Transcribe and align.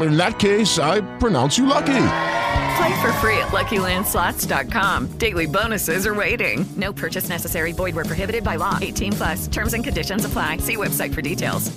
In 0.00 0.16
that 0.16 0.38
case, 0.38 0.78
I 0.78 1.02
pronounce 1.18 1.58
you 1.58 1.66
lucky. 1.66 2.06
Play 2.76 3.00
for 3.00 3.12
free 3.20 3.38
at 3.38 3.52
LuckyLandSlots.com. 3.52 5.18
Daily 5.18 5.46
bonuses 5.46 6.06
are 6.06 6.14
waiting. 6.14 6.66
No 6.76 6.92
purchase 6.92 7.28
necessary. 7.28 7.72
Void 7.72 7.94
where 7.94 8.04
prohibited 8.04 8.42
by 8.42 8.56
law. 8.56 8.78
18 8.80 9.12
plus. 9.12 9.46
Terms 9.48 9.74
and 9.74 9.84
conditions 9.84 10.24
apply. 10.24 10.58
See 10.58 10.76
website 10.76 11.14
for 11.14 11.22
details. 11.22 11.70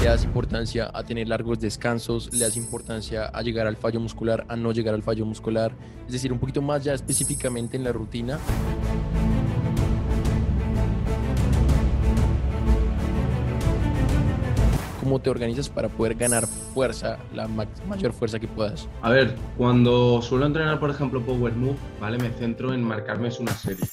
Le 0.00 0.12
das 0.12 0.24
importancia 0.24 0.90
a 0.92 1.02
tener 1.02 1.26
largos 1.26 1.58
descansos, 1.58 2.32
le 2.32 2.44
das 2.44 2.56
importancia 2.56 3.26
a 3.26 3.42
llegar 3.42 3.66
al 3.66 3.76
fallo 3.76 3.98
muscular, 3.98 4.44
a 4.48 4.54
no 4.54 4.70
llegar 4.72 4.94
al 4.94 5.02
fallo 5.02 5.24
muscular, 5.24 5.72
es 6.06 6.12
decir, 6.12 6.32
un 6.32 6.38
poquito 6.38 6.62
más 6.62 6.84
ya 6.84 6.94
específicamente 6.94 7.76
en 7.76 7.82
la 7.82 7.92
rutina. 7.92 8.38
¿Cómo 15.06 15.20
te 15.20 15.30
organizas 15.30 15.68
para 15.68 15.88
poder 15.88 16.16
ganar 16.16 16.48
fuerza, 16.48 17.16
la 17.32 17.46
ma- 17.46 17.68
mayor 17.86 18.12
fuerza 18.12 18.40
que 18.40 18.48
puedas? 18.48 18.88
A 19.02 19.10
ver, 19.10 19.36
cuando 19.56 20.20
suelo 20.20 20.46
entrenar, 20.46 20.80
por 20.80 20.90
ejemplo, 20.90 21.24
Power 21.24 21.52
Move, 21.54 21.76
¿vale? 22.00 22.18
Me 22.18 22.28
centro 22.30 22.74
en 22.74 22.82
marcarme 22.82 23.28
una 23.38 23.52
serie. 23.52 23.84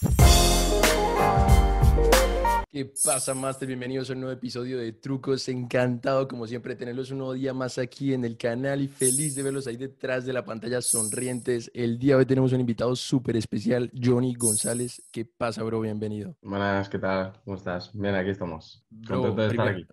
¿Qué 2.72 2.92
pasa, 3.05 3.36
Master? 3.36 3.67
Bienvenidos 3.67 4.09
a 4.09 4.14
un 4.14 4.22
nuevo 4.22 4.33
episodio 4.33 4.80
de 4.80 4.92
Trucos. 4.92 5.47
Encantado, 5.50 6.28
como 6.28 6.47
siempre, 6.47 6.75
tenerlos 6.75 7.11
un 7.11 7.20
nuevo 7.20 7.33
día 7.33 7.53
más 7.53 7.77
aquí 7.77 8.16
en 8.16 8.25
el 8.25 8.36
canal 8.36 8.81
y 8.81 8.88
feliz 8.88 9.36
de 9.36 9.44
verlos 9.44 9.67
ahí 9.67 9.77
detrás 9.77 10.25
de 10.25 10.33
la 10.33 10.44
pantalla 10.44 10.81
sonrientes. 10.81 11.70
El 11.75 12.00
día 12.00 12.16
de 12.16 12.22
hoy 12.22 12.25
tenemos 12.25 12.53
un 12.53 12.59
invitado 12.59 12.95
súper 12.95 13.36
especial, 13.36 13.92
Johnny 14.03 14.33
González. 14.33 15.03
¿Qué 15.11 15.25
pasa, 15.25 15.61
bro? 15.61 15.80
Bienvenido. 15.80 16.36
Buenas, 16.42 16.89
¿qué 16.89 16.98
tal? 16.98 17.33
¿Cómo 17.45 17.55
estás? 17.55 17.92
Bien, 17.94 18.16
aquí 18.16 18.31
estamos. 18.31 18.83
Bro, 18.89 19.22
Contento 19.22 19.42
de 19.44 19.48
estar 19.50 19.67
aquí. 19.67 19.86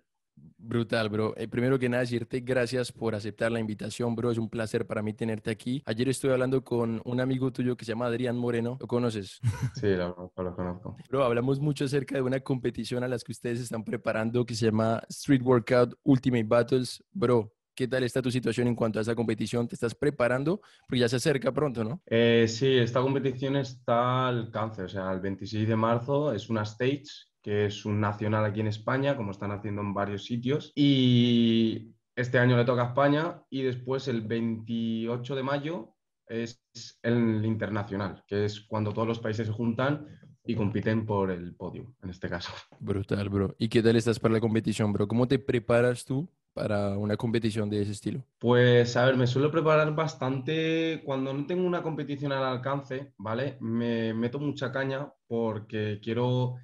Brutal, 0.63 1.09
bro. 1.09 1.33
Eh, 1.37 1.47
primero 1.47 1.79
que 1.79 1.89
nada, 1.89 2.01
decirte 2.01 2.39
gracias 2.41 2.91
por 2.91 3.15
aceptar 3.15 3.51
la 3.51 3.59
invitación, 3.59 4.15
bro. 4.15 4.31
Es 4.31 4.37
un 4.37 4.49
placer 4.49 4.85
para 4.85 5.01
mí 5.01 5.13
tenerte 5.13 5.49
aquí. 5.49 5.81
Ayer 5.85 6.09
estuve 6.09 6.33
hablando 6.33 6.63
con 6.63 7.01
un 7.03 7.19
amigo 7.19 7.51
tuyo 7.51 7.75
que 7.75 7.83
se 7.83 7.93
llama 7.93 8.05
Adrián 8.05 8.37
Moreno. 8.37 8.77
¿Lo 8.79 8.87
conoces? 8.87 9.39
Sí, 9.81 9.87
lo 9.87 10.13
conozco, 10.15 10.43
lo 10.43 10.55
conozco. 10.55 10.97
Bro, 11.09 11.23
hablamos 11.23 11.59
mucho 11.59 11.85
acerca 11.85 12.15
de 12.15 12.21
una 12.21 12.39
competición 12.41 13.03
a 13.03 13.07
las 13.07 13.23
que 13.23 13.31
ustedes 13.31 13.59
están 13.59 13.83
preparando 13.83 14.45
que 14.45 14.53
se 14.53 14.65
llama 14.65 15.01
Street 15.09 15.41
Workout 15.41 15.95
Ultimate 16.03 16.43
Battles. 16.43 17.03
Bro, 17.11 17.51
¿qué 17.73 17.87
tal 17.87 18.03
está 18.03 18.21
tu 18.21 18.29
situación 18.29 18.67
en 18.67 18.75
cuanto 18.75 18.99
a 18.99 19.01
esa 19.01 19.15
competición? 19.15 19.67
¿Te 19.67 19.75
estás 19.75 19.95
preparando? 19.95 20.61
Porque 20.87 20.99
ya 20.99 21.09
se 21.09 21.15
acerca 21.15 21.51
pronto, 21.51 21.83
¿no? 21.83 22.01
Eh, 22.05 22.45
sí, 22.47 22.77
esta 22.77 23.01
competición 23.01 23.55
está 23.55 24.27
al 24.27 24.39
alcance, 24.39 24.83
o 24.83 24.89
sea, 24.89 25.11
el 25.11 25.19
26 25.19 25.67
de 25.67 25.75
marzo 25.75 26.31
es 26.33 26.49
una 26.49 26.63
stage, 26.63 27.05
que 27.41 27.65
es 27.65 27.85
un 27.85 27.99
nacional 27.99 28.45
aquí 28.45 28.59
en 28.59 28.67
España, 28.67 29.15
como 29.15 29.31
están 29.31 29.51
haciendo 29.51 29.81
en 29.81 29.93
varios 29.93 30.25
sitios, 30.25 30.71
y 30.75 31.93
este 32.15 32.39
año 32.39 32.57
le 32.57 32.65
toca 32.65 32.83
a 32.83 32.87
España, 32.87 33.41
y 33.49 33.63
después 33.63 34.07
el 34.07 34.21
28 34.21 35.35
de 35.35 35.43
mayo 35.43 35.95
es 36.27 36.61
el 37.03 37.45
internacional, 37.45 38.23
que 38.27 38.45
es 38.45 38.61
cuando 38.61 38.93
todos 38.93 39.07
los 39.07 39.19
países 39.19 39.47
se 39.47 39.53
juntan 39.53 40.07
y 40.45 40.55
compiten 40.55 41.05
por 41.05 41.29
el 41.29 41.53
podio, 41.55 41.93
en 42.01 42.09
este 42.09 42.29
caso. 42.29 42.51
Brutal, 42.79 43.29
bro. 43.29 43.55
¿Y 43.57 43.69
qué 43.69 43.83
tal 43.83 43.95
estás 43.95 44.19
para 44.19 44.33
la 44.33 44.39
competición, 44.39 44.91
bro? 44.93 45.07
¿Cómo 45.07 45.27
te 45.27 45.39
preparas 45.39 46.05
tú 46.05 46.27
para 46.53 46.97
una 46.97 47.15
competición 47.15 47.69
de 47.69 47.81
ese 47.81 47.91
estilo? 47.91 48.25
Pues 48.39 48.97
a 48.97 49.05
ver, 49.05 49.17
me 49.17 49.27
suelo 49.27 49.51
preparar 49.51 49.93
bastante 49.95 51.01
cuando 51.05 51.33
no 51.33 51.45
tengo 51.45 51.65
una 51.65 51.81
competición 51.81 52.31
al 52.31 52.43
alcance, 52.43 53.13
¿vale? 53.17 53.57
Me 53.61 54.13
meto 54.13 54.39
mucha 54.39 54.71
caña 54.71 55.11
porque 55.27 55.99
quiero 56.01 56.55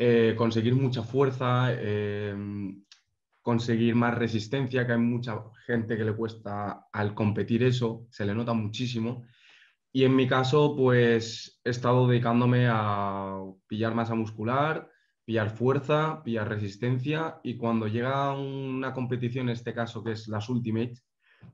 eh, 0.00 0.34
conseguir 0.36 0.76
mucha 0.76 1.02
fuerza, 1.02 1.66
eh, 1.70 2.32
conseguir 3.42 3.96
más 3.96 4.16
resistencia, 4.16 4.86
que 4.86 4.92
hay 4.92 4.98
mucha 4.98 5.42
gente 5.66 5.96
que 5.96 6.04
le 6.04 6.14
cuesta 6.14 6.86
al 6.92 7.14
competir 7.14 7.64
eso, 7.64 8.06
se 8.10 8.24
le 8.24 8.32
nota 8.32 8.52
muchísimo. 8.52 9.26
Y 9.92 10.04
en 10.04 10.14
mi 10.14 10.28
caso, 10.28 10.76
pues 10.76 11.60
he 11.64 11.70
estado 11.70 12.06
dedicándome 12.06 12.68
a 12.70 13.40
pillar 13.66 13.94
masa 13.94 14.14
muscular, 14.14 14.88
pillar 15.24 15.50
fuerza, 15.50 16.22
pillar 16.22 16.48
resistencia 16.48 17.40
y 17.42 17.56
cuando 17.56 17.88
llega 17.88 18.32
una 18.38 18.92
competición, 18.92 19.48
en 19.48 19.54
este 19.54 19.74
caso 19.74 20.04
que 20.04 20.12
es 20.12 20.28
las 20.28 20.48
Ultimate, 20.48 20.94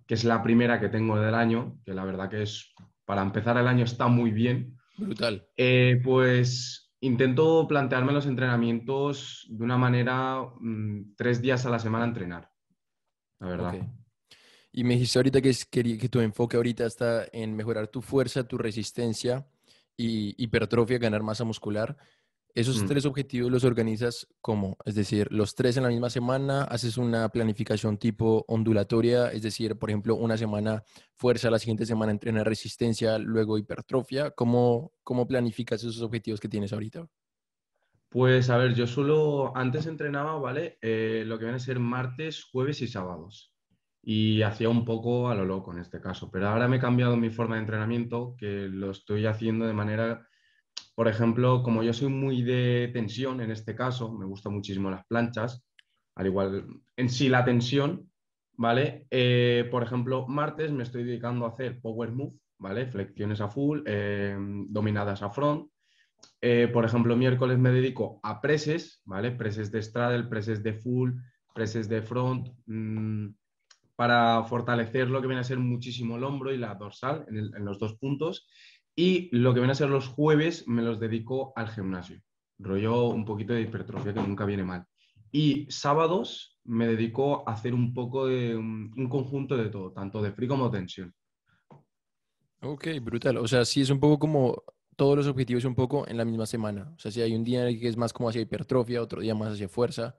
que 0.06 0.14
es 0.14 0.24
la 0.24 0.42
primera 0.42 0.78
que 0.78 0.90
tengo 0.90 1.18
del 1.18 1.34
año, 1.34 1.78
que 1.82 1.94
la 1.94 2.04
verdad 2.04 2.28
que 2.28 2.42
es, 2.42 2.74
para 3.06 3.22
empezar 3.22 3.56
el 3.56 3.68
año 3.68 3.84
está 3.84 4.08
muy 4.08 4.32
bien, 4.32 4.76
Brutal. 4.98 5.48
eh, 5.56 6.00
pues 6.04 6.83
intento 7.04 7.66
plantearme 7.68 8.12
los 8.12 8.26
entrenamientos 8.26 9.46
de 9.50 9.62
una 9.62 9.76
manera, 9.76 10.40
mm, 10.60 11.14
tres 11.16 11.42
días 11.42 11.66
a 11.66 11.70
la 11.70 11.78
semana 11.78 12.04
entrenar, 12.04 12.50
la 13.40 13.48
verdad. 13.48 13.74
Y 14.72 14.82
me 14.84 14.94
dijiste 14.94 15.18
ahorita 15.18 15.40
que, 15.40 15.50
es, 15.50 15.64
que, 15.66 15.98
que 15.98 16.08
tu 16.08 16.20
enfoque 16.20 16.56
ahorita 16.56 16.84
está 16.86 17.26
en 17.32 17.54
mejorar 17.54 17.88
tu 17.88 18.02
fuerza, 18.02 18.48
tu 18.48 18.58
resistencia 18.58 19.46
y 19.96 20.34
hipertrofia, 20.42 20.98
ganar 20.98 21.22
masa 21.22 21.44
muscular. 21.44 21.96
Esos 22.54 22.82
Mm. 22.82 22.86
tres 22.86 23.04
objetivos 23.04 23.50
los 23.50 23.64
organizas 23.64 24.28
como, 24.40 24.76
es 24.84 24.94
decir, 24.94 25.26
los 25.32 25.54
tres 25.56 25.76
en 25.76 25.82
la 25.82 25.88
misma 25.88 26.08
semana, 26.08 26.62
haces 26.64 26.96
una 26.98 27.28
planificación 27.28 27.98
tipo 27.98 28.44
ondulatoria, 28.46 29.32
es 29.32 29.42
decir, 29.42 29.76
por 29.76 29.90
ejemplo, 29.90 30.14
una 30.14 30.36
semana 30.36 30.84
fuerza, 31.14 31.50
la 31.50 31.58
siguiente 31.58 31.84
semana 31.86 32.12
entrena 32.12 32.44
resistencia, 32.44 33.18
luego 33.18 33.58
hipertrofia. 33.58 34.30
¿Cómo, 34.30 34.92
cómo 35.02 35.26
planificas 35.26 35.80
esos 35.82 36.00
objetivos 36.02 36.40
que 36.40 36.48
tienes 36.48 36.72
ahorita? 36.72 37.08
Pues 38.08 38.48
a 38.50 38.56
ver, 38.56 38.74
yo 38.74 38.86
solo 38.86 39.56
antes 39.56 39.86
entrenaba, 39.86 40.38
¿vale? 40.38 40.78
Eh, 40.80 41.24
lo 41.26 41.36
que 41.38 41.46
viene 41.46 41.56
a 41.56 41.60
ser 41.60 41.80
martes, 41.80 42.44
jueves 42.44 42.80
y 42.80 42.86
sábados. 42.86 43.52
Y 44.02 44.42
hacía 44.42 44.68
un 44.68 44.84
poco 44.84 45.28
a 45.30 45.34
lo 45.34 45.44
loco 45.44 45.72
en 45.72 45.78
este 45.80 46.00
caso, 46.00 46.30
pero 46.30 46.48
ahora 46.48 46.68
me 46.68 46.76
he 46.76 46.80
cambiado 46.80 47.16
mi 47.16 47.30
forma 47.30 47.56
de 47.56 47.62
entrenamiento, 47.62 48.36
que 48.38 48.68
lo 48.68 48.90
estoy 48.90 49.26
haciendo 49.26 49.66
de 49.66 49.72
manera, 49.72 50.28
por 50.94 51.08
ejemplo, 51.08 51.62
como 51.62 51.82
yo 51.82 51.92
soy 51.92 52.08
muy 52.08 52.42
de 52.42 52.90
tensión 52.92 53.40
en 53.40 53.50
este 53.50 53.74
caso, 53.74 54.12
me 54.12 54.26
gustan 54.26 54.54
muchísimo 54.54 54.90
las 54.90 55.06
planchas, 55.06 55.64
al 56.14 56.26
igual 56.26 56.66
en 56.96 57.08
sí 57.08 57.28
la 57.28 57.44
tensión, 57.44 58.10
¿vale? 58.56 59.06
Eh, 59.10 59.68
por 59.70 59.82
ejemplo, 59.82 60.26
martes 60.28 60.70
me 60.70 60.84
estoy 60.84 61.04
dedicando 61.04 61.44
a 61.44 61.50
hacer 61.50 61.80
power 61.80 62.12
move, 62.12 62.38
¿vale? 62.58 62.86
Flexiones 62.86 63.40
a 63.40 63.48
full, 63.48 63.82
eh, 63.86 64.36
dominadas 64.68 65.22
a 65.22 65.30
front. 65.30 65.68
Eh, 66.40 66.68
por 66.72 66.84
ejemplo, 66.84 67.16
miércoles 67.16 67.58
me 67.58 67.70
dedico 67.70 68.20
a 68.22 68.40
preses, 68.40 69.00
¿vale? 69.04 69.32
Preses 69.32 69.72
de 69.72 69.82
straddle, 69.82 70.28
preses 70.28 70.62
de 70.62 70.74
full, 70.74 71.12
preses 71.54 71.88
de 71.88 72.02
front, 72.02 72.48
mm, 72.66 73.28
para 73.96 74.42
fortalecer 74.44 75.08
lo 75.08 75.20
que 75.20 75.28
viene 75.28 75.40
a 75.40 75.44
ser 75.44 75.58
muchísimo 75.58 76.16
el 76.16 76.24
hombro 76.24 76.52
y 76.52 76.58
la 76.58 76.74
dorsal 76.74 77.24
en, 77.28 77.64
los 77.64 77.78
dos 77.78 77.96
puntos. 77.96 78.48
Y 78.96 79.28
lo 79.36 79.52
que 79.52 79.60
viene 79.60 79.72
a 79.72 79.76
ser 79.76 79.90
los 79.90 80.08
jueves 80.08 80.68
me 80.68 80.82
los 80.82 81.00
dedico 81.00 81.52
al 81.56 81.68
gimnasio. 81.68 82.20
Rollo 82.58 83.08
un 83.08 83.24
poquito 83.24 83.52
de 83.52 83.62
hipertrofia 83.62 84.14
que 84.14 84.20
nunca 84.20 84.44
viene 84.44 84.64
mal. 84.64 84.86
Y 85.32 85.66
sábados 85.68 86.60
me 86.64 86.86
dedico 86.86 87.48
a 87.48 87.52
hacer 87.52 87.74
un 87.74 87.92
poco 87.92 88.26
de 88.26 88.56
un, 88.56 88.92
un 88.96 89.08
conjunto 89.08 89.56
de 89.56 89.68
todo, 89.68 89.92
tanto 89.92 90.22
de 90.22 90.32
free 90.32 90.46
como 90.46 90.70
tensión. 90.70 91.12
Ok, 92.60 92.86
brutal. 93.02 93.38
O 93.38 93.48
sea, 93.48 93.64
sí 93.64 93.80
es 93.80 93.90
un 93.90 94.00
poco 94.00 94.18
como 94.18 94.62
todos 94.96 95.16
los 95.16 95.26
objetivos 95.26 95.64
un 95.64 95.74
poco 95.74 96.06
en 96.08 96.16
la 96.16 96.24
misma 96.24 96.46
semana. 96.46 96.92
O 96.96 96.98
sea, 96.98 97.10
si 97.10 97.20
hay 97.20 97.34
un 97.34 97.44
día 97.44 97.62
en 97.62 97.68
el 97.68 97.80
que 97.80 97.88
es 97.88 97.96
más 97.96 98.12
como 98.12 98.28
hacia 98.28 98.40
hipertrofia, 98.40 99.02
otro 99.02 99.20
día 99.20 99.34
más 99.34 99.52
hacia 99.52 99.68
fuerza. 99.68 100.16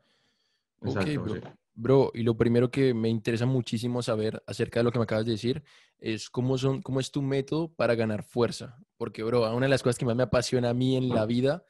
Exacto, 0.82 1.22
bro. 1.22 1.36
sí. 1.36 1.42
Bro, 1.76 2.12
y 2.14 2.24
lo 2.24 2.38
primero 2.38 2.72
que 2.72 2.94
me 2.94 3.10
interesa 3.10 3.46
muchísimo 3.46 4.02
saber 4.02 4.42
acerca 4.48 4.80
de 4.80 4.86
lo 4.86 4.92
que 4.92 5.00
me 5.00 5.04
acabas 5.04 5.26
de 5.26 5.34
decir 5.34 5.64
es 6.00 6.30
cómo 6.30 6.58
son, 6.58 6.82
cómo 6.82 7.00
es 7.00 7.12
tu 7.12 7.22
método 7.22 7.74
para 7.74 7.96
ganar 7.96 8.24
fuerza. 8.24 8.78
Porque, 8.98 9.24
bro, 9.24 9.54
una 9.54 9.66
de 9.66 9.70
las 9.70 9.84
cosas 9.84 9.98
que 9.98 10.06
más 10.06 10.16
me 10.16 10.24
apasiona 10.24 10.70
a 10.70 10.74
mí 10.74 10.96
en 10.96 11.10
la 11.10 11.26
vida 11.26 11.66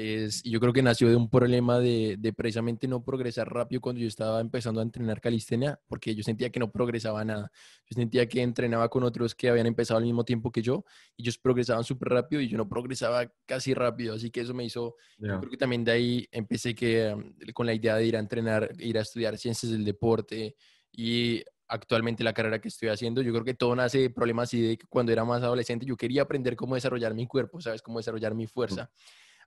Es, 0.00 0.46
y 0.46 0.50
yo 0.52 0.60
creo 0.60 0.72
que 0.72 0.80
nació 0.80 1.08
de 1.08 1.16
un 1.16 1.28
problema 1.28 1.80
de, 1.80 2.14
de 2.20 2.32
precisamente 2.32 2.86
no 2.86 3.02
progresar 3.02 3.52
rápido 3.52 3.80
cuando 3.80 4.00
yo 4.00 4.06
estaba 4.06 4.40
empezando 4.40 4.78
a 4.78 4.84
entrenar 4.84 5.20
calistenia, 5.20 5.80
porque 5.88 6.14
yo 6.14 6.22
sentía 6.22 6.50
que 6.50 6.60
no 6.60 6.70
progresaba 6.70 7.24
nada. 7.24 7.50
Yo 7.90 7.96
sentía 7.96 8.28
que 8.28 8.40
entrenaba 8.40 8.88
con 8.90 9.02
otros 9.02 9.34
que 9.34 9.48
habían 9.48 9.66
empezado 9.66 9.98
al 9.98 10.04
mismo 10.04 10.24
tiempo 10.24 10.52
que 10.52 10.62
yo 10.62 10.84
y 11.16 11.22
ellos 11.22 11.36
progresaban 11.38 11.82
súper 11.82 12.10
rápido 12.10 12.40
y 12.40 12.46
yo 12.48 12.56
no 12.56 12.68
progresaba 12.68 13.32
casi 13.44 13.74
rápido. 13.74 14.14
Así 14.14 14.30
que 14.30 14.42
eso 14.42 14.54
me 14.54 14.64
hizo, 14.64 14.94
yo 15.18 15.26
Ya. 15.34 15.38
creo 15.40 15.50
que 15.50 15.56
también 15.56 15.82
de 15.82 15.90
ahí 15.90 16.28
empecé 16.30 16.76
que, 16.76 17.12
um, 17.12 17.34
con 17.52 17.66
la 17.66 17.74
idea 17.74 17.96
de 17.96 18.06
ir 18.06 18.14
a 18.16 18.20
entrenar, 18.20 18.70
ir 18.78 18.98
a 18.98 19.00
estudiar 19.00 19.36
ciencias 19.36 19.72
del 19.72 19.84
deporte 19.84 20.54
y 20.92 21.42
actualmente 21.66 22.22
la 22.22 22.32
carrera 22.32 22.60
que 22.60 22.68
estoy 22.68 22.88
haciendo, 22.88 23.20
yo 23.20 23.32
creo 23.32 23.44
que 23.44 23.54
todo 23.54 23.74
nace 23.74 23.98
de 23.98 24.10
problemas 24.10 24.48
así 24.48 24.62
de 24.62 24.78
que 24.78 24.86
cuando 24.86 25.10
era 25.10 25.24
más 25.24 25.42
adolescente 25.42 25.84
yo 25.84 25.96
quería 25.96 26.22
aprender 26.22 26.54
cómo 26.54 26.76
desarrollar 26.76 27.14
mi 27.14 27.26
cuerpo, 27.26 27.60
¿sabes? 27.60 27.82
Cómo 27.82 27.98
desarrollar 27.98 28.32
mi 28.36 28.46
fuerza. 28.46 28.92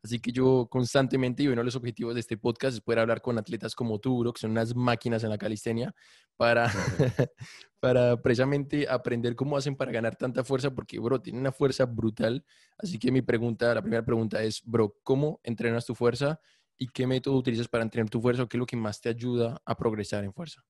Así 0.04 0.20
que 0.20 0.32
yo 0.32 0.68
constantemente, 0.70 1.44
y 1.44 1.48
uno 1.48 1.58
de 1.58 1.66
los 1.66 1.76
objetivos 1.76 2.16
de 2.16 2.22
este 2.22 2.38
podcast 2.38 2.76
es 2.76 2.82
poder 2.82 3.00
hablar 3.00 3.22
con 3.22 3.38
atletas 3.38 3.76
como 3.76 4.00
tú, 4.00 4.20
bro, 4.20 4.34
que 4.34 4.40
son 4.40 4.52
unas 4.52 4.76
máquinas 4.76 5.24
en 5.24 5.30
la 5.30 5.38
calistenia, 5.38 5.94
para, 6.38 6.66
para 7.80 8.22
precisamente 8.22 8.88
aprender 8.90 9.36
cómo 9.36 9.58
hacen 9.58 9.76
para 9.76 9.92
ganar 9.92 10.16
tanta 10.16 10.44
fuerza, 10.44 10.72
porque, 10.72 11.00
bro, 11.00 11.22
tienen 11.22 11.42
una 11.42 11.52
fuerza 11.52 11.86
brutal. 11.86 12.44
Así 12.78 12.98
que 12.98 13.12
mi 13.12 13.22
pregunta, 13.22 13.76
la 13.76 13.82
primera 13.82 14.04
pregunta 14.04 14.42
es, 14.42 14.62
bro, 14.66 14.98
¿cómo 15.04 15.40
entrenas 15.44 15.86
tu 15.86 15.94
fuerza 15.94 16.40
y 16.78 16.88
qué 16.88 17.06
método 17.06 17.38
utilizas 17.38 17.68
para 17.68 17.84
entrenar 17.84 18.10
tu 18.10 18.20
fuerza 18.20 18.44
o 18.44 18.48
qué 18.48 18.58
es 18.58 18.60
lo 18.60 18.66
que 18.66 18.78
más 18.78 19.00
te 19.02 19.10
ayuda 19.10 19.62
a 19.66 19.78
progresar 19.78 20.24
en 20.24 20.34
fuerza? 20.34 20.64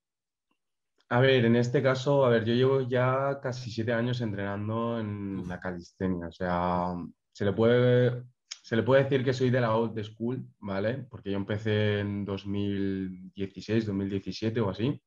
A 1.07 1.19
ver, 1.19 1.44
en 1.44 1.57
este 1.57 1.84
caso, 1.84 2.25
a 2.25 2.30
ver, 2.30 2.45
yo 2.45 2.54
llevo 2.54 2.81
ya 2.81 3.39
casi 3.42 3.69
siete 3.69 3.92
años 3.92 4.22
entrenando 4.22 4.98
en 4.98 5.45
la 5.45 5.60
calistenia. 5.60 6.27
O 6.27 6.31
sea, 6.31 6.95
se 7.34 7.44
le 7.44 7.51
puede, 7.51 8.24
se 8.72 8.78
le 8.78 8.84
puede 8.84 9.04
decir 9.04 9.22
que 9.26 9.34
soy 9.34 9.50
de 9.50 9.60
la 9.60 9.76
old 9.76 10.02
school, 10.02 10.48
¿vale? 10.60 11.00
Porque 11.10 11.30
yo 11.30 11.36
empecé 11.36 12.00
en 12.00 12.24
2016, 12.24 13.86
2017 13.86 14.62
o 14.62 14.70
así. 14.70 15.04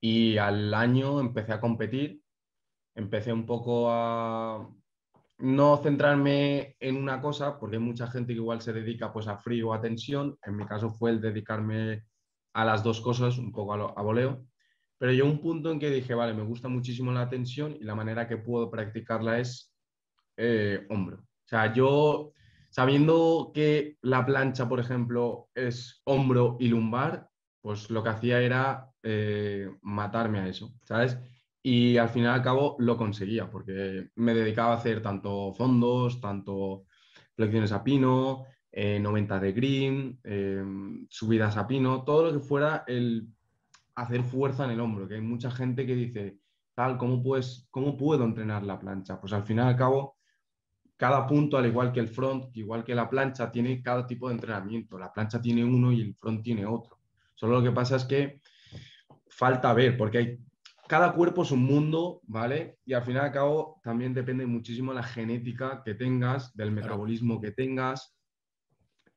Y 0.00 0.36
al 0.38 0.72
año 0.72 1.18
empecé 1.18 1.52
a 1.54 1.60
competir. 1.60 2.22
Empecé 2.94 3.32
un 3.32 3.46
poco 3.46 3.88
a 3.90 4.70
no 5.38 5.76
centrarme 5.78 6.76
en 6.78 6.96
una 6.96 7.20
cosa, 7.20 7.58
porque 7.58 7.78
hay 7.78 7.82
mucha 7.82 8.06
gente 8.06 8.32
que 8.32 8.38
igual 8.38 8.60
se 8.60 8.72
dedica 8.72 9.12
pues 9.12 9.26
a 9.26 9.38
frío 9.38 9.70
o 9.70 9.74
a 9.74 9.80
tensión. 9.80 10.38
En 10.44 10.54
mi 10.56 10.66
caso 10.66 10.92
fue 10.92 11.10
el 11.10 11.20
dedicarme 11.20 12.04
a 12.54 12.64
las 12.64 12.84
dos 12.84 13.00
cosas, 13.00 13.38
un 13.38 13.50
poco 13.50 13.74
a, 13.74 13.76
lo- 13.76 13.98
a 13.98 14.02
voleo. 14.02 14.46
Pero 14.98 15.10
llegó 15.10 15.26
un 15.28 15.40
punto 15.40 15.72
en 15.72 15.80
que 15.80 15.90
dije, 15.90 16.14
vale, 16.14 16.32
me 16.32 16.44
gusta 16.44 16.68
muchísimo 16.68 17.10
la 17.10 17.28
tensión 17.28 17.74
y 17.80 17.82
la 17.82 17.96
manera 17.96 18.28
que 18.28 18.36
puedo 18.36 18.70
practicarla 18.70 19.40
es 19.40 19.74
eh, 20.36 20.86
hombro. 20.90 21.18
O 21.22 21.48
sea, 21.48 21.72
yo 21.72 22.32
sabiendo 22.76 23.52
que 23.54 23.96
la 24.02 24.26
plancha, 24.26 24.68
por 24.68 24.80
ejemplo, 24.80 25.48
es 25.54 26.02
hombro 26.04 26.58
y 26.60 26.68
lumbar, 26.68 27.26
pues 27.62 27.88
lo 27.88 28.02
que 28.02 28.10
hacía 28.10 28.42
era 28.42 28.90
eh, 29.02 29.70
matarme 29.80 30.40
a 30.40 30.46
eso, 30.46 30.74
¿sabes? 30.82 31.16
Y 31.62 31.96
al 31.96 32.10
final 32.10 32.32
y 32.32 32.34
al 32.34 32.42
cabo 32.42 32.76
lo 32.78 32.98
conseguía, 32.98 33.50
porque 33.50 34.10
me 34.16 34.34
dedicaba 34.34 34.74
a 34.74 34.76
hacer 34.76 35.00
tanto 35.02 35.54
fondos, 35.54 36.20
tanto 36.20 36.84
flexiones 37.34 37.72
a 37.72 37.82
pino, 37.82 38.44
eh, 38.70 39.00
90 39.00 39.40
de 39.40 39.52
green, 39.52 40.20
eh, 40.22 40.62
subidas 41.08 41.56
a 41.56 41.66
pino, 41.66 42.04
todo 42.04 42.24
lo 42.26 42.32
que 42.34 42.46
fuera 42.46 42.84
el 42.86 43.26
hacer 43.94 44.22
fuerza 44.22 44.66
en 44.66 44.72
el 44.72 44.80
hombro, 44.80 45.08
que 45.08 45.14
hay 45.14 45.22
mucha 45.22 45.50
gente 45.50 45.86
que 45.86 45.94
dice, 45.94 46.40
tal, 46.74 46.98
¿cómo, 46.98 47.22
puedes, 47.22 47.68
¿cómo 47.70 47.96
puedo 47.96 48.24
entrenar 48.24 48.64
la 48.64 48.78
plancha? 48.78 49.18
Pues 49.18 49.32
al 49.32 49.44
final 49.44 49.68
y 49.68 49.70
al 49.70 49.76
cabo, 49.78 50.15
cada 50.96 51.26
punto, 51.26 51.58
al 51.58 51.66
igual 51.66 51.92
que 51.92 52.00
el 52.00 52.08
front, 52.08 52.56
igual 52.56 52.84
que 52.84 52.94
la 52.94 53.08
plancha, 53.08 53.52
tiene 53.52 53.82
cada 53.82 54.06
tipo 54.06 54.28
de 54.28 54.34
entrenamiento. 54.34 54.98
La 54.98 55.12
plancha 55.12 55.40
tiene 55.40 55.64
uno 55.64 55.92
y 55.92 56.00
el 56.00 56.14
front 56.14 56.42
tiene 56.42 56.64
otro. 56.64 56.98
Solo 57.34 57.58
lo 57.58 57.62
que 57.62 57.72
pasa 57.72 57.96
es 57.96 58.04
que 58.04 58.40
falta 59.28 59.74
ver, 59.74 59.96
porque 59.98 60.18
hay, 60.18 60.38
cada 60.88 61.12
cuerpo 61.12 61.42
es 61.42 61.50
un 61.50 61.64
mundo, 61.64 62.22
¿vale? 62.24 62.78
Y 62.86 62.94
al 62.94 63.02
final 63.02 63.24
y 63.24 63.26
al 63.26 63.32
cabo 63.32 63.80
también 63.82 64.14
depende 64.14 64.46
muchísimo 64.46 64.94
la 64.94 65.02
genética 65.02 65.82
que 65.84 65.94
tengas, 65.94 66.56
del 66.56 66.70
metabolismo 66.70 67.40
que 67.40 67.50
tengas. 67.50 68.16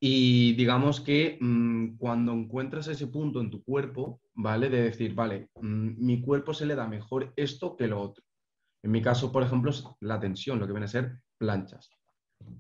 Y 0.02 0.54
digamos 0.54 1.00
que 1.00 1.38
mmm, 1.40 1.98
cuando 1.98 2.34
encuentras 2.34 2.88
ese 2.88 3.08
punto 3.08 3.40
en 3.40 3.50
tu 3.50 3.64
cuerpo, 3.64 4.22
¿vale? 4.34 4.70
De 4.70 4.82
decir, 4.82 5.14
vale, 5.14 5.50
mmm, 5.62 5.92
mi 5.98 6.22
cuerpo 6.22 6.54
se 6.54 6.66
le 6.66 6.76
da 6.76 6.88
mejor 6.88 7.32
esto 7.38 7.78
que 7.78 7.88
lo 7.88 8.02
otro. 8.02 8.24
En 8.84 8.92
mi 8.92 9.02
caso, 9.02 9.32
por 9.32 9.44
ejemplo, 9.44 9.72
es 9.72 9.84
la 10.02 10.20
tensión, 10.20 10.60
lo 10.60 10.68
que 10.68 10.74
viene 10.74 10.86
a 10.86 10.90
ser 10.90 11.22
planchas. 11.40 11.90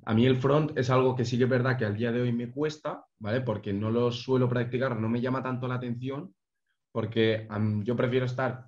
A 0.05 0.13
mí 0.13 0.25
el 0.25 0.37
front 0.37 0.77
es 0.77 0.89
algo 0.89 1.15
que 1.15 1.25
sí 1.25 1.37
que 1.37 1.43
es 1.43 1.49
verdad 1.49 1.77
que 1.77 1.85
al 1.85 1.95
día 1.95 2.11
de 2.11 2.21
hoy 2.21 2.33
me 2.33 2.51
cuesta, 2.51 3.05
¿vale? 3.19 3.41
Porque 3.41 3.71
no 3.73 3.91
lo 3.91 4.11
suelo 4.11 4.49
practicar, 4.49 4.99
no 4.99 5.07
me 5.07 5.21
llama 5.21 5.43
tanto 5.43 5.67
la 5.67 5.75
atención, 5.75 6.33
porque 6.91 7.47
yo 7.83 7.95
prefiero 7.95 8.25
estar 8.25 8.65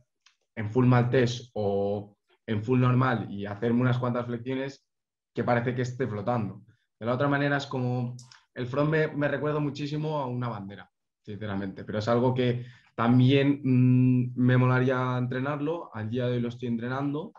en 0.55 0.71
full 0.71 0.85
maltés 0.85 1.51
o 1.53 2.15
en 2.45 2.63
full 2.63 2.79
normal 2.79 3.27
y 3.31 3.45
hacerme 3.45 3.81
unas 3.81 3.97
cuantas 3.97 4.25
flexiones 4.25 4.85
que 5.33 5.43
parece 5.43 5.73
que 5.73 5.81
esté 5.81 6.07
flotando. 6.07 6.61
De 6.99 7.05
la 7.05 7.15
otra 7.15 7.27
manera 7.27 7.57
es 7.57 7.65
como, 7.65 8.15
el 8.53 8.67
front 8.67 8.89
me, 8.89 9.07
me 9.07 9.27
recuerda 9.27 9.59
muchísimo 9.59 10.19
a 10.19 10.27
una 10.27 10.49
bandera, 10.49 10.89
sinceramente, 11.21 11.83
pero 11.83 11.99
es 11.99 12.07
algo 12.07 12.33
que 12.33 12.65
también 12.95 13.61
mmm, 13.63 14.33
me 14.35 14.57
molaría 14.57 15.17
entrenarlo, 15.17 15.89
al 15.93 16.09
día 16.09 16.27
de 16.27 16.33
hoy 16.33 16.41
lo 16.41 16.49
estoy 16.49 16.67
entrenando 16.67 17.33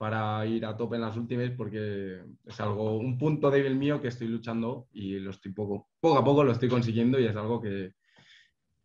para 0.00 0.46
ir 0.46 0.64
a 0.64 0.74
tope 0.74 0.96
en 0.96 1.02
las 1.02 1.14
últimas 1.14 1.50
porque 1.50 2.22
es 2.46 2.58
algo, 2.58 2.96
un 2.96 3.18
punto 3.18 3.50
débil 3.50 3.76
mío 3.76 4.00
que 4.00 4.08
estoy 4.08 4.28
luchando 4.28 4.88
y 4.92 5.18
lo 5.18 5.30
estoy 5.30 5.52
poco, 5.52 5.90
poco 6.00 6.16
a 6.16 6.24
poco 6.24 6.42
lo 6.42 6.52
estoy 6.52 6.70
consiguiendo 6.70 7.20
y 7.20 7.26
es 7.26 7.36
algo 7.36 7.60
que, 7.60 7.92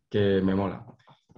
que 0.10 0.42
me 0.44 0.56
mola. 0.56 0.86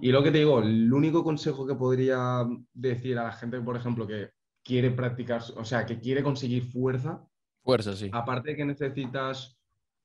Y 0.00 0.10
lo 0.10 0.20
que 0.20 0.32
te 0.32 0.38
digo, 0.38 0.60
el 0.60 0.92
único 0.92 1.22
consejo 1.22 1.64
que 1.64 1.76
podría 1.76 2.44
decir 2.74 3.20
a 3.20 3.22
la 3.22 3.30
gente, 3.30 3.60
por 3.60 3.76
ejemplo, 3.76 4.04
que 4.04 4.30
quiere 4.64 4.90
practicar, 4.90 5.42
o 5.56 5.64
sea, 5.64 5.86
que 5.86 6.00
quiere 6.00 6.24
conseguir 6.24 6.64
fuerza. 6.64 7.24
Fuerza, 7.62 7.94
sí. 7.94 8.10
Aparte 8.12 8.50
de 8.50 8.56
que 8.56 8.64
necesitas 8.64 9.60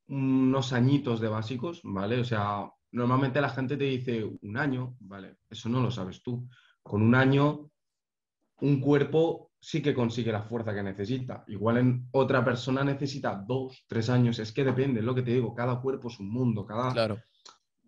unos 0.08 0.72
añitos 0.72 1.20
de 1.20 1.30
básicos, 1.30 1.82
¿vale? 1.84 2.20
O 2.20 2.26
sea, 2.26 2.70
normalmente 2.92 3.42
la 3.42 3.50
gente 3.50 3.76
te 3.76 3.86
dice 3.86 4.24
un 4.24 4.56
año, 4.56 4.96
¿vale? 5.00 5.38
Eso 5.50 5.68
no 5.68 5.82
lo 5.82 5.90
sabes 5.90 6.22
tú. 6.22 6.48
Con 6.84 7.02
un 7.02 7.16
año, 7.16 7.72
un 8.62 8.80
cuerpo 8.80 9.50
sí 9.64 9.82
que 9.82 9.94
consigue 9.94 10.30
la 10.30 10.44
fuerza 10.44 10.76
que 10.76 10.84
necesita. 10.84 11.46
Igual 11.48 11.78
en 11.78 12.08
otra 12.12 12.44
persona 12.44 12.84
necesita 12.84 13.42
dos, 13.48 13.86
tres 13.88 14.10
años. 14.10 14.38
Es 14.40 14.52
que 14.52 14.66
depende, 14.66 15.00
es 15.00 15.06
lo 15.06 15.16
que 15.16 15.22
te 15.22 15.32
digo, 15.32 15.56
cada 15.56 15.80
cuerpo 15.80 16.10
es 16.10 16.20
un 16.20 16.30
mundo, 16.30 16.66
cada... 16.66 16.92
Claro. 16.92 17.18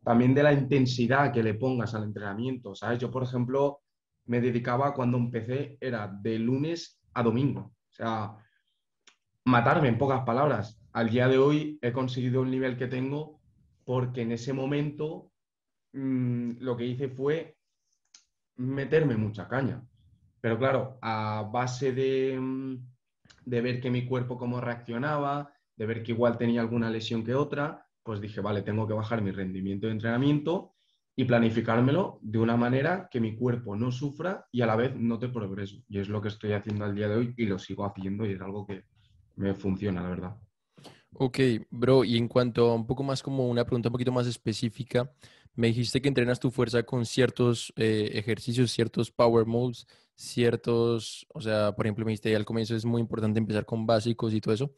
También 0.01 0.33
de 0.33 0.43
la 0.43 0.53
intensidad 0.53 1.33
que 1.33 1.43
le 1.43 1.55
pongas 1.55 1.93
al 1.93 2.03
entrenamiento, 2.03 2.75
¿sabes? 2.75 2.99
Yo, 2.99 3.11
por 3.11 3.23
ejemplo, 3.23 3.81
me 4.27 4.39
dedicaba 4.39 4.93
cuando 4.93 5.17
empecé, 5.17 5.77
era 5.81 6.07
de 6.07 6.39
lunes 6.39 7.01
a 7.13 7.23
domingo. 7.23 7.73
O 7.89 7.93
sea, 7.93 8.37
matarme 9.43 9.89
en 9.89 9.97
pocas 9.97 10.23
palabras. 10.23 10.79
Al 10.93 11.09
día 11.09 11.27
de 11.27 11.37
hoy 11.37 11.77
he 11.81 11.91
conseguido 11.91 12.43
el 12.43 12.51
nivel 12.51 12.77
que 12.77 12.87
tengo 12.87 13.41
porque 13.83 14.21
en 14.21 14.31
ese 14.31 14.53
momento 14.53 15.29
mmm, 15.91 16.51
lo 16.59 16.77
que 16.77 16.85
hice 16.85 17.09
fue 17.09 17.57
meterme 18.55 19.17
mucha 19.17 19.49
caña. 19.49 19.83
Pero 20.45 20.59
claro, 20.59 20.99
a 21.01 21.49
base 21.51 21.91
de, 21.91 22.39
mm, 22.39 22.75
de, 23.45 23.61
ver 23.61 23.81
que 23.81 23.89
mi 23.89 24.05
cuerpo 24.05 24.37
cómo 24.37 24.61
reaccionaba, 24.61 25.51
de 25.75 25.87
ver 25.87 26.03
que 26.03 26.11
igual 26.11 26.37
tenía 26.37 26.61
alguna 26.61 26.91
lesión 26.91 27.23
que 27.23 27.33
otra, 27.33 27.87
pues 28.03 28.21
dije, 28.21 28.41
vale, 28.41 28.61
tengo 28.61 28.87
que 28.87 28.93
bajar 28.93 29.23
mi 29.23 29.31
rendimiento 29.31 29.87
de 29.87 29.93
entrenamiento 29.93 30.75
y 31.15 31.25
planificármelo 31.25 32.19
de 32.21 32.37
una 32.37 32.57
manera 32.57 33.07
que 33.09 33.19
mi 33.19 33.35
cuerpo 33.35 33.75
no 33.75 33.91
sufra 33.91 34.45
y 34.51 34.61
a 34.61 34.67
la 34.67 34.75
vez 34.75 34.95
note 34.95 35.29
progreso. 35.29 35.77
Y 35.89 35.97
es 35.97 36.09
lo 36.09 36.21
que 36.21 36.27
estoy 36.27 36.51
haciendo 36.51 36.85
al 36.85 36.93
día 36.93 37.07
de 37.07 37.15
hoy 37.15 37.33
y 37.37 37.47
lo 37.47 37.57
sigo 37.57 37.83
haciendo 37.83 38.23
y 38.23 38.33
es 38.33 38.41
algo 38.41 38.67
que 38.67 38.83
me 39.37 39.55
funciona, 39.55 40.03
la 40.03 40.09
verdad. 40.09 40.37
Ok, 41.13 41.39
bro, 41.71 42.03
y 42.03 42.17
en 42.17 42.27
cuanto 42.27 42.69
a 42.69 42.75
un 42.75 42.85
poco 42.85 43.01
más 43.01 43.23
como 43.23 43.49
una 43.49 43.65
pregunta 43.65 43.89
un 43.89 43.93
poquito 43.93 44.11
más 44.11 44.27
específica, 44.27 45.11
me 45.55 45.67
dijiste 45.67 46.01
que 46.01 46.09
entrenas 46.09 46.39
tu 46.39 46.51
fuerza 46.51 46.83
con 46.83 47.03
ciertos 47.05 47.73
eh, 47.77 48.11
ejercicios, 48.13 48.71
ciertos 48.71 49.09
power 49.09 49.47
moves, 49.47 49.87
ciertos, 50.15 51.27
o 51.33 51.41
sea, 51.41 51.73
por 51.75 51.85
ejemplo, 51.85 52.05
me 52.05 52.11
dijiste 52.11 52.35
al 52.35 52.45
comienzo 52.45 52.75
es 52.75 52.85
muy 52.85 53.01
importante 53.01 53.39
empezar 53.39 53.65
con 53.65 53.85
básicos 53.85 54.33
y 54.33 54.41
todo 54.41 54.53
eso, 54.53 54.75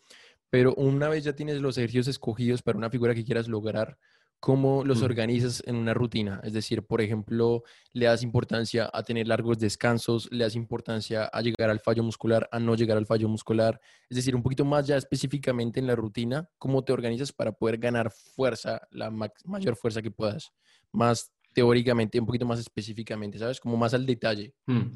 pero 0.50 0.74
una 0.76 1.10
vez 1.10 1.24
ya 1.24 1.34
tienes 1.34 1.62
los 1.62 1.78
ejercicios 1.78 2.08
escogidos 2.08 2.62
para 2.62 2.78
una 2.78 2.90
figura 2.90 3.14
que 3.14 3.24
quieras 3.26 3.48
lograr, 3.48 3.98
¿cómo 4.40 4.84
los 4.86 5.02
Mm. 5.02 5.06
organizas 5.06 5.64
en 5.66 5.76
una 5.76 5.94
rutina? 5.94 6.40
Es 6.44 6.54
decir, 6.54 6.84
por 6.86 7.02
ejemplo, 7.02 7.64
le 7.92 8.06
das 8.06 8.22
importancia 8.24 8.90
a 8.94 9.04
tener 9.04 9.28
largos 9.28 9.58
descansos, 9.58 10.30
le 10.32 10.44
das 10.44 10.56
importancia 10.56 11.26
a 11.26 11.42
llegar 11.42 11.70
al 11.70 11.80
fallo 11.80 12.04
muscular, 12.04 12.48
a 12.52 12.60
no 12.60 12.76
llegar 12.76 12.98
al 12.98 13.06
fallo 13.06 13.28
muscular, 13.28 13.80
es 14.10 14.16
decir, 14.16 14.36
un 14.36 14.44
poquito 14.44 14.64
más 14.64 14.86
ya 14.88 14.96
específicamente 14.98 15.80
en 15.80 15.88
la 15.88 15.96
rutina, 15.96 16.50
¿cómo 16.60 16.84
te 16.84 16.94
organizas 16.94 17.32
para 17.34 17.52
poder 17.52 17.78
ganar 17.80 18.12
fuerza, 18.12 18.82
la 18.92 19.10
ma- 19.10 19.32
mayor 19.46 19.76
fuerza 19.76 20.02
que 20.02 20.12
puedas? 20.12 20.52
Más 20.92 21.32
teóricamente, 21.54 22.20
un 22.20 22.28
poquito 22.28 22.46
más 22.46 22.60
específicamente, 22.60 23.40
¿sabes? 23.40 23.60
Como 23.60 23.76
más 23.76 23.94
al 23.96 24.06
detalle. 24.06 24.54
Hmm. 24.68 24.94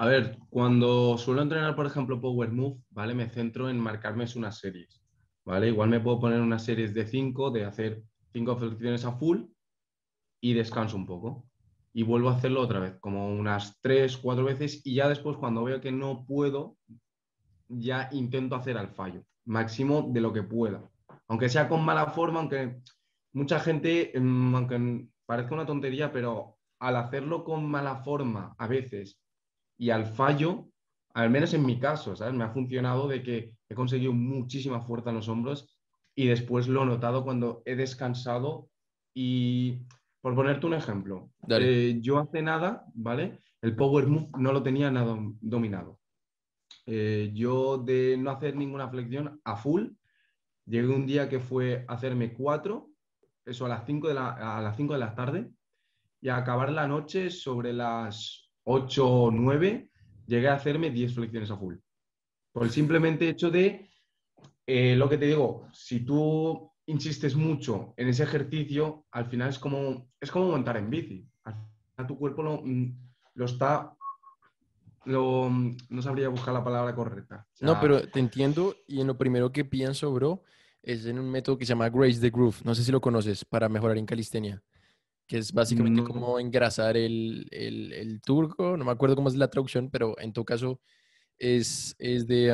A 0.00 0.06
ver, 0.06 0.38
cuando 0.48 1.18
suelo 1.18 1.42
entrenar, 1.42 1.76
por 1.76 1.84
ejemplo, 1.84 2.22
Power 2.22 2.50
Move, 2.50 2.80
¿vale? 2.88 3.14
Me 3.14 3.28
centro 3.28 3.68
en 3.68 3.78
marcarme 3.78 4.24
unas 4.34 4.56
series, 4.56 5.02
¿vale? 5.44 5.68
Igual 5.68 5.90
me 5.90 6.00
puedo 6.00 6.18
poner 6.18 6.40
unas 6.40 6.64
series 6.64 6.94
de 6.94 7.06
5, 7.06 7.50
de 7.50 7.66
hacer 7.66 8.02
5 8.32 8.56
flexiones 8.56 9.04
a 9.04 9.12
full 9.12 9.42
y 10.40 10.54
descanso 10.54 10.96
un 10.96 11.04
poco. 11.04 11.44
Y 11.92 12.02
vuelvo 12.02 12.30
a 12.30 12.36
hacerlo 12.36 12.62
otra 12.62 12.80
vez, 12.80 12.96
como 12.98 13.28
unas 13.28 13.78
3, 13.82 14.16
4 14.16 14.42
veces 14.42 14.80
y 14.86 14.94
ya 14.94 15.06
después 15.06 15.36
cuando 15.36 15.64
veo 15.64 15.82
que 15.82 15.92
no 15.92 16.24
puedo, 16.24 16.78
ya 17.68 18.08
intento 18.10 18.56
hacer 18.56 18.78
al 18.78 18.88
fallo, 18.88 19.22
máximo 19.44 20.08
de 20.10 20.22
lo 20.22 20.32
que 20.32 20.42
pueda. 20.42 20.82
Aunque 21.28 21.50
sea 21.50 21.68
con 21.68 21.84
mala 21.84 22.06
forma, 22.06 22.40
aunque 22.40 22.80
mucha 23.34 23.60
gente, 23.60 24.18
mm, 24.18 24.54
aunque 24.54 25.08
parezca 25.26 25.52
una 25.52 25.66
tontería, 25.66 26.10
pero 26.10 26.56
al 26.78 26.96
hacerlo 26.96 27.44
con 27.44 27.66
mala 27.66 27.96
forma 27.96 28.54
a 28.56 28.66
veces 28.66 29.20
y 29.80 29.88
al 29.88 30.04
fallo, 30.04 30.68
al 31.14 31.30
menos 31.30 31.54
en 31.54 31.64
mi 31.64 31.80
caso, 31.80 32.14
¿sabes? 32.14 32.34
Me 32.34 32.44
ha 32.44 32.50
funcionado 32.50 33.08
de 33.08 33.22
que 33.22 33.54
he 33.66 33.74
conseguido 33.74 34.12
muchísima 34.12 34.82
fuerza 34.82 35.08
en 35.08 35.16
los 35.16 35.28
hombros 35.30 35.74
y 36.14 36.26
después 36.26 36.68
lo 36.68 36.82
he 36.82 36.86
notado 36.86 37.24
cuando 37.24 37.62
he 37.64 37.74
descansado 37.76 38.68
y, 39.14 39.78
por 40.20 40.34
ponerte 40.34 40.66
un 40.66 40.74
ejemplo, 40.74 41.30
eh, 41.48 41.98
yo 42.02 42.18
hace 42.18 42.42
nada, 42.42 42.84
¿vale? 42.92 43.38
El 43.62 43.74
power 43.74 44.06
move 44.06 44.28
no 44.38 44.52
lo 44.52 44.62
tenía 44.62 44.90
nada 44.90 45.16
dominado. 45.40 45.98
Eh, 46.84 47.30
yo 47.32 47.78
de 47.78 48.18
no 48.18 48.32
hacer 48.32 48.56
ninguna 48.56 48.90
flexión 48.90 49.40
a 49.44 49.56
full, 49.56 49.86
llegué 50.66 50.88
un 50.88 51.06
día 51.06 51.30
que 51.30 51.40
fue 51.40 51.86
hacerme 51.88 52.34
cuatro, 52.34 52.90
eso 53.46 53.64
a 53.64 53.70
las 53.70 53.86
5 53.86 54.08
de 54.08 54.14
la, 54.14 54.58
a 54.58 54.60
las 54.60 54.76
5 54.76 54.92
de 54.92 54.98
la 54.98 55.14
tarde, 55.14 55.50
y 56.20 56.28
a 56.28 56.36
acabar 56.36 56.70
la 56.70 56.86
noche 56.86 57.30
sobre 57.30 57.72
las 57.72 58.49
8 58.64 59.08
o 59.08 59.30
9, 59.30 59.90
llegué 60.26 60.48
a 60.48 60.54
hacerme 60.54 60.90
10 60.90 61.14
flexiones 61.14 61.50
a 61.50 61.56
full. 61.56 61.76
Por 62.52 62.64
el 62.64 62.70
simplemente 62.70 63.28
hecho 63.28 63.50
de, 63.50 63.90
eh, 64.66 64.94
lo 64.96 65.08
que 65.08 65.18
te 65.18 65.26
digo, 65.26 65.66
si 65.72 66.00
tú 66.00 66.70
insistes 66.86 67.36
mucho 67.36 67.94
en 67.96 68.08
ese 68.08 68.24
ejercicio, 68.24 69.06
al 69.12 69.26
final 69.26 69.50
es 69.50 69.58
como, 69.58 70.10
es 70.20 70.30
como 70.30 70.48
montar 70.48 70.76
en 70.76 70.90
bici. 70.90 71.26
Al 71.44 71.54
final 71.54 72.06
tu 72.06 72.18
cuerpo 72.18 72.42
lo, 72.42 72.62
mm, 72.62 72.98
lo 73.34 73.44
está... 73.44 73.96
Lo, 75.06 75.48
mm, 75.48 75.76
no 75.88 76.02
sabría 76.02 76.28
buscar 76.28 76.52
la 76.52 76.62
palabra 76.62 76.94
correcta. 76.94 77.46
O 77.62 77.64
No, 77.64 77.80
pero 77.80 78.06
te 78.06 78.20
entiendo 78.20 78.76
y 78.86 79.00
en 79.00 79.06
lo 79.06 79.16
primero 79.16 79.50
que 79.50 79.64
pienso, 79.64 80.12
bro, 80.12 80.42
es 80.82 81.06
en 81.06 81.18
un 81.18 81.30
método 81.30 81.58
que 81.58 81.64
se 81.64 81.70
llama 81.70 81.88
Grace 81.88 82.20
the 82.20 82.30
Groove. 82.30 82.56
No 82.64 82.74
sé 82.74 82.84
si 82.84 82.92
lo 82.92 83.00
conoces 83.00 83.44
para 83.44 83.68
mejorar 83.68 83.98
en 83.98 84.06
calistenia, 84.06 84.62
que 85.30 85.38
es 85.38 85.52
básicamente 85.52 86.00
No. 86.00 86.08
como 86.08 86.40
engrasar 86.40 86.96
el, 86.96 87.46
el, 87.52 87.92
el 87.92 88.20
turco. 88.20 88.76
No 88.76 88.84
me 88.84 88.90
acuerdo 88.90 89.14
cómo 89.14 89.28
es 89.28 89.36
la 89.36 89.48
traducción, 89.48 89.88
pero 89.88 90.18
en 90.18 90.32
todo 90.32 90.44
caso 90.44 90.80
es, 91.38 91.94
es 92.00 92.26
de, 92.26 92.46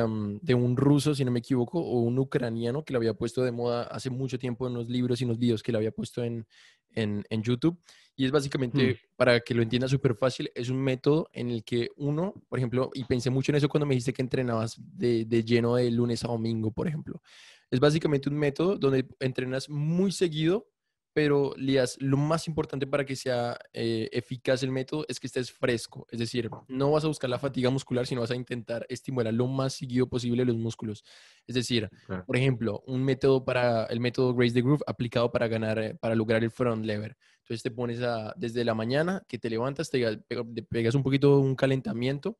de 0.43 0.53
un 0.53 0.77
ruso, 0.77 1.15
si 1.15 1.25
no 1.25 1.31
me 1.31 1.39
equivoco, 1.39 1.79
o 1.79 2.01
un 2.01 2.19
ucraniano 2.19 2.85
que 2.85 2.93
lo 2.93 2.99
había 2.99 3.15
puesto 3.15 3.43
de 3.43 3.51
moda 3.51 3.81
hace 3.85 4.11
mucho 4.11 4.37
tiempo 4.37 4.67
en 4.67 4.75
los 4.75 4.89
libros 4.89 5.19
y 5.19 5.23
en 5.23 5.29
los 5.29 5.39
videos 5.39 5.63
que 5.63 5.71
lo 5.71 5.79
había 5.79 5.89
puesto 5.91 6.23
en, 6.23 6.45
en, 6.91 7.25
en 7.31 7.41
YouTube. 7.41 7.79
Y 8.15 8.25
es 8.25 8.31
básicamente, 8.31 8.99
para 9.15 9.39
que 9.39 9.55
lo 9.55 9.63
entienda 9.63 9.87
súper 9.87 10.13
fácil, 10.13 10.51
es 10.53 10.69
un 10.69 10.77
método 10.77 11.29
en 11.33 11.49
el 11.49 11.63
que 11.63 11.89
uno, 11.97 12.35
por 12.47 12.59
ejemplo, 12.59 12.91
y 12.93 13.05
pensé 13.05 13.31
mucho 13.31 13.51
en 13.51 13.55
eso 13.55 13.69
cuando 13.69 13.87
me 13.87 13.95
dijiste 13.95 14.13
que 14.13 14.21
entrenabas 14.21 14.75
de, 14.77 15.25
de 15.25 15.43
lleno 15.43 15.77
de 15.77 15.89
lunes 15.89 16.23
a 16.23 16.27
domingo, 16.27 16.69
por 16.69 16.87
ejemplo. 16.87 17.23
Es 17.71 17.79
básicamente 17.79 18.29
un 18.29 18.35
método 18.37 18.77
donde 18.77 19.07
entrenas 19.19 19.67
muy 19.67 20.11
seguido, 20.11 20.67
pero 21.17 21.55
Lías, 21.57 21.97
lo 21.99 22.15
más 22.15 22.47
importante 22.47 22.85
para 22.85 23.03
que 23.03 23.15
sea 23.15 23.57
eh, 23.73 24.07
eficaz 24.11 24.61
el 24.61 24.69
método 24.69 25.03
es 25.07 25.19
que 25.19 25.25
estés 25.25 25.51
fresco. 25.51 26.05
Es 26.11 26.19
decir, 26.19 26.53
no 26.67 26.91
vas 26.91 27.05
a 27.05 27.07
buscar 27.07 27.27
la 27.27 27.39
fatiga 27.39 27.71
muscular, 27.71 28.05
sino 28.05 28.21
vas 28.21 28.29
a 28.29 28.35
intentar 28.35 28.85
estimular 28.87 29.33
lo 29.33 29.47
más 29.47 29.73
seguido 29.73 30.07
posible 30.07 30.45
los 30.45 30.57
músculos. 30.57 31.03
Es 31.47 31.55
decir, 31.55 31.89
por 32.23 32.37
ejemplo, 32.37 32.83
un 32.85 33.03
método 33.03 33.43
para 33.43 33.85
el 33.85 33.99
método 33.99 34.35
Grace 34.35 34.53
the 34.53 34.61
Groove 34.61 34.83
aplicado 34.85 35.31
para 35.31 35.47
ganar, 35.47 35.79
eh, 35.79 35.95
para 35.95 36.13
lograr 36.13 36.43
el 36.43 36.51
front 36.51 36.85
lever. 36.85 37.17
Entonces 37.39 37.63
te 37.63 37.71
pones 37.71 37.99
a, 38.03 38.35
desde 38.37 38.63
la 38.63 38.75
mañana 38.75 39.23
que 39.27 39.39
te 39.39 39.49
levantas, 39.49 39.89
te, 39.89 39.99
pega- 40.21 40.45
te 40.53 40.61
pegas 40.61 40.93
un 40.93 41.01
poquito 41.01 41.39
un 41.39 41.55
calentamiento 41.55 42.37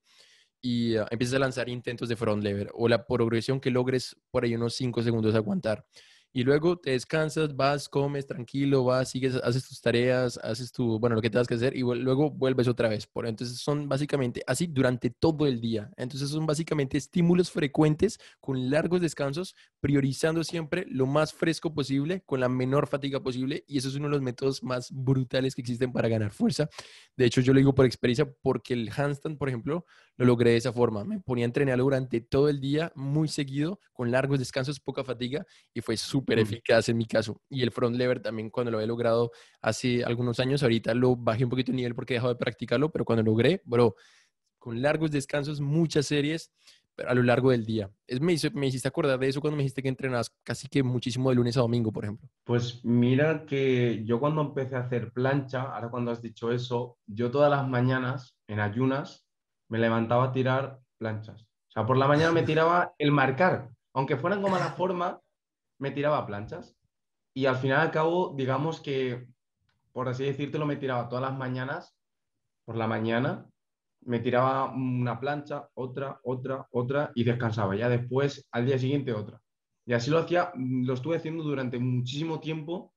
y 0.62 0.98
ah, 0.98 1.07
empiezas 1.12 1.36
a 1.36 1.39
lanzar 1.39 1.69
intentos 1.69 2.10
de 2.10 2.15
front 2.15 2.43
lever 2.43 2.69
o 2.75 2.88
la 2.88 3.07
progresión 3.07 3.60
que 3.60 3.72
logres 3.72 4.15
por 4.31 4.43
ahí 4.43 4.53
unos 4.55 4.75
5 4.75 5.01
segundos 5.01 5.34
aguantar. 5.36 5.86
Y 6.34 6.43
luego 6.43 6.77
te 6.77 6.91
descansas, 6.91 7.55
vas, 7.55 7.89
comes 7.89 8.27
tranquilo, 8.27 8.84
vas, 8.84 9.10
sigues, 9.10 9.36
haces 9.36 9.67
tus 9.67 9.81
tareas, 9.81 10.38
haces 10.43 10.72
tu, 10.72 11.00
bueno, 11.00 11.15
lo 11.15 11.22
que 11.22 11.29
tengas 11.29 11.48
que 11.48 11.55
hacer 11.55 11.75
y 11.75 11.79
luego 11.79 12.29
vuelves 12.29 12.67
otra 12.67 12.89
vez. 12.89 13.07
Por, 13.07 13.25
entonces 13.25 13.57
son 13.60 13.89
básicamente 13.89 14.43
así 14.46 14.67
durante 14.67 15.10
todo 15.10 15.48
el 15.48 15.60
día. 15.60 15.89
Entonces 15.98 16.29
son 16.29 16.46
básicamente 16.46 16.98
estímulos 16.98 17.50
frecuentes 17.50 18.19
con 18.39 18.69
largos 18.69 19.01
descansos, 19.01 19.55
priorizando 19.79 20.43
siempre 20.43 20.86
lo 20.89 21.07
más 21.07 21.34
fresco 21.34 21.74
posible, 21.74 22.22
con 22.25 22.39
la 22.39 22.50
menor 22.50 22.88
fatiga 22.88 23.19
posible. 23.22 23.63
Y 23.67 23.79
eso 23.79 23.88
es 23.88 23.96
uno 23.96 24.05
de 24.05 24.12
los 24.12 24.22
métodos 24.22 24.62
más 24.63 24.91
brutales 24.91 25.55
que 25.55 25.62
existen 25.62 25.91
para 25.91 26.07
ganar 26.07 26.31
fuerza. 26.31 26.69
De 27.15 27.25
hecho, 27.25 27.41
yo 27.41 27.53
lo 27.53 27.60
digo 27.60 27.74
por 27.74 27.86
experiencia 27.86 28.31
porque 28.41 28.74
el 28.74 28.91
handstand, 28.96 29.38
por 29.38 29.48
ejemplo, 29.48 29.86
lo 30.17 30.25
logré 30.25 30.51
de 30.51 30.57
esa 30.57 30.74
forma. 30.74 31.03
Me 31.03 31.19
ponía 31.19 31.46
a 31.46 31.48
entrenar 31.48 31.79
durante 31.79 32.22
todo 32.22 32.50
el 32.50 32.60
día, 32.60 32.91
muy 32.96 33.27
seguido, 33.27 33.79
con 33.93 34.12
largos 34.12 34.39
descansos, 34.39 34.79
poca 34.79 35.03
fatiga, 35.03 35.46
y 35.74 35.81
fue 35.81 35.98
súper 35.98 36.16
Mm. 36.25 36.39
eficaz 36.39 36.89
en 36.89 36.97
mi 36.97 37.05
caso. 37.05 37.41
Y 37.50 37.62
el 37.63 37.71
front 37.71 37.95
lever 37.95 38.19
también, 38.21 38.50
cuando 38.50 38.71
lo 38.71 38.79
he 38.79 38.88
logrado 38.88 39.31
hace 39.62 40.03
algunos 40.03 40.39
años, 40.39 40.63
ahorita 40.63 40.93
lo 40.93 41.15
bajé 41.15 41.43
un 41.43 41.50
poquito 41.50 41.71
de 41.71 41.77
nivel 41.77 41.95
porque 41.95 42.13
he 42.13 42.17
dejado 42.17 42.33
de 42.33 42.39
practicarlo, 42.39 42.91
pero 42.91 43.05
cuando 43.05 43.24
logré, 43.24 43.62
bro, 43.65 43.95
con 44.59 44.81
largos 44.81 45.12
descansos, 45.12 45.62
muchas 45.62 46.05
series 46.07 46.51
pero 46.95 47.12
a 47.12 47.13
lo 47.13 47.21
largo 47.21 47.51
del 47.51 47.63
día. 47.63 47.91
Es, 48.07 48.19
me, 48.19 48.33
hizo- 48.33 48.50
me 48.55 48.65
hiciste 48.65 48.88
acordar 48.88 49.19
de 49.19 49.27
eso 49.27 49.39
cuando 49.39 49.55
me 49.55 49.62
dijiste 49.62 49.83
que 49.83 49.88
entrenabas 49.88 50.36
casi 50.43 50.67
que 50.67 50.81
muchísimo 50.81 51.29
de 51.29 51.36
lunes 51.36 51.55
a 51.55 51.59
domingo, 51.59 51.91
por 51.91 52.03
ejemplo. 52.05 52.27
Pues 52.43 52.83
mira 52.83 53.45
que 53.45 54.03
yo 54.03 54.19
cuando 54.19 54.41
empecé 54.41 54.75
a 54.77 54.79
hacer 54.79 55.12
plancha, 55.12 55.62
ahora 55.75 55.89
cuando 55.91 56.09
has 56.09 56.24
dicho 56.24 56.51
eso, 56.51 56.97
yo 57.05 57.29
todas 57.29 57.51
las 57.51 57.67
mañanas 57.67 58.36
en 58.47 58.59
ayunas 58.59 59.27
me 59.69 59.77
levantaba 59.77 60.24
a 60.24 60.31
tirar 60.31 60.79
planchas. 60.97 61.43
O 61.43 61.71
sea, 61.71 61.86
por 61.86 61.97
la 61.97 62.07
mañana 62.07 62.31
me 62.31 62.41
tiraba 62.57 62.95
el 62.97 63.12
marcar, 63.12 63.69
aunque 63.93 64.17
fueran 64.17 64.41
como 64.41 64.55
a 64.55 64.59
la 64.59 64.71
forma, 64.71 65.21
me 65.79 65.91
tiraba 65.91 66.25
planchas. 66.25 66.77
Y 67.34 67.46
al 67.46 67.57
final 67.57 67.81
al 67.81 67.91
cabo, 67.91 68.34
digamos 68.36 68.81
que, 68.81 69.27
por 69.93 70.10
así 70.10 70.25
decírtelo, 70.25 70.65
me 70.65 70.77
tiraba 70.77 71.10
todas 71.10 71.24
las 71.29 71.38
mañanas, 71.38 71.98
por 72.65 72.77
la 72.77 72.88
mañana, 72.88 73.50
me 74.01 74.19
tiraba 74.19 74.72
una 74.74 75.19
plancha, 75.19 75.69
otra, 75.75 76.19
otra, 76.24 76.67
otra 76.72 77.12
y 77.15 77.24
descansaba. 77.24 77.75
Ya 77.75 77.89
después, 77.89 78.48
al 78.51 78.65
día 78.65 78.79
siguiente, 78.79 79.13
otra. 79.13 79.41
Y 79.86 79.93
así 79.93 80.12
lo 80.12 80.19
hacía, 80.19 80.51
lo 80.55 80.93
estuve 80.93 81.17
haciendo 81.17 81.43
durante 81.43 81.79
muchísimo 81.79 82.39
tiempo 82.39 82.93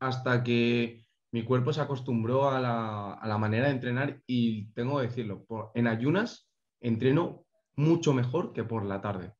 hasta 0.00 0.42
que 0.42 1.04
mi 1.32 1.44
cuerpo 1.44 1.72
se 1.72 1.80
acostumbró 1.80 2.50
a 2.50 2.60
la, 2.60 3.14
a 3.14 3.26
la 3.28 3.38
manera 3.38 3.66
de 3.66 3.72
entrenar 3.72 4.20
y 4.26 4.66
tengo 4.72 4.98
que 4.98 5.06
decirlo, 5.06 5.44
por- 5.44 5.70
en 5.74 5.86
ayunas 5.86 6.48
entreno 6.80 7.44
mucho 7.76 8.12
mejor 8.12 8.52
que 8.52 8.64
por 8.64 8.84
la 8.84 9.00
tarde, 9.00 9.32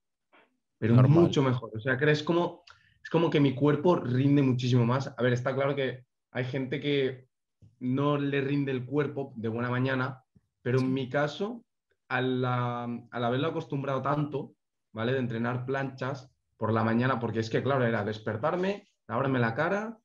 pero 0.78 0.94
Normal. 0.94 1.24
mucho 1.24 1.42
mejor. 1.42 1.70
O 1.74 1.80
sea, 1.80 1.96
que 1.96 2.10
es 2.10 2.22
como, 2.22 2.62
es 3.02 3.10
como 3.10 3.30
que 3.30 3.40
mi 3.40 3.54
cuerpo 3.54 3.96
rinde 3.96 4.42
muchísimo 4.42 4.84
más. 4.84 5.12
A 5.16 5.22
ver, 5.22 5.32
está 5.32 5.54
claro 5.54 5.74
que 5.74 6.04
hay 6.30 6.44
gente 6.44 6.80
que 6.80 7.28
no 7.80 8.16
le 8.18 8.40
rinde 8.40 8.72
el 8.72 8.84
cuerpo 8.86 9.32
de 9.36 9.48
buena 9.48 9.70
mañana, 9.70 10.22
pero 10.62 10.80
en 10.80 10.92
mi 10.92 11.08
caso, 11.08 11.64
al, 12.08 12.44
al 12.44 13.24
haberlo 13.24 13.48
acostumbrado 13.48 14.02
tanto, 14.02 14.54
¿vale? 14.92 15.12
De 15.12 15.18
entrenar 15.18 15.66
planchas 15.66 16.30
por 16.56 16.72
la 16.72 16.84
mañana, 16.84 17.18
porque 17.18 17.40
es 17.40 17.50
que, 17.50 17.62
claro, 17.62 17.84
era 17.84 18.04
despertarme, 18.04 18.88
lavarme 19.08 19.38
la 19.38 19.54
cara, 19.54 19.98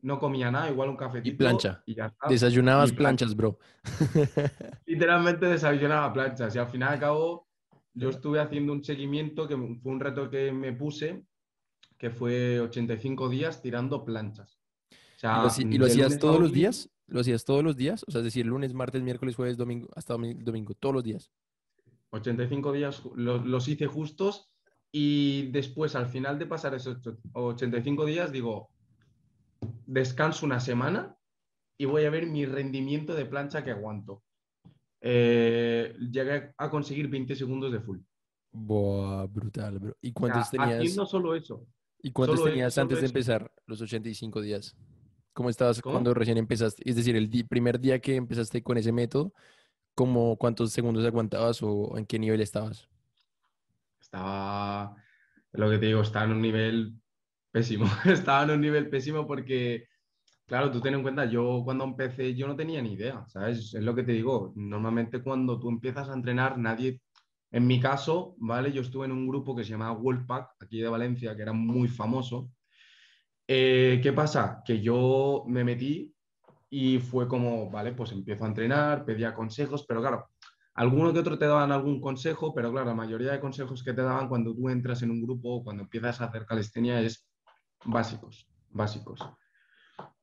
no 0.00 0.18
comía 0.20 0.50
nada, 0.50 0.70
igual 0.70 0.90
un 0.90 0.96
cafecito. 0.96 1.36
plancha. 1.38 1.82
Y 1.84 1.96
ya 1.96 2.06
está. 2.06 2.28
Desayunabas 2.28 2.90
Y 2.90 2.92
plancha. 2.94 3.26
planchas, 3.26 3.36
bro. 3.36 3.58
Literalmente 4.86 5.46
desayunaba 5.46 6.12
planchas. 6.12 6.54
Y 6.54 6.58
al 6.58 6.68
final 6.68 6.90
y 6.90 6.92
al 6.94 7.00
cabo, 7.00 7.47
yo 7.98 8.10
estuve 8.10 8.40
haciendo 8.40 8.72
un 8.72 8.84
seguimiento 8.84 9.48
que 9.48 9.56
fue 9.56 9.92
un 9.92 10.00
reto 10.00 10.30
que 10.30 10.52
me 10.52 10.72
puse, 10.72 11.24
que 11.96 12.10
fue 12.10 12.60
85 12.60 13.28
días 13.28 13.60
tirando 13.62 14.04
planchas. 14.04 14.58
O 14.90 15.20
sea, 15.20 15.42
¿Y 15.58 15.78
lo, 15.78 15.86
y 15.86 15.90
hacías 15.90 16.18
todos 16.18 16.40
los 16.40 16.52
días? 16.52 16.90
¿Lo 17.08 17.20
hacías 17.20 17.44
todos 17.44 17.64
los 17.64 17.76
días? 17.76 18.04
O 18.06 18.10
sea, 18.10 18.20
es 18.20 18.24
decir, 18.26 18.46
lunes, 18.46 18.72
martes, 18.74 19.02
miércoles, 19.02 19.34
jueves, 19.34 19.56
domingo, 19.56 19.88
hasta 19.96 20.14
domi- 20.14 20.34
domingo, 20.34 20.74
todos 20.74 20.94
los 20.94 21.02
días. 21.04 21.30
85 22.10 22.72
días 22.72 23.02
los, 23.16 23.44
los 23.44 23.66
hice 23.68 23.86
justos 23.86 24.50
y 24.92 25.50
después, 25.50 25.94
al 25.96 26.06
final 26.06 26.38
de 26.38 26.46
pasar 26.46 26.74
esos 26.74 26.98
ocho- 26.98 27.18
85 27.32 28.04
días, 28.04 28.30
digo, 28.32 28.70
descanso 29.86 30.46
una 30.46 30.60
semana 30.60 31.16
y 31.76 31.84
voy 31.86 32.04
a 32.04 32.10
ver 32.10 32.26
mi 32.26 32.46
rendimiento 32.46 33.14
de 33.14 33.26
plancha 33.26 33.64
que 33.64 33.70
aguanto. 33.72 34.22
Eh, 35.00 35.94
llegué 36.10 36.52
a 36.56 36.70
conseguir 36.70 37.08
20 37.08 37.34
segundos 37.36 37.72
de 37.72 37.80
full. 37.80 37.98
Buah, 38.50 39.26
brutal, 39.26 39.78
bro. 39.78 39.96
¿Y 40.00 40.08
O 40.08 40.10
sea, 40.10 40.12
cuántos 40.14 40.50
tenías, 40.50 40.80
haciendo 40.80 41.06
solo 41.06 41.34
eso. 41.34 41.66
¿y 42.00 42.12
cuántos 42.12 42.38
solo 42.38 42.50
tenías 42.50 42.74
solo 42.74 42.82
antes 42.82 43.00
de 43.00 43.06
eso. 43.06 43.10
empezar 43.10 43.52
los 43.66 43.80
85 43.80 44.40
días? 44.40 44.76
¿Cómo 45.32 45.50
estabas 45.50 45.80
¿Cómo? 45.80 45.94
cuando 45.94 46.14
recién 46.14 46.38
empezaste? 46.38 46.82
Es 46.88 46.96
decir, 46.96 47.14
el 47.14 47.30
primer 47.48 47.78
día 47.78 48.00
que 48.00 48.16
empezaste 48.16 48.62
con 48.62 48.76
ese 48.76 48.90
método, 48.92 49.32
¿cómo, 49.94 50.36
¿cuántos 50.36 50.72
segundos 50.72 51.04
aguantabas 51.04 51.62
o 51.62 51.96
en 51.96 52.06
qué 52.06 52.18
nivel 52.18 52.40
estabas? 52.40 52.88
Estaba, 54.00 54.96
lo 55.52 55.70
que 55.70 55.78
te 55.78 55.86
digo, 55.86 56.00
está 56.00 56.24
en 56.24 56.32
un 56.32 56.40
nivel 56.40 56.94
pésimo. 57.50 57.86
Estaba 58.04 58.44
en 58.44 58.50
un 58.50 58.60
nivel 58.60 58.88
pésimo 58.88 59.26
porque, 59.26 59.86
claro, 60.48 60.72
tú 60.72 60.80
ten 60.80 60.94
en 60.94 61.02
cuenta, 61.02 61.26
yo 61.26 61.62
cuando 61.64 61.84
empecé, 61.84 62.34
yo 62.34 62.48
no 62.48 62.56
tenía 62.56 62.82
ni 62.82 62.94
idea, 62.94 63.24
¿sabes? 63.28 63.74
Es 63.74 63.82
lo 63.82 63.94
que 63.94 64.02
te 64.02 64.12
digo. 64.12 64.52
Normalmente 64.56 65.22
cuando 65.22 65.60
tú 65.60 65.68
empiezas 65.68 66.08
a 66.08 66.14
entrenar, 66.14 66.58
nadie, 66.58 67.00
en 67.50 67.66
mi 67.66 67.78
caso, 67.80 68.34
¿vale? 68.38 68.72
Yo 68.72 68.82
estuve 68.82 69.06
en 69.06 69.12
un 69.12 69.28
grupo 69.28 69.54
que 69.54 69.62
se 69.64 69.70
llamaba 69.70 69.92
Wolfpack, 69.92 70.56
aquí 70.60 70.80
de 70.80 70.88
Valencia, 70.88 71.36
que 71.36 71.42
era 71.42 71.52
muy 71.52 71.88
famoso. 71.88 72.50
Eh, 73.46 74.00
¿Qué 74.02 74.12
pasa? 74.12 74.62
Que 74.64 74.80
yo 74.80 75.44
me 75.46 75.64
metí 75.64 76.14
y 76.70 76.98
fue 76.98 77.28
como, 77.28 77.70
vale, 77.70 77.92
pues 77.92 78.12
empiezo 78.12 78.44
a 78.44 78.48
entrenar, 78.48 79.04
pedía 79.04 79.34
consejos, 79.34 79.84
pero 79.86 80.00
claro, 80.00 80.30
alguno 80.74 81.12
que 81.12 81.20
otro 81.20 81.38
te 81.38 81.46
daban 81.46 81.72
algún 81.72 82.00
consejo, 82.00 82.54
pero 82.54 82.70
claro, 82.70 82.86
la 82.86 82.94
mayoría 82.94 83.32
de 83.32 83.40
consejos 83.40 83.82
que 83.82 83.92
te 83.92 84.02
daban 84.02 84.28
cuando 84.28 84.54
tú 84.54 84.68
entras 84.68 85.02
en 85.02 85.10
un 85.10 85.22
grupo 85.22 85.56
o 85.56 85.64
cuando 85.64 85.82
empiezas 85.82 86.20
a 86.20 86.26
hacer 86.26 86.46
calistenia 86.46 87.00
es 87.00 87.26
básicos, 87.84 88.46
básicos. 88.70 89.20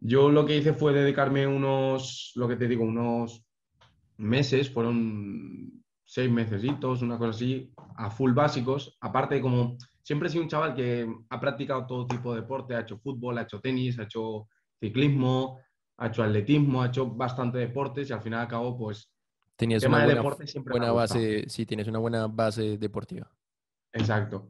Yo 0.08 0.30
lo 0.30 0.46
que 0.46 0.58
hice 0.58 0.74
fue 0.74 0.94
dedicarme 0.94 1.48
unos, 1.48 2.32
lo 2.36 2.48
que 2.48 2.56
te 2.56 2.68
digo, 2.68 2.84
unos 2.84 3.44
meses, 4.18 4.70
fueron 4.70 5.84
seis 6.06 6.30
mesecitos, 6.30 7.02
una 7.02 7.18
cosa 7.18 7.32
así, 7.32 7.74
a 7.98 8.12
full 8.12 8.34
básicos. 8.34 8.96
Aparte, 9.02 9.42
como 9.42 9.78
siempre 10.04 10.28
he 10.28 10.32
sido 10.32 10.44
un 10.44 10.50
chaval 10.50 10.76
que 10.76 11.12
ha 11.28 11.40
practicado 11.40 11.88
todo 11.88 12.06
tipo 12.06 12.36
de 12.36 12.42
deporte, 12.42 12.76
ha 12.76 12.82
hecho 12.82 13.00
fútbol, 13.00 13.40
ha 13.40 13.42
hecho 13.42 13.60
tenis, 13.60 13.98
ha 13.98 14.04
hecho 14.04 14.48
ciclismo, 14.80 15.60
ha 15.98 16.08
hecho 16.08 16.22
atletismo, 16.22 16.84
ha 16.84 16.88
hecho 16.88 17.08
bastante 17.08 17.58
deportes 17.58 18.08
y 18.12 18.14
al 18.14 18.22
final 18.22 18.48
cabo, 18.48 18.78
pues, 18.78 19.12
Tenías 19.56 19.82
tema 19.82 19.98
una 19.98 20.06
buena, 20.06 20.22
deporte 20.22 20.48
siempre 20.48 20.72
buena 20.72 20.92
base, 20.92 21.46
sí, 21.48 21.66
tienes 21.66 21.88
una 21.88 22.00
buena 22.00 22.28
base 22.28 22.78
deportiva. 22.78 23.32
Exacto. 23.92 24.50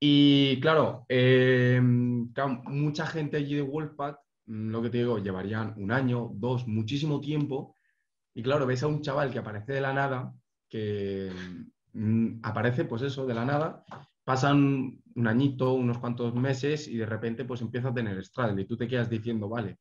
Y 0.00 0.58
claro, 0.60 1.06
eh, 1.08 1.80
mucha 1.80 3.06
gente 3.06 3.36
allí 3.36 3.54
de 3.54 3.62
Wolfpack, 3.62 4.18
lo 4.46 4.82
que 4.82 4.90
te 4.90 4.98
digo, 4.98 5.18
llevarían 5.18 5.74
un 5.76 5.92
año, 5.92 6.30
dos, 6.34 6.66
muchísimo 6.66 7.20
tiempo. 7.20 7.76
Y 8.34 8.42
claro, 8.42 8.66
ves 8.66 8.82
a 8.82 8.86
un 8.86 9.02
chaval 9.02 9.30
que 9.30 9.38
aparece 9.38 9.72
de 9.72 9.80
la 9.80 9.92
nada, 9.92 10.32
que 10.68 11.30
mm, 11.92 12.40
aparece, 12.42 12.84
pues 12.84 13.02
eso, 13.02 13.26
de 13.26 13.34
la 13.34 13.44
nada, 13.44 13.84
pasan 14.24 15.00
un 15.14 15.26
añito, 15.28 15.72
unos 15.72 15.98
cuantos 15.98 16.34
meses 16.34 16.88
y 16.88 16.96
de 16.96 17.06
repente 17.06 17.44
pues 17.44 17.60
empieza 17.60 17.88
a 17.88 17.94
tener 17.94 18.22
straddle 18.24 18.62
y 18.62 18.66
tú 18.66 18.76
te 18.76 18.88
quedas 18.88 19.08
diciendo, 19.08 19.48
vale, 19.48 19.78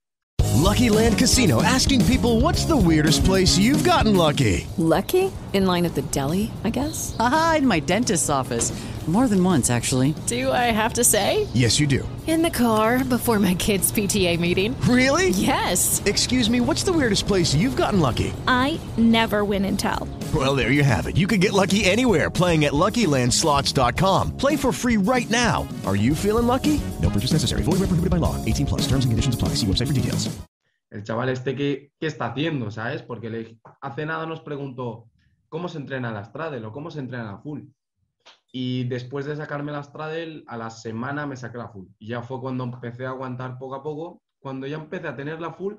Lucky 0.55 0.89
Land 0.89 1.17
Casino 1.17 1.61
asking 1.61 2.05
people 2.05 2.39
what's 2.39 2.65
the 2.65 2.77
weirdest 2.77 3.25
place 3.25 3.57
you've 3.57 3.83
gotten 3.83 4.15
lucky? 4.15 4.65
Lucky? 4.77 5.31
In 5.53 5.65
line 5.65 5.85
at 5.85 5.95
the 5.95 6.01
deli, 6.11 6.49
I 6.63 6.69
guess? 6.69 7.15
Aha, 7.19 7.55
in 7.59 7.67
my 7.67 7.81
dentist's 7.81 8.29
office. 8.29 8.71
More 9.07 9.27
than 9.27 9.43
once, 9.43 9.69
actually. 9.69 10.15
Do 10.25 10.51
I 10.51 10.71
have 10.73 10.93
to 10.93 11.03
say? 11.03 11.47
Yes, 11.53 11.79
you 11.79 11.85
do. 11.85 12.07
In 12.25 12.41
the 12.41 12.49
car 12.49 13.03
before 13.03 13.37
my 13.37 13.53
kids' 13.53 13.91
PTA 13.91 14.39
meeting. 14.39 14.75
Really? 14.81 15.29
Yes. 15.29 16.01
Excuse 16.05 16.49
me, 16.49 16.59
what's 16.59 16.81
the 16.81 16.91
weirdest 16.91 17.27
place 17.27 17.53
you've 17.53 17.75
gotten 17.75 17.99
lucky? 17.99 18.33
I 18.47 18.79
never 18.97 19.43
win 19.45 19.63
and 19.65 19.77
tell. 19.77 20.09
Well, 20.33 20.55
there 20.55 20.71
you 20.71 20.83
have 20.83 21.05
it. 21.05 21.17
You 21.17 21.27
can 21.27 21.39
get 21.39 21.53
lucky 21.53 21.85
anywhere 21.85 22.31
playing 22.31 22.65
at 22.65 22.73
LuckyLandSlots.com. 22.73 24.37
Play 24.37 24.55
for 24.55 24.71
free 24.71 24.97
right 24.97 25.29
now. 25.29 25.67
Are 25.85 25.95
you 25.95 26.15
feeling 26.15 26.47
lucky? 26.47 26.81
No 26.99 27.11
purchase 27.11 27.33
necessary. 27.33 27.61
Void 27.61 27.73
where 27.73 27.89
prohibited 27.89 28.09
by 28.09 28.17
law. 28.17 28.43
18 28.43 28.65
plus. 28.65 28.81
Terms 28.87 29.05
and 29.05 29.11
conditions 29.11 29.35
apply. 29.35 29.49
See 29.49 29.67
website 29.67 29.87
for 29.87 29.93
details. 29.93 30.35
el 30.95 31.03
chaval 31.03 31.29
este, 31.29 31.55
¿qué, 31.55 31.91
qué 31.99 32.07
está 32.07 32.27
haciendo? 32.27 32.71
¿Sabes? 32.71 33.03
Porque 33.03 33.29
le, 33.29 33.59
hace 33.81 34.05
nada 34.05 34.25
nos 34.25 34.39
preguntó 34.41 35.09
cómo 35.49 35.67
se 35.67 35.77
entrena 35.77 36.11
la 36.11 36.23
straddle 36.23 36.65
o 36.65 36.71
cómo 36.71 36.89
se 36.89 36.99
entrena 36.99 37.31
la 37.31 37.37
full. 37.37 37.61
Y 38.57 38.85
después 38.85 39.25
de 39.25 39.35
sacarme 39.35 39.73
la 39.73 39.83
straddle, 39.83 40.45
a 40.47 40.55
la 40.55 40.69
semana 40.69 41.25
me 41.27 41.35
saqué 41.35 41.57
la 41.57 41.67
full. 41.67 41.87
Y 41.99 42.07
ya 42.07 42.21
fue 42.21 42.39
cuando 42.39 42.63
empecé 42.63 43.05
a 43.05 43.09
aguantar 43.09 43.57
poco 43.57 43.75
a 43.75 43.83
poco. 43.83 44.23
Cuando 44.39 44.65
ya 44.65 44.77
empecé 44.77 45.09
a 45.09 45.15
tener 45.17 45.41
la 45.41 45.51
full, 45.51 45.73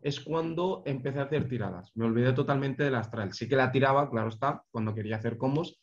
es 0.00 0.18
cuando 0.18 0.82
empecé 0.86 1.18
a 1.18 1.24
hacer 1.24 1.46
tiradas. 1.46 1.92
Me 1.94 2.06
olvidé 2.06 2.32
totalmente 2.32 2.84
de 2.84 2.90
la 2.90 3.04
straddle. 3.04 3.34
Sí 3.34 3.46
que 3.50 3.54
la 3.54 3.70
tiraba, 3.70 4.08
claro 4.08 4.30
está, 4.30 4.64
cuando 4.70 4.94
quería 4.94 5.16
hacer 5.16 5.36
combos, 5.36 5.78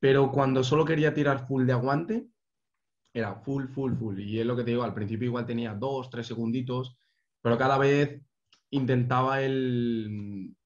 pero 0.00 0.32
cuando 0.32 0.64
solo 0.64 0.86
quería 0.86 1.12
tirar 1.12 1.46
full 1.46 1.66
de 1.66 1.72
aguante, 1.74 2.26
era 3.12 3.34
full, 3.34 3.66
full, 3.66 3.92
full. 3.92 4.18
Y 4.18 4.40
es 4.40 4.46
lo 4.46 4.56
que 4.56 4.64
te 4.64 4.70
digo, 4.70 4.84
al 4.84 4.94
principio 4.94 5.26
igual 5.26 5.44
tenía 5.44 5.74
dos, 5.74 6.08
tres 6.08 6.26
segunditos, 6.26 6.96
pero 7.42 7.58
cada 7.58 7.76
vez 7.76 8.18
intentaba 8.70 9.42
el, 9.42 10.56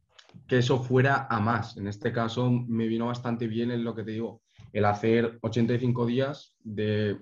que 0.46 0.58
eso 0.58 0.78
fuera 0.78 1.26
a 1.28 1.40
más. 1.40 1.76
En 1.78 1.88
este 1.88 2.12
caso 2.12 2.48
me 2.48 2.86
vino 2.86 3.06
bastante 3.06 3.48
bien 3.48 3.72
en 3.72 3.82
lo 3.82 3.92
que 3.92 4.04
te 4.04 4.12
digo, 4.12 4.42
el 4.76 4.84
hacer 4.84 5.38
85 5.40 6.04
días 6.04 6.54
de 6.62 7.18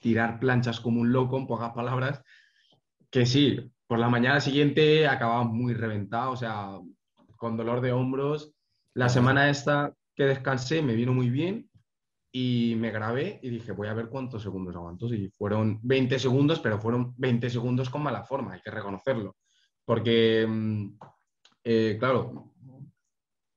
tirar 0.00 0.40
planchas 0.40 0.80
como 0.80 1.00
un 1.00 1.12
loco, 1.12 1.38
en 1.38 1.46
pocas 1.46 1.72
palabras, 1.72 2.22
que 3.08 3.24
sí, 3.24 3.70
por 3.86 4.00
la 4.00 4.08
mañana 4.08 4.40
siguiente 4.40 5.06
acababa 5.06 5.44
muy 5.44 5.74
reventado, 5.74 6.32
o 6.32 6.36
sea, 6.36 6.80
con 7.36 7.56
dolor 7.56 7.80
de 7.80 7.92
hombros. 7.92 8.52
La 8.94 9.08
semana 9.08 9.48
esta 9.48 9.94
que 10.16 10.24
descansé 10.24 10.82
me 10.82 10.96
vino 10.96 11.14
muy 11.14 11.30
bien 11.30 11.70
y 12.32 12.74
me 12.78 12.90
grabé 12.90 13.38
y 13.40 13.50
dije, 13.50 13.70
voy 13.70 13.86
a 13.86 13.94
ver 13.94 14.08
cuántos 14.08 14.42
segundos 14.42 14.74
aguanto. 14.74 15.06
Y 15.14 15.28
fueron 15.28 15.78
20 15.84 16.18
segundos, 16.18 16.58
pero 16.58 16.80
fueron 16.80 17.14
20 17.16 17.48
segundos 17.48 17.90
con 17.90 18.02
mala 18.02 18.24
forma, 18.24 18.54
hay 18.54 18.60
que 18.60 18.72
reconocerlo. 18.72 19.36
Porque, 19.84 20.44
mm, 20.48 20.98
eh, 21.62 21.96
claro, 22.00 22.53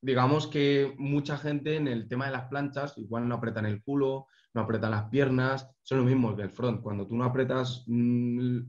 digamos 0.08 0.48
que 0.48 0.96
mucha 0.98 1.38
gente 1.38 1.76
en 1.76 1.88
el 1.88 2.08
tema 2.08 2.26
de 2.28 2.32
las 2.34 2.46
planchas 2.50 2.98
igual 2.98 3.28
no 3.28 3.36
apretan 3.36 3.66
el 3.68 3.84
culo, 3.84 4.28
no 4.54 4.62
apretan 4.62 4.92
las 4.92 5.10
piernas, 5.10 5.70
son 5.84 6.00
los 6.00 6.08
mismos 6.08 6.38
del 6.38 6.50
front. 6.52 6.82
Cuando 6.82 7.08
tú 7.08 7.16
no 7.18 7.26
apretas 7.26 7.84
mm, 7.88 8.60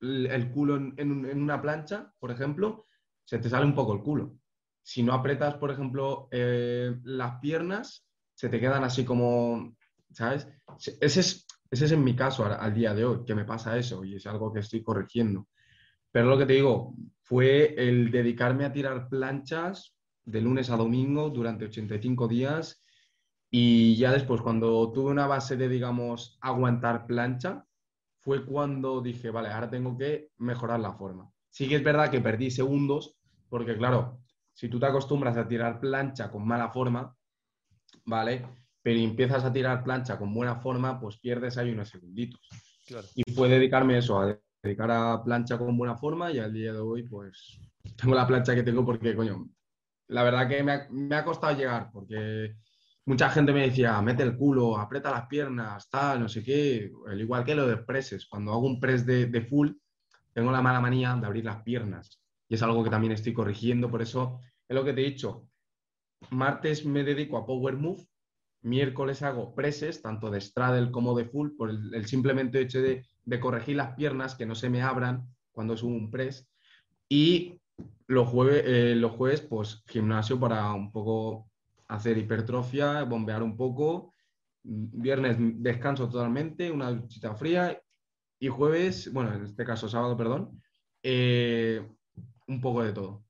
el 0.00 0.50
culo 0.50 0.76
en, 0.76 0.94
en 0.96 1.12
un- 1.12 1.26
en 1.26 1.42
una 1.42 1.60
plancha, 1.60 2.12
por 2.18 2.30
ejemplo, 2.30 2.84
se 3.24 3.38
te 3.38 3.48
sale 3.48 3.66
un 3.66 3.74
poco 3.74 3.94
el 3.94 4.02
culo. 4.02 4.36
Si 4.82 5.02
no 5.02 5.14
apretas, 5.14 5.54
por 5.56 5.70
ejemplo, 5.70 6.28
eh, 6.30 6.94
las 7.04 7.40
piernas, 7.40 8.06
se 8.34 8.48
te 8.48 8.60
quedan 8.60 8.84
así 8.84 9.04
como, 9.04 9.76
¿sabes? 10.12 10.48
Ese 11.00 11.20
es, 11.20 11.46
ese 11.70 11.84
es 11.86 11.92
en 11.92 12.04
mi 12.04 12.14
caso 12.14 12.44
al 12.44 12.74
día 12.74 12.94
de 12.94 13.04
hoy, 13.04 13.24
que 13.24 13.34
me 13.34 13.44
pasa 13.44 13.76
eso 13.78 14.04
y 14.04 14.16
es 14.16 14.26
algo 14.26 14.52
que 14.52 14.60
estoy 14.60 14.82
corrigiendo. 14.82 15.48
Pero 16.12 16.26
lo 16.28 16.38
que 16.38 16.46
te 16.46 16.54
digo, 16.54 16.94
fue 17.22 17.74
el 17.76 18.10
dedicarme 18.10 18.64
a 18.64 18.72
tirar 18.72 19.08
planchas 19.08 19.93
de 20.24 20.40
lunes 20.40 20.70
a 20.70 20.76
domingo 20.76 21.30
durante 21.30 21.66
85 21.66 22.28
días 22.28 22.82
y 23.50 23.96
ya 23.96 24.10
después 24.10 24.40
cuando 24.40 24.90
tuve 24.92 25.10
una 25.10 25.26
base 25.26 25.56
de, 25.56 25.68
digamos, 25.68 26.38
aguantar 26.40 27.06
plancha, 27.06 27.64
fue 28.20 28.44
cuando 28.44 29.00
dije, 29.00 29.30
vale, 29.30 29.50
ahora 29.50 29.70
tengo 29.70 29.96
que 29.96 30.30
mejorar 30.38 30.80
la 30.80 30.94
forma. 30.94 31.30
Sí 31.50 31.68
que 31.68 31.76
es 31.76 31.84
verdad 31.84 32.10
que 32.10 32.20
perdí 32.20 32.50
segundos, 32.50 33.16
porque 33.48 33.76
claro, 33.76 34.18
si 34.54 34.68
tú 34.68 34.80
te 34.80 34.86
acostumbras 34.86 35.36
a 35.36 35.46
tirar 35.46 35.78
plancha 35.78 36.30
con 36.30 36.46
mala 36.46 36.70
forma, 36.70 37.14
¿vale? 38.06 38.44
Pero 38.82 38.98
empiezas 38.98 39.44
a 39.44 39.52
tirar 39.52 39.84
plancha 39.84 40.18
con 40.18 40.34
buena 40.34 40.56
forma, 40.56 40.98
pues 40.98 41.18
pierdes 41.18 41.58
ahí 41.58 41.70
unos 41.70 41.90
segunditos. 41.90 42.48
Claro. 42.86 43.06
Y 43.14 43.30
fue 43.32 43.48
dedicarme 43.48 43.98
eso, 43.98 44.18
a 44.20 44.38
dedicar 44.62 44.90
a 44.90 45.22
plancha 45.22 45.58
con 45.58 45.76
buena 45.76 45.96
forma 45.96 46.32
y 46.32 46.38
al 46.38 46.52
día 46.52 46.72
de 46.72 46.80
hoy, 46.80 47.02
pues 47.04 47.60
tengo 47.96 48.14
la 48.14 48.26
plancha 48.26 48.54
que 48.54 48.62
tengo 48.62 48.84
porque, 48.84 49.14
coño, 49.14 49.48
la 50.08 50.22
verdad 50.22 50.48
que 50.48 50.62
me 50.62 51.16
ha, 51.16 51.24
costado 51.24 51.56
llegar 51.56 51.90
porque 51.92 52.56
mucha 53.06 53.30
gente 53.30 53.52
me 53.52 53.62
decía, 53.68 54.00
mete 54.02 54.22
el 54.22 54.36
culo, 54.36 54.78
aprieta 54.78 55.10
las 55.10 55.26
piernas, 55.26 55.88
tal, 55.88 56.20
no 56.20 56.28
sé 56.28 56.42
qué, 56.42 56.90
al 57.06 57.20
igual 57.20 57.44
que 57.44 57.54
lo 57.54 57.66
de 57.66 57.78
presses. 57.78 58.26
Cuando 58.26 58.52
hago 58.52 58.66
un 58.66 58.80
press 58.80 59.04
de, 59.06 59.46
full, 59.48 59.70
tengo 60.32 60.50
la 60.50 60.62
mala 60.62 60.80
manía 60.80 61.14
de 61.14 61.26
abrir 61.26 61.44
las 61.44 61.62
piernas 61.62 62.20
y 62.48 62.54
es 62.54 62.62
algo 62.62 62.84
que 62.84 62.90
también 62.90 63.12
estoy 63.12 63.32
corrigiendo, 63.32 63.90
por 63.90 64.02
eso 64.02 64.40
es 64.68 64.74
lo 64.74 64.84
que 64.84 64.92
te 64.92 65.00
he 65.00 65.10
dicho. 65.10 65.48
Martes 66.30 66.84
me 66.84 67.04
dedico 67.04 67.36
a 67.36 67.46
Power 67.46 67.76
Move, 67.76 68.06
miércoles 68.62 69.22
hago 69.22 69.54
presses, 69.54 70.00
tanto 70.02 70.30
de 70.30 70.40
straddle 70.40 70.90
como 70.90 71.16
de 71.16 71.26
full, 71.26 71.50
por 71.56 71.70
el, 71.70 71.94
el 71.94 72.06
simplemente 72.06 72.60
hecho 72.60 72.80
de, 72.80 73.04
de 73.24 73.40
corregir 73.40 73.76
las 73.76 73.94
piernas, 73.94 74.34
que 74.34 74.46
no 74.46 74.54
se 74.54 74.70
me 74.70 74.82
abran 74.82 75.26
cuando 75.52 75.76
subo 75.76 75.94
un 75.94 76.10
press. 76.10 76.48
Y 77.08 77.60
los 78.06 78.28
jueves, 78.28 78.62
eh, 78.66 78.94
los 78.94 79.12
jueves, 79.12 79.40
pues 79.40 79.82
gimnasio 79.86 80.38
para 80.38 80.72
un 80.72 80.92
poco 80.92 81.50
hacer 81.88 82.18
hipertrofia, 82.18 83.04
bombear 83.04 83.42
un 83.42 83.56
poco. 83.56 84.14
Viernes 84.62 85.36
descanso 85.38 86.08
totalmente, 86.08 86.70
una 86.70 86.90
duchita 86.90 87.34
fría. 87.34 87.80
Y 88.38 88.48
jueves, 88.48 89.12
bueno, 89.12 89.34
en 89.34 89.44
este 89.44 89.64
caso 89.64 89.88
sábado, 89.88 90.16
perdón, 90.16 90.60
eh, 91.02 91.86
un 92.46 92.60
poco 92.60 92.82
de 92.82 92.92
todo. 92.92 93.24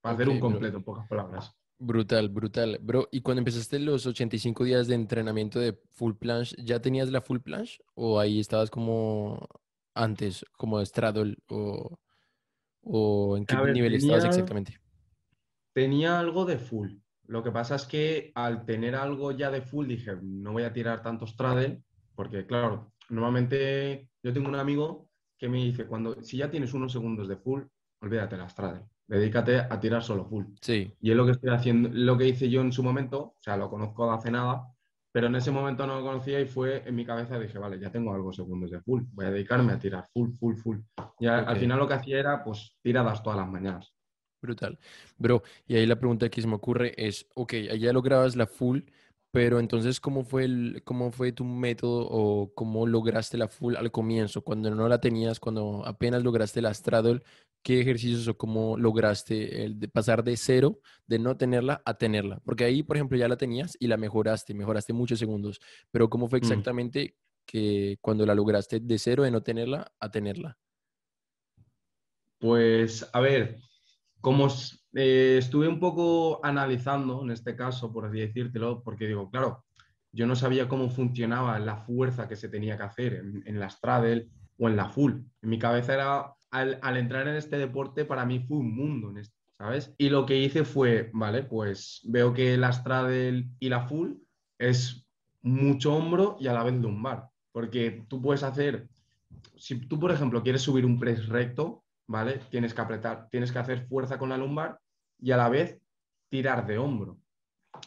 Para 0.00 0.14
hacer 0.14 0.28
un 0.28 0.38
bro. 0.38 0.50
completo, 0.50 0.76
en 0.78 0.84
pocas 0.84 1.08
palabras. 1.08 1.54
Brutal, 1.78 2.28
brutal. 2.28 2.78
Bro, 2.80 3.08
¿y 3.10 3.22
cuando 3.22 3.40
empezaste 3.40 3.78
los 3.78 4.06
85 4.06 4.64
días 4.64 4.86
de 4.86 4.94
entrenamiento 4.94 5.58
de 5.58 5.80
full 5.90 6.14
planche, 6.14 6.54
ya 6.62 6.80
tenías 6.80 7.10
la 7.10 7.22
full 7.22 7.38
planche? 7.38 7.82
¿O 7.94 8.20
ahí 8.20 8.38
estabas 8.38 8.70
como 8.70 9.48
antes, 9.94 10.44
como 10.56 10.84
straddle? 10.84 11.36
¿O, 11.48 11.98
o 12.82 13.36
en 13.36 13.44
qué 13.46 13.56
ver, 13.56 13.72
nivel 13.72 13.94
estabas 13.94 14.18
tenía- 14.22 14.30
exactamente? 14.30 14.78
Tenía 15.72 16.18
algo 16.18 16.44
de 16.44 16.58
full. 16.58 16.92
Lo 17.26 17.42
que 17.44 17.52
pasa 17.52 17.76
es 17.76 17.86
que 17.86 18.32
al 18.34 18.64
tener 18.64 18.94
algo 18.96 19.30
ya 19.32 19.50
de 19.50 19.62
full 19.62 19.86
dije, 19.86 20.16
no 20.20 20.52
voy 20.52 20.64
a 20.64 20.72
tirar 20.72 21.02
tanto 21.02 21.26
straddle 21.26 21.82
Porque, 22.16 22.44
claro, 22.44 22.92
normalmente 23.08 24.08
yo 24.22 24.32
tengo 24.32 24.48
un 24.48 24.56
amigo 24.56 25.08
que 25.38 25.48
me 25.48 25.58
dice, 25.58 25.86
cuando, 25.86 26.22
si 26.22 26.36
ya 26.36 26.50
tienes 26.50 26.74
unos 26.74 26.92
segundos 26.92 27.28
de 27.28 27.36
full, 27.36 27.62
olvídate 28.02 28.36
la 28.36 28.48
straddle. 28.48 28.84
Dedícate 29.06 29.58
a 29.60 29.80
tirar 29.80 30.02
solo 30.02 30.26
full. 30.26 30.44
Sí. 30.60 30.92
Y 31.00 31.10
es 31.12 31.16
lo 31.16 31.24
que 31.24 31.32
estoy 31.32 31.50
haciendo, 31.50 31.88
lo 31.92 32.18
que 32.18 32.28
hice 32.28 32.50
yo 32.50 32.60
en 32.60 32.72
su 32.72 32.82
momento, 32.82 33.18
o 33.20 33.36
sea, 33.40 33.56
lo 33.56 33.70
conozco 33.70 34.06
de 34.06 34.16
hace 34.16 34.30
nada, 34.30 34.66
pero 35.12 35.26
en 35.26 35.34
ese 35.36 35.50
momento 35.50 35.86
no 35.86 35.98
lo 36.00 36.04
conocía 36.06 36.40
y 36.40 36.46
fue 36.46 36.82
en 36.86 36.94
mi 36.94 37.04
cabeza, 37.04 37.38
dije, 37.38 37.58
vale, 37.58 37.78
ya 37.80 37.90
tengo 37.90 38.14
algo 38.14 38.32
segundos 38.32 38.70
de 38.70 38.80
full, 38.80 39.02
voy 39.12 39.26
a 39.26 39.30
dedicarme 39.30 39.72
a 39.72 39.78
tirar 39.78 40.06
full, 40.12 40.30
full, 40.38 40.56
full. 40.56 40.78
Y 41.18 41.26
a- 41.26 41.40
al 41.40 41.56
final 41.56 41.78
lo 41.78 41.88
que 41.88 41.94
hacía 41.94 42.18
era, 42.18 42.44
pues, 42.44 42.76
tiradas 42.82 43.22
todas 43.22 43.38
las 43.38 43.48
mañanas. 43.48 43.92
Brutal. 44.42 44.78
Bro, 45.18 45.42
y 45.66 45.76
ahí 45.76 45.86
la 45.86 45.98
pregunta 45.98 46.28
que 46.30 46.40
se 46.40 46.48
me 46.48 46.54
ocurre 46.54 46.94
es, 46.96 47.26
ok, 47.34 47.52
allá 47.70 47.92
lograbas 47.92 48.36
la 48.36 48.46
full, 48.46 48.80
pero 49.32 49.60
entonces, 49.60 50.00
¿cómo 50.00 50.24
fue 50.24 50.44
el, 50.44 50.82
cómo 50.84 51.12
fue 51.12 51.32
tu 51.32 51.44
método 51.44 52.06
o 52.10 52.52
cómo 52.54 52.86
lograste 52.86 53.36
la 53.36 53.48
full 53.48 53.76
al 53.76 53.90
comienzo? 53.92 54.42
Cuando 54.42 54.74
no 54.74 54.88
la 54.88 55.00
tenías, 55.00 55.38
cuando 55.38 55.84
apenas 55.86 56.22
lograste 56.22 56.62
la 56.62 56.72
straddle, 56.72 57.22
¿qué 57.62 57.80
ejercicios 57.80 58.26
o 58.28 58.36
cómo 58.36 58.76
lograste 58.78 59.64
el 59.64 59.78
de 59.78 59.88
pasar 59.88 60.24
de 60.24 60.36
cero, 60.36 60.80
de 61.06 61.18
no 61.18 61.36
tenerla, 61.36 61.82
a 61.84 61.94
tenerla? 61.98 62.40
Porque 62.44 62.64
ahí, 62.64 62.82
por 62.82 62.96
ejemplo, 62.96 63.18
ya 63.18 63.28
la 63.28 63.36
tenías 63.36 63.76
y 63.80 63.86
la 63.88 63.96
mejoraste, 63.96 64.54
mejoraste 64.54 64.92
muchos 64.92 65.18
segundos, 65.18 65.60
pero 65.90 66.08
¿cómo 66.10 66.28
fue 66.28 66.38
Mm. 66.40 66.42
exactamente 66.42 67.16
que 67.46 67.98
cuando 68.00 68.26
la 68.26 68.34
lograste 68.34 68.80
de 68.80 68.98
cero, 68.98 69.24
de 69.24 69.30
no 69.30 69.42
tenerla, 69.42 69.92
a 70.00 70.10
tenerla? 70.10 70.58
Pues, 72.38 73.08
a 73.12 73.20
ver, 73.20 73.58
como 74.20 74.48
eh, 74.94 75.36
estuve 75.38 75.68
un 75.68 75.80
poco 75.80 76.44
analizando 76.44 77.22
en 77.22 77.30
este 77.30 77.56
caso, 77.56 77.92
por 77.92 78.06
así 78.06 78.20
decírtelo, 78.20 78.82
porque 78.82 79.06
digo, 79.06 79.30
claro, 79.30 79.64
yo 80.12 80.26
no 80.26 80.36
sabía 80.36 80.68
cómo 80.68 80.90
funcionaba 80.90 81.58
la 81.58 81.76
fuerza 81.78 82.28
que 82.28 82.36
se 82.36 82.48
tenía 82.48 82.76
que 82.76 82.82
hacer 82.84 83.14
en, 83.14 83.42
en 83.46 83.60
la 83.60 83.70
straddle 83.70 84.28
o 84.58 84.68
en 84.68 84.76
la 84.76 84.88
full. 84.88 85.12
En 85.42 85.50
mi 85.50 85.58
cabeza 85.58 85.94
era, 85.94 86.34
al, 86.50 86.96
entrar 86.96 87.28
en 87.28 87.36
este 87.36 87.58
deporte, 87.58 88.04
para 88.04 88.26
mí 88.26 88.40
fue 88.40 88.58
un 88.58 88.74
mundo, 88.74 89.12
¿sabes? 89.56 89.94
Y 89.98 90.08
lo 90.08 90.26
que 90.26 90.38
hice 90.38 90.64
fue, 90.64 91.10
vale, 91.12 91.44
pues 91.44 92.00
veo 92.04 92.32
que 92.32 92.56
la 92.56 92.72
straddle 92.72 93.48
y 93.58 93.68
la 93.68 93.86
full 93.86 94.14
es 94.58 95.06
mucho 95.42 95.94
hombro 95.94 96.36
y 96.40 96.48
a 96.48 96.52
la 96.52 96.64
vez 96.64 96.74
lumbar, 96.74 97.28
porque 97.52 98.04
tú 98.08 98.20
puedes 98.20 98.42
hacer, 98.42 98.88
si 99.56 99.78
tú, 99.86 99.98
por 99.98 100.10
ejemplo, 100.10 100.42
quieres 100.42 100.62
subir 100.62 100.84
un 100.84 100.98
press 100.98 101.28
recto, 101.28 101.84
¿vale? 102.06 102.40
Tienes 102.50 102.74
que 102.74 102.80
apretar, 102.80 103.28
tienes 103.30 103.52
que 103.52 103.58
hacer 103.58 103.86
fuerza 103.86 104.18
con 104.18 104.30
la 104.30 104.36
lumbar 104.36 104.78
y 105.18 105.30
a 105.30 105.36
la 105.36 105.48
vez 105.48 105.80
tirar 106.28 106.66
de 106.66 106.78
hombro. 106.78 107.18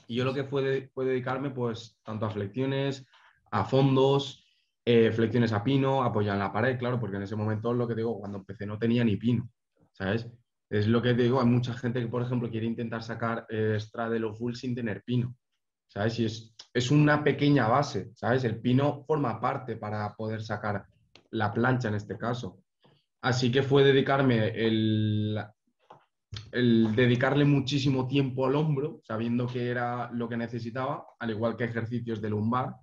Y 0.07 0.15
yo 0.15 0.25
lo 0.25 0.33
que 0.33 0.45
fue, 0.45 0.89
fue 0.93 1.05
dedicarme 1.05 1.49
pues 1.49 1.99
tanto 2.03 2.25
a 2.25 2.29
flexiones, 2.29 3.05
a 3.51 3.65
fondos, 3.65 4.42
eh, 4.85 5.11
flexiones 5.11 5.53
a 5.53 5.63
pino, 5.63 6.03
apoyar 6.03 6.33
en 6.35 6.39
la 6.39 6.51
pared, 6.51 6.77
claro, 6.77 6.99
porque 6.99 7.17
en 7.17 7.23
ese 7.23 7.35
momento 7.35 7.73
lo 7.73 7.87
que 7.87 7.95
digo, 7.95 8.19
cuando 8.19 8.39
empecé 8.39 8.65
no 8.65 8.77
tenía 8.77 9.03
ni 9.03 9.15
pino, 9.15 9.49
¿sabes? 9.91 10.27
Es 10.69 10.87
lo 10.87 11.01
que 11.01 11.13
digo, 11.13 11.39
hay 11.39 11.47
mucha 11.47 11.73
gente 11.73 12.01
que, 12.01 12.07
por 12.07 12.23
ejemplo, 12.23 12.49
quiere 12.49 12.65
intentar 12.65 13.03
sacar 13.03 13.45
eh, 13.49 13.77
straddle 13.79 14.25
o 14.25 14.33
full 14.33 14.53
sin 14.55 14.75
tener 14.75 15.03
pino, 15.03 15.35
¿sabes? 15.87 16.19
Y 16.19 16.25
es, 16.25 16.55
es 16.73 16.91
una 16.91 17.23
pequeña 17.23 17.67
base, 17.67 18.11
¿sabes? 18.15 18.43
El 18.43 18.59
pino 18.59 19.03
forma 19.05 19.39
parte 19.39 19.77
para 19.77 20.13
poder 20.15 20.41
sacar 20.41 20.85
la 21.31 21.53
plancha 21.53 21.87
en 21.87 21.95
este 21.95 22.17
caso. 22.17 22.59
Así 23.21 23.51
que 23.51 23.63
fue 23.63 23.83
dedicarme 23.83 24.49
el, 24.49 25.39
el 26.51 26.95
dedicarle 26.95 27.45
muchísimo 27.45 28.07
tiempo 28.07 28.45
al 28.45 28.55
hombro, 28.55 28.99
sabiendo 29.03 29.47
que 29.47 29.69
era 29.69 30.11
lo 30.11 30.27
que 30.27 30.37
necesitaba, 30.37 31.05
al 31.19 31.29
igual 31.29 31.55
que 31.55 31.65
ejercicios 31.65 32.21
de 32.21 32.29
lumbar, 32.29 32.75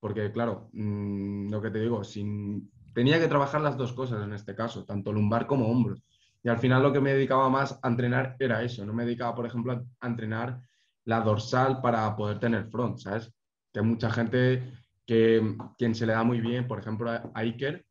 porque 0.00 0.30
claro, 0.32 0.68
mm, 0.72 1.50
lo 1.50 1.60
que 1.60 1.70
te 1.70 1.80
digo, 1.80 2.04
sin, 2.04 2.70
tenía 2.94 3.18
que 3.18 3.28
trabajar 3.28 3.60
las 3.60 3.76
dos 3.76 3.92
cosas 3.92 4.24
en 4.24 4.32
este 4.32 4.54
caso, 4.54 4.84
tanto 4.84 5.12
lumbar 5.12 5.46
como 5.46 5.68
hombros. 5.68 6.02
Y 6.42 6.48
al 6.48 6.58
final 6.58 6.82
lo 6.82 6.92
que 6.92 7.00
me 7.00 7.12
dedicaba 7.12 7.48
más 7.48 7.78
a 7.82 7.88
entrenar 7.88 8.36
era 8.38 8.62
eso, 8.62 8.84
no 8.84 8.92
me 8.92 9.04
dedicaba, 9.04 9.34
por 9.34 9.46
ejemplo, 9.46 9.84
a, 10.00 10.06
entrenar 10.06 10.60
la 11.04 11.20
dorsal 11.20 11.80
para 11.80 12.14
poder 12.16 12.38
tener 12.38 12.66
front, 12.66 12.98
¿sabes? 12.98 13.32
Que 13.72 13.80
hay 13.80 13.86
mucha 13.86 14.10
gente 14.10 14.72
que 15.04 15.56
quien 15.76 15.94
se 15.94 16.06
le 16.06 16.12
da 16.12 16.22
muy 16.22 16.40
bien, 16.40 16.68
por 16.68 16.78
ejemplo, 16.78 17.10
a 17.10 17.30
Iker, 17.34 17.84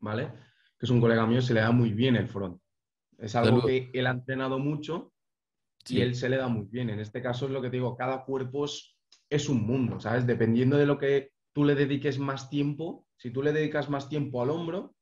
¿vale? 0.00 0.30
Que 0.78 0.86
es 0.86 0.90
un 0.90 1.00
colega 1.00 1.26
mío, 1.26 1.40
se 1.40 1.54
le 1.54 1.60
da 1.60 1.70
muy 1.70 1.92
bien 1.92 2.16
el 2.16 2.28
front. 2.28 2.60
Es 3.18 3.34
algo 3.36 3.60
Salud. 3.60 3.66
que 3.66 3.90
él 3.94 4.06
ha 4.06 4.10
entrenado 4.10 4.58
mucho 4.58 5.12
Sí. 5.84 5.98
y 5.98 6.00
él 6.00 6.14
se 6.14 6.28
le 6.28 6.38
da 6.38 6.48
muy 6.48 6.64
bien. 6.64 6.90
En 6.90 7.00
este 7.00 7.22
caso 7.22 7.46
es 7.46 7.52
lo 7.52 7.60
que 7.60 7.68
te 7.68 7.76
digo, 7.76 7.96
cada 7.96 8.24
cuerpo 8.24 8.64
es, 8.64 8.93
es 9.34 9.48
un 9.48 9.66
mundo, 9.66 10.00
¿sabes? 10.00 10.26
Dependiendo 10.26 10.76
de 10.76 10.86
lo 10.86 10.98
que 10.98 11.30
tú 11.52 11.64
le 11.64 11.74
dediques 11.74 12.18
más 12.18 12.50
tiempo, 12.50 13.06
si 13.16 13.30
tú 13.30 13.42
le 13.42 13.52
dedicas 13.52 13.88
más 13.88 14.08
tiempo 14.08 14.42
al 14.42 14.50
hombro, 14.50 14.94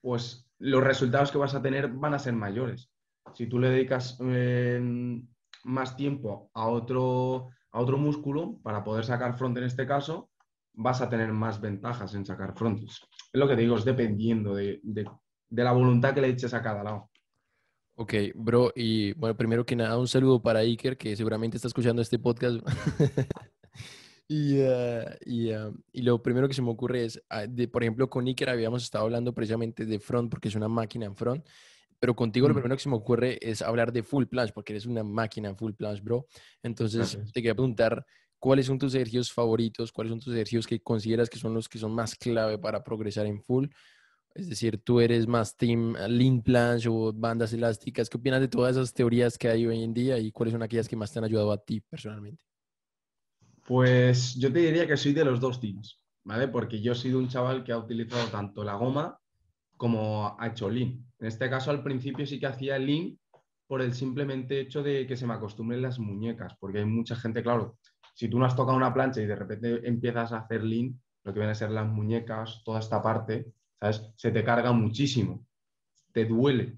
pues 0.00 0.48
los 0.58 0.82
resultados 0.82 1.30
que 1.30 1.38
vas 1.38 1.54
a 1.54 1.62
tener 1.62 1.88
van 1.88 2.14
a 2.14 2.18
ser 2.18 2.34
mayores. 2.34 2.90
Si 3.34 3.46
tú 3.46 3.58
le 3.58 3.70
dedicas 3.70 4.18
eh, 4.22 4.80
más 5.64 5.96
tiempo 5.96 6.50
a 6.54 6.68
otro, 6.68 7.48
a 7.72 7.80
otro 7.80 7.96
músculo 7.98 8.58
para 8.62 8.84
poder 8.84 9.04
sacar 9.04 9.36
front 9.36 9.56
en 9.58 9.64
este 9.64 9.86
caso, 9.86 10.30
vas 10.74 11.00
a 11.00 11.08
tener 11.08 11.32
más 11.32 11.60
ventajas 11.60 12.14
en 12.14 12.24
sacar 12.26 12.54
frontes. 12.56 13.00
Es 13.32 13.38
lo 13.40 13.48
que 13.48 13.54
te 13.56 13.62
digo, 13.62 13.76
es 13.76 13.84
dependiendo 13.84 14.54
de, 14.54 14.80
de- 14.82 15.08
de 15.50 15.62
la 15.64 15.72
voluntad 15.72 16.14
que 16.14 16.20
le 16.20 16.28
eches 16.28 16.52
a 16.54 16.62
cada 16.62 16.82
lado. 16.82 17.10
Ok, 17.96 18.12
bro, 18.34 18.72
y 18.74 19.12
bueno, 19.12 19.36
primero 19.36 19.64
que 19.64 19.76
nada, 19.76 19.96
un 19.98 20.08
saludo 20.08 20.42
para 20.42 20.60
Iker, 20.60 20.96
que 20.96 21.14
seguramente 21.14 21.56
está 21.58 21.68
escuchando 21.68 22.02
este 22.02 22.18
podcast. 22.18 22.58
y, 24.28 24.60
ah, 24.62 25.16
y, 25.24 25.50
ah, 25.52 25.72
y 25.92 26.02
lo 26.02 26.22
primero 26.22 26.48
que 26.48 26.54
se 26.54 26.62
me 26.62 26.70
ocurre 26.70 27.04
es, 27.04 27.22
ah, 27.30 27.46
de, 27.46 27.68
por 27.68 27.82
ejemplo, 27.82 28.08
con 28.10 28.26
Iker 28.26 28.48
habíamos 28.50 28.82
estado 28.82 29.04
hablando 29.04 29.34
precisamente 29.34 29.84
de 29.86 29.98
front, 30.00 30.30
porque 30.30 30.48
es 30.48 30.54
una 30.54 30.68
máquina 30.68 31.06
en 31.06 31.16
front, 31.16 31.46
pero 32.00 32.16
contigo 32.16 32.48
lo 32.48 32.54
Mm. 32.54 32.56
primero 32.56 32.76
que 32.76 32.82
se 32.82 32.88
me 32.90 32.96
ocurre 32.96 33.38
es 33.42 33.62
hablar 33.62 33.92
de 33.92 34.02
full 34.02 34.26
planche, 34.26 34.52
porque 34.54 34.72
eres 34.74 34.86
una 34.86 35.04
máquina 35.04 35.48
en 35.50 35.56
full 35.58 35.72
planche, 35.74 36.02
bro. 36.02 36.26
Entonces, 36.62 37.18
Gracias. 37.18 37.32
te 37.32 37.42
quería 37.42 37.54
preguntar, 37.54 38.04
¿cuáles 38.38 38.66
son 38.66 38.78
tus 38.78 38.94
ejercicios 38.94 39.32
favoritos? 39.32 39.92
¿Cuáles 39.92 40.10
son 40.12 40.20
tus 40.20 40.34
ejercicios 40.34 40.66
que 40.66 40.80
consideras 40.82 41.30
que 41.30 41.38
son 41.38 41.54
los 41.54 41.68
que 41.68 41.78
son 41.78 41.94
más 41.94 42.14
clave 42.16 42.58
para 42.58 42.84
progresar 42.84 43.26
en 43.26 43.42
full? 43.42 43.68
Es 44.34 44.48
decir, 44.48 44.78
tú 44.82 45.00
eres 45.00 45.26
más 45.28 45.56
team 45.56 45.96
eh, 45.96 46.08
lean 46.08 46.42
planche 46.42 46.88
o 46.90 47.12
bandas 47.12 47.52
elásticas. 47.52 48.10
¿Qué 48.10 48.16
opinas 48.18 48.40
de 48.40 48.48
todas 48.48 48.76
esas 48.76 48.94
teorías 48.94 49.38
que 49.38 49.48
hay 49.48 49.66
hoy 49.66 49.82
en 49.84 49.94
día 49.94 50.18
y 50.18 50.32
cuáles 50.32 50.52
son 50.52 50.62
aquellas 50.62 50.88
que 50.88 50.96
más 50.96 51.12
te 51.12 51.20
han 51.20 51.24
ayudado 51.26 51.52
a 51.52 51.64
ti 51.64 51.80
personalmente? 51.82 52.44
Pues 53.64 54.34
yo 54.34 54.52
te 54.52 54.58
diría 54.58 54.86
que 54.86 54.96
soy 54.96 55.14
de 55.14 55.24
los 55.24 55.40
dos 55.40 55.58
teams, 55.58 55.98
¿vale? 56.22 56.48
Porque 56.48 56.82
yo 56.82 56.92
he 56.92 56.94
sido 56.94 57.18
un 57.18 57.28
chaval 57.28 57.64
que 57.64 57.72
ha 57.72 57.78
utilizado 57.78 58.28
tanto 58.28 58.62
la 58.62 58.74
goma 58.74 59.18
como 59.76 60.36
ha 60.38 60.46
hecho 60.48 60.68
lean. 60.68 61.04
En 61.18 61.26
este 61.26 61.48
caso, 61.48 61.70
al 61.70 61.82
principio 61.82 62.26
sí 62.26 62.38
que 62.38 62.46
hacía 62.46 62.78
lean 62.78 63.18
por 63.66 63.80
el 63.80 63.94
simplemente 63.94 64.60
hecho 64.60 64.82
de 64.82 65.06
que 65.06 65.16
se 65.16 65.26
me 65.26 65.32
acostumbren 65.32 65.80
las 65.80 65.98
muñecas, 65.98 66.54
porque 66.60 66.78
hay 66.80 66.84
mucha 66.84 67.16
gente, 67.16 67.42
claro, 67.42 67.78
si 68.14 68.28
tú 68.28 68.38
no 68.38 68.44
has 68.44 68.54
tocado 68.54 68.76
una 68.76 68.92
plancha 68.92 69.22
y 69.22 69.26
de 69.26 69.34
repente 69.34 69.88
empiezas 69.88 70.32
a 70.32 70.40
hacer 70.40 70.62
lean, 70.62 71.00
lo 71.24 71.32
que 71.32 71.40
vienen 71.40 71.52
a 71.52 71.54
ser 71.54 71.70
las 71.70 71.86
muñecas, 71.86 72.62
toda 72.64 72.80
esta 72.80 73.02
parte, 73.02 73.54
¿sabes? 73.80 74.12
Se 74.16 74.30
te 74.30 74.44
carga 74.44 74.72
muchísimo, 74.72 75.46
te 76.12 76.26
duele. 76.26 76.76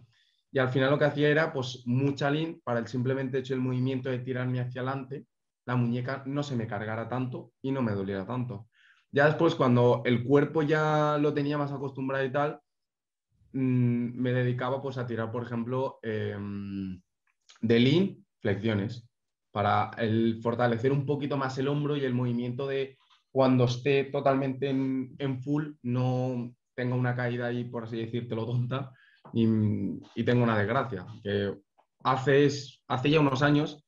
Y 0.52 0.60
al 0.60 0.70
final 0.70 0.90
lo 0.92 0.98
que 0.98 1.04
hacía 1.06 1.28
era, 1.28 1.52
pues, 1.52 1.82
mucha 1.84 2.30
lean 2.30 2.60
para 2.62 2.78
el 2.78 2.86
simplemente 2.86 3.38
hecho 3.38 3.54
del 3.54 3.62
movimiento 3.62 4.08
de 4.08 4.20
tirarme 4.20 4.60
hacia 4.60 4.82
adelante, 4.82 5.26
la 5.66 5.76
muñeca 5.76 6.22
no 6.26 6.42
se 6.42 6.56
me 6.56 6.66
cargara 6.66 7.08
tanto 7.08 7.52
y 7.60 7.72
no 7.72 7.82
me 7.82 7.92
doliera 7.92 8.24
tanto. 8.24 8.68
Ya 9.10 9.26
después, 9.26 9.54
cuando 9.54 10.02
el 10.04 10.24
cuerpo 10.24 10.62
ya 10.62 11.18
lo 11.20 11.34
tenía 11.34 11.58
más 11.58 11.72
acostumbrado 11.72 12.24
y 12.24 12.32
tal, 12.32 12.60
mm, 13.52 14.20
me 14.20 14.32
dedicaba 14.32 14.80
pues 14.80 14.96
a 14.98 15.06
tirar, 15.06 15.30
por 15.30 15.42
ejemplo, 15.42 15.98
em, 16.02 17.00
de 17.60 17.80
lean, 17.80 18.16
flexiones, 18.40 19.08
para 19.50 19.90
fortalecer 20.42 20.92
un 20.92 21.06
poquito 21.06 21.36
más 21.36 21.56
el 21.58 21.68
hombro 21.68 21.96
y 21.96 22.04
el 22.04 22.14
movimiento 22.14 22.66
de 22.66 22.98
cuando 23.32 23.64
esté 23.64 24.04
totalmente 24.04 24.68
en, 24.68 25.42
full, 25.42 25.72
no 25.82 26.54
tenga 26.74 26.94
una 26.94 27.16
caída 27.16 27.46
ahí, 27.46 27.64
por 27.64 27.84
así 27.84 27.96
decírtelo, 27.96 28.46
tonta, 28.46 28.92
y, 29.32 30.24
tenga 30.24 30.44
una 30.44 30.58
desgracia. 30.58 31.06
Que 31.22 31.54
hace, 32.04 32.48
hace 32.86 33.10
ya 33.10 33.20
unos 33.20 33.42
años 33.42 33.85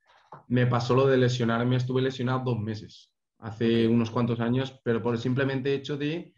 me 0.48 0.66
pasó 0.66 0.94
lo 0.94 1.06
de 1.06 1.16
lesionarme, 1.18 1.76
estuve 1.76 2.02
lesionado 2.02 2.42
dos 2.44 2.60
meses, 2.60 3.12
hace 3.38 3.86
unos 3.86 4.10
cuantos 4.10 4.40
años, 4.40 4.80
pero 4.84 5.02
por 5.02 5.14
el 5.14 5.20
simplemente 5.20 5.74
hecho 5.74 5.96
de 5.96 6.32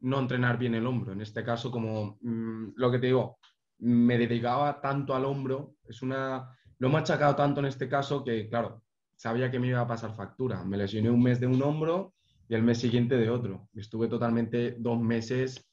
no 0.00 0.20
entrenar 0.20 0.58
bien 0.58 0.74
el 0.74 0.86
hombro. 0.86 1.12
En 1.12 1.20
este 1.20 1.44
caso, 1.44 1.70
como 1.70 2.18
mm, 2.20 2.72
lo 2.76 2.90
que 2.90 2.98
te 2.98 3.06
digo, 3.06 3.38
me 3.78 4.18
dedicaba 4.18 4.80
tanto 4.80 5.14
al 5.14 5.24
hombro, 5.24 5.74
es 5.88 6.02
una, 6.02 6.48
lo 6.78 6.88
he 6.88 6.90
machacado 6.90 7.34
tanto 7.34 7.60
en 7.60 7.66
este 7.66 7.88
caso 7.88 8.24
que, 8.24 8.48
claro, 8.48 8.82
sabía 9.16 9.50
que 9.50 9.58
me 9.58 9.68
iba 9.68 9.80
a 9.80 9.86
pasar 9.86 10.14
factura. 10.14 10.64
Me 10.64 10.76
lesioné 10.76 11.10
un 11.10 11.22
mes 11.22 11.40
de 11.40 11.46
un 11.46 11.60
hombro 11.62 12.14
y 12.48 12.54
el 12.54 12.62
mes 12.62 12.78
siguiente 12.78 13.16
de 13.16 13.30
otro. 13.30 13.68
Estuve 13.74 14.08
totalmente 14.08 14.76
dos 14.78 15.00
meses 15.00 15.68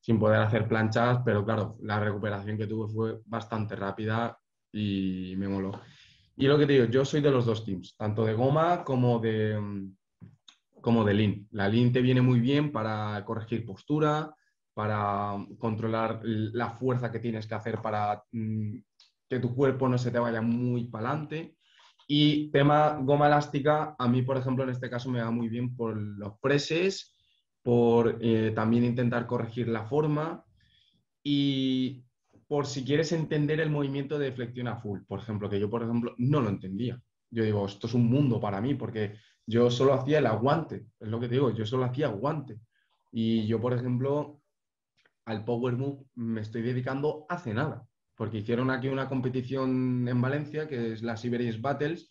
sin 0.00 0.18
poder 0.18 0.40
hacer 0.40 0.68
planchas, 0.68 1.20
pero 1.24 1.44
claro, 1.44 1.76
la 1.80 2.00
recuperación 2.00 2.58
que 2.58 2.66
tuve 2.66 2.92
fue 2.92 3.20
bastante 3.24 3.76
rápida 3.76 4.38
y 4.72 5.34
me 5.36 5.48
moló. 5.48 5.72
Y 6.42 6.48
lo 6.48 6.58
que 6.58 6.66
te 6.66 6.72
digo, 6.72 6.86
yo 6.86 7.04
soy 7.04 7.20
de 7.20 7.30
los 7.30 7.46
dos 7.46 7.64
teams, 7.64 7.94
tanto 7.96 8.24
de 8.24 8.34
goma 8.34 8.82
como 8.82 9.20
de, 9.20 9.86
como 10.80 11.04
de 11.04 11.14
lean. 11.14 11.46
La 11.52 11.68
lean 11.68 11.92
te 11.92 12.00
viene 12.00 12.20
muy 12.20 12.40
bien 12.40 12.72
para 12.72 13.24
corregir 13.24 13.64
postura, 13.64 14.34
para 14.74 15.36
controlar 15.56 16.18
la 16.24 16.70
fuerza 16.70 17.12
que 17.12 17.20
tienes 17.20 17.46
que 17.46 17.54
hacer 17.54 17.80
para 17.80 18.24
mm, 18.32 18.74
que 19.28 19.38
tu 19.38 19.54
cuerpo 19.54 19.88
no 19.88 19.96
se 19.96 20.10
te 20.10 20.18
vaya 20.18 20.42
muy 20.42 20.88
para 20.88 21.10
adelante. 21.10 21.54
Y 22.08 22.50
tema 22.50 22.98
goma 23.00 23.28
elástica, 23.28 23.94
a 23.96 24.08
mí, 24.08 24.22
por 24.22 24.36
ejemplo, 24.36 24.64
en 24.64 24.70
este 24.70 24.90
caso 24.90 25.10
me 25.10 25.22
va 25.22 25.30
muy 25.30 25.48
bien 25.48 25.76
por 25.76 25.96
los 25.96 26.40
preses, 26.40 27.14
por 27.62 28.18
eh, 28.20 28.50
también 28.52 28.82
intentar 28.82 29.28
corregir 29.28 29.68
la 29.68 29.84
forma 29.84 30.44
y 31.22 32.02
por 32.52 32.66
si 32.66 32.84
quieres 32.84 33.10
entender 33.12 33.60
el 33.60 33.70
movimiento 33.70 34.18
de 34.18 34.30
flexión 34.30 34.68
a 34.68 34.76
full, 34.76 35.00
por 35.08 35.20
ejemplo, 35.20 35.48
que 35.48 35.58
yo, 35.58 35.70
por 35.70 35.82
ejemplo, 35.82 36.14
no 36.18 36.38
lo 36.38 36.50
entendía. 36.50 37.00
Yo 37.30 37.44
digo, 37.44 37.64
esto 37.64 37.86
es 37.86 37.94
un 37.94 38.10
mundo 38.10 38.38
para 38.42 38.60
mí, 38.60 38.74
porque 38.74 39.14
yo 39.46 39.70
solo 39.70 39.94
hacía 39.94 40.18
el 40.18 40.26
aguante, 40.26 40.84
es 41.00 41.08
lo 41.08 41.18
que 41.18 41.28
te 41.28 41.36
digo, 41.36 41.50
yo 41.54 41.64
solo 41.64 41.86
hacía 41.86 42.08
aguante. 42.08 42.60
Y 43.10 43.46
yo, 43.46 43.58
por 43.58 43.72
ejemplo, 43.72 44.42
al 45.24 45.46
Power 45.46 45.78
Move 45.78 46.04
me 46.16 46.42
estoy 46.42 46.60
dedicando 46.60 47.24
hace 47.26 47.54
nada, 47.54 47.86
porque 48.16 48.40
hicieron 48.40 48.70
aquí 48.70 48.88
una 48.88 49.08
competición 49.08 50.06
en 50.06 50.20
Valencia, 50.20 50.68
que 50.68 50.92
es 50.92 51.02
la 51.02 51.16
Siberian 51.16 51.62
Battles, 51.62 52.10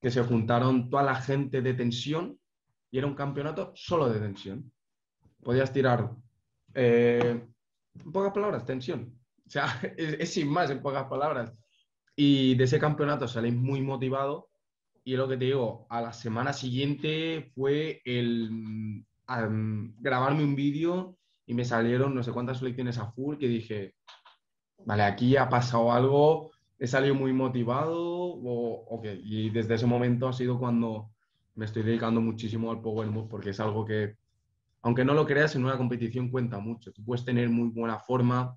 que 0.00 0.12
se 0.12 0.22
juntaron 0.22 0.90
toda 0.90 1.02
la 1.02 1.16
gente 1.16 1.60
de 1.60 1.74
tensión 1.74 2.38
y 2.88 2.98
era 2.98 3.08
un 3.08 3.16
campeonato 3.16 3.72
solo 3.74 4.08
de 4.08 4.20
tensión. 4.20 4.70
Podías 5.42 5.72
tirar, 5.72 6.08
eh, 6.72 7.48
en 7.96 8.12
pocas 8.12 8.32
palabras, 8.32 8.64
tensión. 8.64 9.20
O 9.52 9.54
sea, 9.54 9.66
es, 9.98 10.32
sin 10.32 10.48
más, 10.48 10.70
en 10.70 10.80
pocas 10.80 11.04
palabras. 11.04 11.52
Y 12.16 12.54
de 12.54 12.64
ese 12.64 12.78
campeonato 12.78 13.28
salí 13.28 13.52
muy 13.52 13.82
motivado 13.82 14.48
y 15.04 15.16
lo 15.16 15.28
que 15.28 15.36
te 15.36 15.46
digo, 15.46 15.86
a 15.90 16.00
la 16.00 16.12
semana 16.12 16.52
siguiente 16.52 17.50
fue 17.54 18.00
el 18.04 19.04
grabarme 19.26 20.44
un 20.44 20.54
vídeo 20.54 21.16
y 21.46 21.54
me 21.54 21.64
salieron 21.64 22.14
no 22.14 22.22
sé 22.22 22.32
cuántas 22.32 22.58
selecciones 22.58 22.98
a 22.98 23.10
full 23.12 23.36
que 23.36 23.48
dije, 23.48 23.94
vale, 24.84 25.02
aquí 25.02 25.36
ha 25.36 25.48
pasado 25.48 25.92
algo, 25.92 26.50
he 26.78 26.86
salido 26.86 27.14
muy 27.14 27.32
motivado, 27.32 27.98
o, 27.98 28.84
okay. 28.88 29.20
y 29.24 29.50
desde 29.50 29.74
ese 29.74 29.86
momento 29.86 30.28
ha 30.28 30.32
sido 30.32 30.58
cuando 30.58 31.10
me 31.56 31.64
estoy 31.64 31.82
dedicando 31.82 32.20
muchísimo 32.20 32.70
al 32.70 32.80
Power 32.80 33.08
Move 33.08 33.28
porque 33.28 33.50
es 33.50 33.60
algo 33.60 33.84
que, 33.84 34.16
aunque 34.82 35.04
no 35.04 35.14
lo 35.14 35.26
creas, 35.26 35.56
en 35.56 35.64
una 35.64 35.76
competición 35.76 36.30
cuenta 36.30 36.58
mucho. 36.58 36.92
Tú 36.92 37.04
puedes 37.04 37.24
tener 37.24 37.48
muy 37.48 37.68
buena 37.68 37.98
forma, 37.98 38.56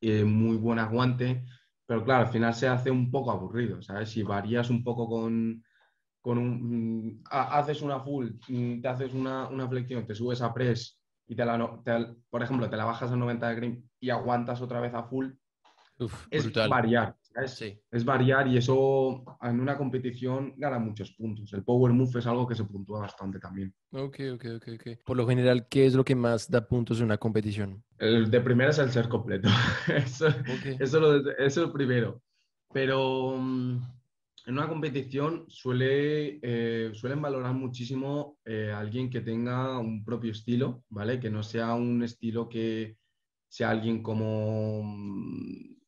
eh, 0.00 0.24
muy 0.24 0.56
buen 0.56 0.78
aguante, 0.78 1.44
pero 1.86 2.04
claro, 2.04 2.26
al 2.26 2.32
final 2.32 2.54
se 2.54 2.68
hace 2.68 2.90
un 2.90 3.10
poco 3.10 3.30
aburrido, 3.30 3.82
¿sabes? 3.82 4.10
Si 4.10 4.22
varías 4.22 4.70
un 4.70 4.84
poco 4.84 5.08
con, 5.08 5.62
con 6.20 6.38
un... 6.38 7.12
Mm, 7.12 7.24
haces 7.30 7.82
una 7.82 8.00
full, 8.00 8.30
mm, 8.48 8.80
te 8.80 8.88
haces 8.88 9.12
una, 9.12 9.48
una 9.48 9.68
flexión, 9.68 10.06
te 10.06 10.14
subes 10.14 10.40
a 10.42 10.54
press 10.54 11.00
y 11.26 11.36
te 11.36 11.44
la, 11.44 11.58
por 12.28 12.42
ejemplo, 12.42 12.68
te 12.68 12.76
la 12.76 12.84
bajas 12.84 13.10
a 13.10 13.16
90 13.16 13.48
de 13.48 13.54
green 13.54 13.90
y 14.00 14.10
aguantas 14.10 14.60
otra 14.60 14.80
vez 14.80 14.94
a 14.94 15.04
full, 15.04 15.32
es 16.30 16.52
variar. 16.68 17.16
Es 17.34 18.04
variar 18.04 18.48
y 18.48 18.56
eso 18.56 19.24
en 19.42 19.60
una 19.60 19.76
competición 19.76 20.54
gana 20.56 20.78
muchos 20.78 21.12
puntos. 21.12 21.52
El 21.52 21.64
power 21.64 21.92
move 21.92 22.18
es 22.18 22.26
algo 22.26 22.46
que 22.46 22.54
se 22.54 22.64
puntúa 22.64 23.00
bastante 23.00 23.38
también. 23.38 23.72
Ok, 23.92 24.18
ok, 24.34 24.44
ok, 24.56 24.68
ok. 24.74 25.04
Por 25.04 25.16
lo 25.16 25.26
general, 25.26 25.66
¿qué 25.68 25.86
es 25.86 25.94
lo 25.94 26.04
que 26.04 26.14
más 26.14 26.50
da 26.50 26.66
puntos 26.66 26.98
en 26.98 27.06
una 27.06 27.18
competición? 27.18 27.82
El 27.98 28.30
de 28.30 28.40
primera 28.40 28.70
es 28.70 28.78
el 28.78 28.90
ser 28.90 29.08
completo. 29.08 29.48
eso, 29.88 30.28
eso, 30.78 31.26
es 31.38 31.56
lo 31.56 31.72
primero. 31.72 32.20
Pero 32.72 33.36
mm, 33.38 33.76
en 34.46 34.52
una 34.52 34.68
competición 34.68 35.44
suele, 35.48 36.40
eh, 36.42 36.90
suelen 36.94 37.22
valorar 37.22 37.54
muchísimo 37.54 38.38
eh, 38.44 38.72
alguien 38.74 39.08
que 39.08 39.20
tenga 39.20 39.78
un 39.78 40.04
propio 40.04 40.32
estilo, 40.32 40.84
¿vale? 40.88 41.20
Que 41.20 41.30
no 41.30 41.42
sea 41.42 41.74
un 41.74 42.02
estilo 42.02 42.48
que 42.48 42.96
sea 43.48 43.70
alguien 43.70 44.02
como, 44.02 44.82
mm, 44.84 45.79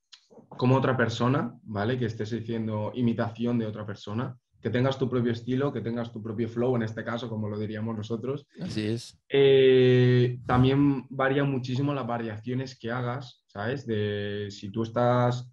como 0.56 0.76
otra 0.76 0.96
persona, 0.96 1.54
¿vale? 1.62 1.98
Que 1.98 2.06
estés 2.06 2.30
diciendo 2.30 2.92
imitación 2.94 3.58
de 3.58 3.66
otra 3.66 3.86
persona, 3.86 4.36
que 4.60 4.70
tengas 4.70 4.98
tu 4.98 5.08
propio 5.08 5.32
estilo, 5.32 5.72
que 5.72 5.80
tengas 5.80 6.12
tu 6.12 6.22
propio 6.22 6.48
flow, 6.48 6.76
en 6.76 6.82
este 6.82 7.04
caso, 7.04 7.28
como 7.28 7.48
lo 7.48 7.58
diríamos 7.58 7.96
nosotros. 7.96 8.46
Así 8.60 8.86
es. 8.86 9.20
Eh, 9.28 10.38
también 10.46 11.06
varían 11.10 11.50
muchísimo 11.50 11.92
las 11.92 12.06
variaciones 12.06 12.78
que 12.78 12.90
hagas, 12.90 13.42
¿sabes? 13.46 13.86
De 13.86 14.48
si 14.50 14.70
tú 14.70 14.84
estás 14.84 15.52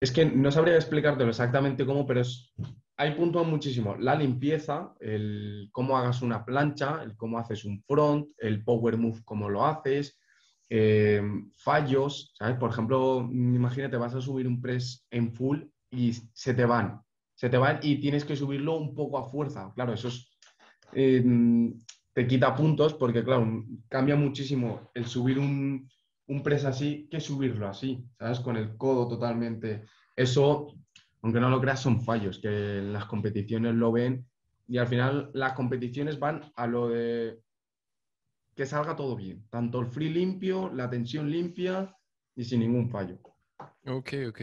es 0.00 0.12
que 0.12 0.26
no 0.26 0.50
sabría 0.50 0.74
explicártelo 0.74 1.30
exactamente 1.30 1.86
cómo, 1.86 2.06
pero 2.06 2.20
es, 2.20 2.52
hay 2.98 3.14
puntos 3.14 3.46
muchísimo. 3.46 3.96
La 3.96 4.14
limpieza, 4.14 4.92
el 5.00 5.68
cómo 5.72 5.96
hagas 5.96 6.20
una 6.20 6.44
plancha, 6.44 7.02
el 7.02 7.16
cómo 7.16 7.38
haces 7.38 7.64
un 7.64 7.82
front, 7.82 8.28
el 8.38 8.62
power 8.62 8.98
move, 8.98 9.22
cómo 9.24 9.48
lo 9.48 9.64
haces, 9.64 10.18
eh, 10.68 11.22
fallos, 11.56 12.32
¿sabes? 12.36 12.56
Por 12.56 12.70
ejemplo, 12.70 13.28
imagínate, 13.30 13.96
vas 13.96 14.14
a 14.14 14.20
subir 14.20 14.46
un 14.46 14.60
press 14.60 15.06
en 15.10 15.32
full 15.32 15.62
y 15.90 16.12
se 16.32 16.54
te 16.54 16.64
van. 16.64 17.00
Se 17.34 17.48
te 17.48 17.58
van 17.58 17.80
y 17.82 18.00
tienes 18.00 18.24
que 18.24 18.36
subirlo 18.36 18.76
un 18.76 18.94
poco 18.94 19.18
a 19.18 19.28
fuerza. 19.28 19.72
Claro, 19.74 19.92
eso 19.92 20.08
es, 20.08 20.30
eh, 20.92 21.22
te 22.12 22.26
quita 22.26 22.54
puntos 22.54 22.94
porque, 22.94 23.22
claro, 23.22 23.64
cambia 23.88 24.16
muchísimo 24.16 24.90
el 24.94 25.06
subir 25.06 25.38
un, 25.38 25.88
un 26.28 26.42
press 26.42 26.64
así 26.64 27.08
que 27.10 27.20
subirlo 27.20 27.68
así, 27.68 28.04
¿sabes? 28.18 28.40
Con 28.40 28.56
el 28.56 28.76
codo 28.76 29.06
totalmente. 29.06 29.84
Eso, 30.14 30.74
aunque 31.22 31.40
no 31.40 31.50
lo 31.50 31.60
creas, 31.60 31.80
son 31.80 32.00
fallos 32.00 32.38
que 32.38 32.80
las 32.82 33.04
competiciones 33.04 33.74
lo 33.74 33.92
ven 33.92 34.26
y 34.66 34.78
al 34.78 34.86
final 34.86 35.30
las 35.34 35.52
competiciones 35.52 36.18
van 36.18 36.40
a 36.56 36.66
lo 36.66 36.88
de 36.88 37.38
que 38.56 38.66
salga 38.66 38.96
todo 38.96 39.14
bien, 39.14 39.46
tanto 39.50 39.80
el 39.80 39.86
free 39.86 40.08
limpio, 40.08 40.70
la 40.72 40.88
tensión 40.88 41.30
limpia 41.30 41.94
y 42.34 42.42
sin 42.42 42.60
ningún 42.60 42.88
fallo. 42.88 43.18
Ok, 43.86 44.14
ok. 44.28 44.40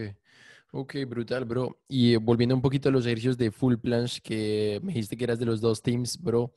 Ok, 0.71 0.95
brutal, 1.07 1.45
bro. 1.45 1.79
Y 1.87 2.15
volviendo 2.15 2.55
un 2.55 2.61
poquito 2.61 2.89
a 2.89 2.91
los 2.91 3.05
ejercicios 3.05 3.37
de 3.37 3.51
full 3.51 3.75
planche 3.75 4.21
que 4.21 4.79
me 4.83 4.93
dijiste 4.93 5.17
que 5.17 5.23
eras 5.23 5.39
de 5.39 5.45
los 5.45 5.61
dos 5.61 5.81
teams, 5.81 6.19
bro. 6.21 6.53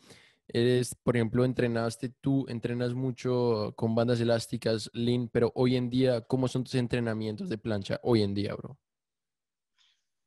Eres, 0.48 0.94
por 0.94 1.16
ejemplo, 1.16 1.44
entrenaste 1.44 2.10
tú, 2.20 2.46
entrenas 2.48 2.94
mucho 2.94 3.72
con 3.74 3.94
bandas 3.94 4.20
elásticas, 4.20 4.90
Lean, 4.92 5.28
pero 5.28 5.50
hoy 5.54 5.76
en 5.76 5.90
día, 5.90 6.20
¿cómo 6.20 6.48
son 6.48 6.62
tus 6.62 6.76
entrenamientos 6.76 7.48
de 7.48 7.58
plancha 7.58 7.98
hoy 8.02 8.22
en 8.22 8.32
día, 8.32 8.54
bro? 8.54 8.78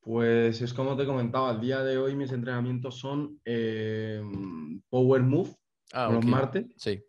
Pues 0.02 0.62
es 0.62 0.74
como 0.74 0.98
te 0.98 1.06
comentaba, 1.06 1.52
al 1.52 1.62
día 1.62 1.84
de 1.84 1.98
hoy 1.98 2.16
mis 2.16 2.32
entrenamientos 2.32 3.00
son 3.00 3.40
eh, 3.46 4.22
Power 4.90 5.22
Move, 5.22 5.56
ah, 5.94 6.10
los 6.12 6.26
martes. 6.26 6.66
Sí. 6.76 7.02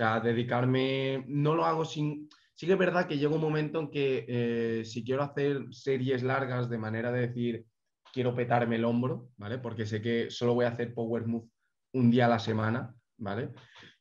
Sea, 0.00 0.18
dedicarme, 0.18 1.26
no 1.28 1.54
lo 1.54 1.66
hago 1.66 1.84
sin... 1.84 2.30
Sí 2.54 2.64
que 2.64 2.72
es 2.72 2.78
verdad 2.78 3.06
que 3.06 3.18
llega 3.18 3.34
un 3.34 3.40
momento 3.42 3.80
en 3.80 3.90
que 3.90 4.24
eh, 4.26 4.84
si 4.86 5.04
quiero 5.04 5.22
hacer 5.22 5.66
series 5.72 6.22
largas 6.22 6.70
de 6.70 6.78
manera 6.78 7.12
de 7.12 7.28
decir, 7.28 7.66
quiero 8.10 8.34
petarme 8.34 8.76
el 8.76 8.86
hombro, 8.86 9.28
¿vale? 9.36 9.58
Porque 9.58 9.84
sé 9.84 10.00
que 10.00 10.30
solo 10.30 10.54
voy 10.54 10.64
a 10.64 10.68
hacer 10.68 10.94
Power 10.94 11.26
Move 11.26 11.50
un 11.92 12.10
día 12.10 12.24
a 12.24 12.30
la 12.30 12.38
semana, 12.38 12.94
¿vale? 13.18 13.50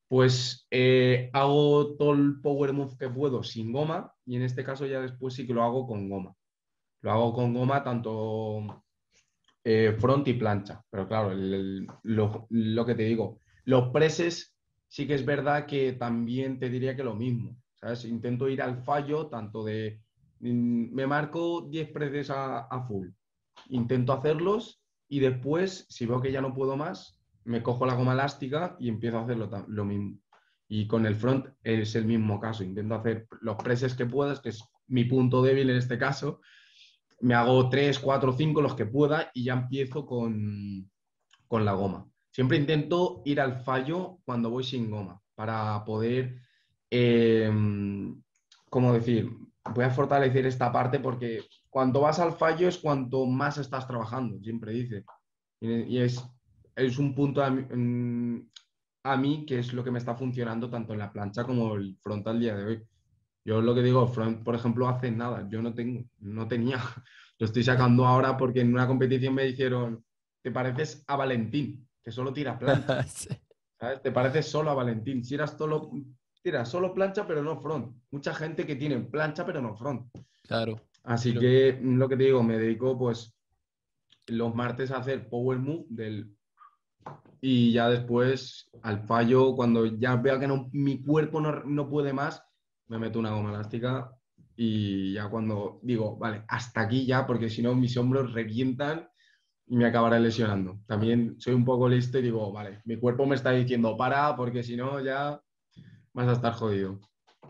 Pues 0.08 0.66
eh, 0.72 1.30
hago 1.34 1.98
todo 1.98 2.14
el 2.14 2.40
power 2.40 2.72
move 2.72 2.96
que 2.98 3.10
puedo 3.10 3.44
sin 3.44 3.74
goma 3.74 4.14
y 4.26 4.38
en 4.38 4.44
este 4.44 4.64
caso 4.64 4.86
ya 4.86 5.02
después 5.02 5.34
sí 5.34 5.46
que 5.46 5.54
lo 5.54 5.64
hago 5.64 5.86
con 5.86 6.08
goma. 6.08 6.34
Lo 7.02 7.12
hago 7.12 7.34
con 7.34 7.54
goma 7.54 7.84
tanto 7.84 8.86
eh, 9.66 9.98
front 10.00 10.30
y 10.30 10.34
plancha, 10.36 10.82
pero 10.90 11.10
claro, 11.10 11.34
lo, 11.34 12.86
que 12.86 12.96
te 12.96 13.04
digo, 13.04 13.42
los 13.66 13.90
preses 13.90 14.56
sí 14.90 15.08
que 15.08 15.16
es 15.16 15.26
verdad 15.26 15.66
que 15.66 15.94
también 15.94 16.60
te 16.60 16.70
diría 16.70 16.98
que 16.98 17.04
lo 17.06 17.16
mismo, 17.16 17.56
¿sabes? 17.76 18.04
Intento 18.04 18.50
ir 18.50 18.62
al 18.62 18.84
fallo 18.84 19.28
tanto 19.28 19.64
de, 19.64 20.02
mm, 20.42 20.94
me 20.94 21.08
marco 21.08 21.62
10 21.62 21.92
preses 21.92 22.30
a, 22.30 22.66
a 22.66 22.86
full, 22.86 23.08
intento 23.70 24.12
hacerlos 24.12 24.84
y 25.08 25.20
después, 25.20 25.88
si 25.90 26.06
veo 26.06 26.22
que 26.22 26.32
ya 26.32 26.42
no 26.42 26.54
puedo 26.54 26.78
más, 26.78 27.20
me 27.46 27.64
cojo 27.64 27.86
la 27.88 27.96
goma 27.96 28.14
elástica 28.14 28.78
y 28.80 28.90
empiezo 28.90 29.18
a 29.18 29.24
hacer 29.24 29.38
lo, 29.38 29.86
mismo. 29.86 30.20
Y 30.68 30.86
con 30.86 31.08
el 31.08 31.16
front 31.16 31.48
es 31.64 31.96
el 31.96 32.06
mismo 32.06 32.40
caso. 32.40 32.64
Intento 32.64 32.94
hacer 32.94 33.28
los 33.42 33.56
preses 33.56 33.96
que 33.96 34.06
puedas, 34.06 34.40
que 34.40 34.50
es 34.50 34.64
mi 34.88 35.06
punto 35.06 35.42
débil 35.42 35.72
en 35.72 35.78
este 35.78 35.98
caso. 35.98 36.42
Me 37.22 37.34
hago 37.34 37.68
3, 37.68 37.98
4, 37.98 38.34
5 38.34 38.62
los 38.62 38.76
que 38.76 38.86
pueda 38.86 39.32
y 39.34 39.46
ya 39.46 39.54
empiezo 39.54 40.06
con, 40.06 40.90
la 41.50 41.74
goma. 41.74 42.08
Siempre 42.40 42.56
intento 42.56 43.22
ir 43.26 43.42
al 43.42 43.60
fallo 43.66 44.20
cuando 44.24 44.50
voy 44.50 44.64
sin 44.64 44.90
goma 44.90 45.22
para 45.36 45.84
poder, 45.84 46.40
eh, 46.90 47.52
¿cómo 48.70 48.94
decir? 48.94 49.30
Voy 49.76 49.84
a 49.84 49.90
fortalecer 49.90 50.46
esta 50.46 50.72
parte 50.72 51.02
porque 51.02 51.42
cuando 51.70 52.00
vas 52.00 52.18
al 52.18 52.32
fallo 52.32 52.70
es 52.70 52.78
cuanto 52.78 53.26
más 53.26 53.58
estás 53.58 53.86
trabajando, 53.86 54.40
siempre 54.40 54.72
dice. 54.72 55.04
Y 55.60 55.98
es 55.98 56.24
es 56.78 56.98
un 56.98 57.14
punto 57.14 57.44
a 57.44 59.18
mí, 59.18 59.46
que 59.46 59.60
es 59.60 59.74
lo 59.74 59.84
que 59.84 59.92
me 59.92 60.00
está 60.00 60.16
funcionando 60.16 60.70
tanto 60.70 60.94
en 60.94 61.00
la 61.00 61.12
plancha 61.12 61.44
como 61.44 61.76
el 61.76 61.98
front 61.98 62.26
al 62.26 62.40
día 62.40 62.56
de 62.56 62.64
hoy. 62.64 62.84
Yo 63.44 63.62
lo 63.62 63.76
que 63.76 63.84
digo, 63.84 64.08
front, 64.08 64.46
por 64.46 64.56
ejemplo, 64.56 64.88
hace 64.88 65.12
nada, 65.12 65.46
yo 65.50 65.62
no 65.62 65.74
tengo, 65.74 66.06
no 66.20 66.48
tenía, 66.48 66.78
lo 67.38 67.46
estoy 67.46 67.66
sacando 67.66 68.08
ahora 68.08 68.38
porque 68.38 68.62
en 68.62 68.74
una 68.74 68.88
competición 68.88 69.34
me 69.34 69.44
dijeron, 69.44 70.06
te 70.42 70.52
pareces 70.52 71.04
a 71.06 71.18
Valentín, 71.18 71.89
que 72.10 72.14
solo 72.16 72.34
tira 72.34 72.58
plancha. 72.60 73.40
¿sabes? 73.80 74.02
Te 74.02 74.12
pareces 74.12 74.48
solo 74.50 74.72
a 74.72 74.74
Valentín. 74.74 75.24
Si 75.24 75.36
eras 75.36 75.56
solo, 75.58 75.92
tira 76.42 76.66
solo 76.66 76.92
plancha, 76.94 77.28
pero 77.28 77.44
no 77.44 77.62
front. 77.62 77.96
Mucha 78.12 78.34
gente 78.34 78.66
que 78.66 78.76
tiene 78.76 78.98
plancha, 79.00 79.46
pero 79.46 79.62
no 79.62 79.76
front. 79.76 80.10
Claro. 80.44 80.82
Así 81.04 81.30
Pero- 81.30 81.42
que 81.42 81.80
mm, 81.82 81.98
lo 81.98 82.10
que 82.10 82.18
te 82.18 82.24
digo, 82.24 82.42
me 82.44 82.58
dedico 82.58 82.98
pues 82.98 83.36
los 84.28 84.54
martes 84.56 84.92
a 84.92 84.98
hacer 84.98 85.30
power 85.30 85.60
move 85.60 85.86
del 85.90 86.36
y 87.42 87.72
ya 87.72 87.90
después 87.90 88.70
al 88.84 89.00
fallo, 89.08 89.56
cuando 89.56 89.86
ya 89.86 90.16
vea 90.18 90.40
que 90.40 90.48
no, 90.48 90.70
mi 90.74 91.02
cuerpo 91.02 91.40
no, 91.40 91.64
no 91.64 91.90
puede 91.90 92.12
más, 92.12 92.44
me 92.88 93.00
meto 93.00 93.18
una 93.18 93.32
goma 93.32 93.50
elástica 93.52 94.12
y 94.58 95.14
ya 95.14 95.30
cuando 95.30 95.80
digo, 95.84 96.18
vale, 96.18 96.44
hasta 96.50 96.82
aquí 96.82 97.06
ya, 97.06 97.26
porque 97.26 97.50
si 97.50 97.62
no 97.62 97.74
mis 97.76 97.96
hombros 97.96 98.34
revientan 98.34 99.08
me 99.78 99.86
acabaré 99.86 100.20
lesionando. 100.20 100.80
También 100.88 101.36
soy 101.40 101.54
un 101.54 101.66
poco 101.66 101.90
listo 101.90 102.20
y 102.20 102.24
digo, 102.24 102.52
vale, 102.52 102.82
mi 102.86 102.98
cuerpo 102.98 103.26
me 103.26 103.36
está 103.36 103.52
diciendo 103.52 103.96
para, 103.98 104.36
porque 104.36 104.64
si 104.64 104.76
no 104.76 105.00
ya 105.04 105.42
vas 106.14 106.28
a 106.28 106.34
estar 106.34 106.54
jodido. 106.54 107.00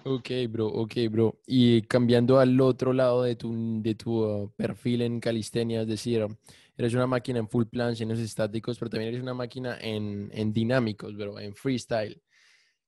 Ok, 0.06 0.30
bro, 0.50 0.68
ok, 0.68 0.94
bro. 1.12 1.40
Y 1.46 1.82
cambiando 1.84 2.40
al 2.40 2.60
otro 2.62 2.94
lado 2.94 3.24
de 3.24 3.36
tu, 3.36 3.82
de 3.82 3.96
tu 3.96 4.24
uh, 4.24 4.52
perfil 4.56 5.02
en 5.02 5.20
calistenia, 5.20 5.82
es 5.82 5.88
decir, 5.88 6.26
eres 6.78 6.94
una 6.94 7.06
máquina 7.06 7.40
en 7.40 7.50
full 7.50 7.66
planche, 7.66 8.04
en 8.04 8.12
esos 8.12 8.24
estáticos, 8.26 8.80
pero 8.80 8.90
también 8.90 9.10
eres 9.10 9.22
una 9.22 9.34
máquina 9.34 9.78
en, 9.80 10.30
en 10.34 10.54
dinámicos, 10.54 11.16
bro, 11.18 11.38
en 11.40 11.54
freestyle. 11.54 12.22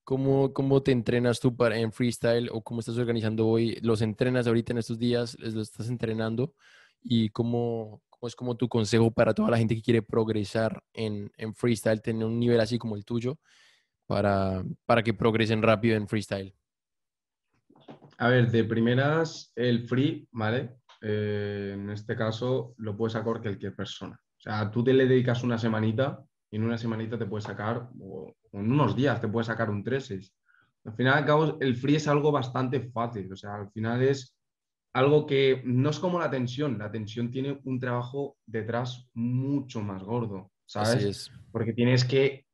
¿Cómo, 0.04 0.54
cómo 0.54 0.84
te 0.84 0.92
entrenas 0.92 1.40
tú 1.40 1.56
para, 1.56 1.78
en 1.80 1.92
freestyle 1.94 2.50
o 2.52 2.62
cómo 2.64 2.80
estás 2.82 2.98
organizando 2.98 3.48
hoy? 3.48 3.78
¿Los 3.82 4.02
entrenas 4.02 4.48
ahorita 4.48 4.74
en 4.74 4.80
estos 4.80 5.00
días? 5.00 5.38
¿Les- 5.40 5.54
¿Los 5.54 5.70
estás 5.70 5.90
entrenando? 5.90 6.56
¿Y 7.04 7.30
cómo, 7.30 8.02
cómo 8.22 8.28
es 8.28 8.36
como 8.36 8.56
tu 8.56 8.70
consejo 8.70 9.10
para 9.10 9.34
toda 9.34 9.50
la 9.50 9.58
gente 9.58 9.74
que 9.76 9.82
quiere 9.82 10.04
progresar 10.04 10.84
en, 10.94 11.32
en 11.38 11.56
freestyle, 11.56 12.04
tener 12.04 12.24
un 12.24 12.40
nivel 12.40 12.60
así 12.60 12.78
como 12.78 12.96
el 12.96 13.04
tuyo, 13.04 13.40
para, 14.06 14.64
para 14.86 15.02
que 15.02 15.16
progresen 15.16 15.64
rápido 15.64 15.98
en 15.98 16.08
freestyle? 16.08 16.54
A 18.20 18.28
ver, 18.28 18.52
de 18.52 18.64
primeras, 18.64 19.52
el 19.56 19.88
free, 19.88 20.28
¿vale? 20.32 20.76
Eh, 21.02 21.72
en 21.74 21.90
este 21.90 22.16
caso 22.16 22.76
lo 22.78 22.96
puede 22.96 23.12
sacar 23.12 23.42
cualquier 23.42 23.76
persona. 23.76 24.20
O 24.38 24.42
sea, 24.42 24.70
tú 24.70 24.84
te 24.84 24.94
le 24.94 25.08
dedicas 25.08 25.44
una 25.44 25.58
semanita 25.58 26.24
y 26.52 26.58
en 26.58 26.64
una 26.64 26.78
semanita 26.78 27.18
te 27.18 27.26
puedes 27.26 27.46
sacar, 27.46 27.90
o 28.00 28.36
en 28.52 28.72
unos 28.72 28.96
días 28.96 29.20
te 29.20 29.30
puedes 29.30 29.48
sacar 29.48 29.72
un 29.72 29.84
3-6. 29.84 30.32
Al 30.86 30.94
final, 30.94 31.14
al 31.16 31.26
cabo, 31.26 31.58
el 31.60 31.76
free 31.76 31.96
es 31.96 32.08
algo 32.08 32.32
bastante 32.32 32.82
fácil. 32.92 33.34
O 33.34 33.36
sea, 33.36 33.56
al 33.56 33.72
final 33.72 34.04
es 34.04 34.38
algo 34.94 35.26
que 35.26 35.62
no 35.66 35.90
es 35.90 36.00
como 36.00 36.20
la 36.20 36.30
tensión. 36.30 36.78
La 36.78 36.92
tensión 36.92 37.32
tiene 37.32 37.60
un 37.64 37.80
trabajo 37.80 38.38
detrás 38.46 39.10
mucho 39.14 39.82
más 39.82 40.04
gordo, 40.04 40.52
¿sabes? 40.66 40.96
Así 40.96 41.08
es. 41.08 41.32
Porque 41.52 41.74
tienes 41.74 42.06
que 42.06 42.48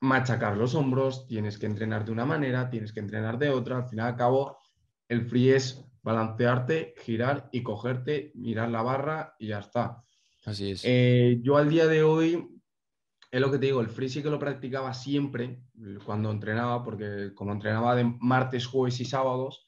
machacar 0.00 0.56
los 0.56 0.74
hombros, 0.74 1.26
tienes 1.26 1.58
que 1.58 1.66
entrenar 1.66 2.04
de 2.04 2.12
una 2.12 2.24
manera, 2.24 2.70
tienes 2.70 2.92
que 2.92 3.00
entrenar 3.00 3.38
de 3.38 3.50
otra. 3.50 3.78
Al 3.78 3.88
final, 3.88 4.08
al 4.08 4.16
cabo, 4.16 4.58
el 5.08 5.26
free 5.26 5.50
es 5.50 5.84
balancearte, 6.02 6.94
girar 6.98 7.48
y 7.52 7.62
cogerte, 7.62 8.32
mirar 8.34 8.70
la 8.70 8.82
barra 8.82 9.34
y 9.38 9.48
ya 9.48 9.58
está. 9.58 10.02
Así 10.44 10.70
es. 10.70 10.82
Eh, 10.84 11.40
yo 11.42 11.56
al 11.56 11.68
día 11.68 11.86
de 11.86 12.02
hoy, 12.02 12.48
es 13.30 13.40
lo 13.40 13.50
que 13.50 13.58
te 13.58 13.66
digo, 13.66 13.80
el 13.80 13.88
free 13.88 14.08
sí 14.08 14.22
que 14.22 14.30
lo 14.30 14.38
practicaba 14.38 14.94
siempre 14.94 15.62
cuando 16.04 16.30
entrenaba, 16.30 16.82
porque 16.82 17.32
como 17.34 17.52
entrenaba 17.52 17.94
de 17.94 18.04
martes, 18.20 18.66
jueves 18.66 19.00
y 19.00 19.04
sábados, 19.04 19.67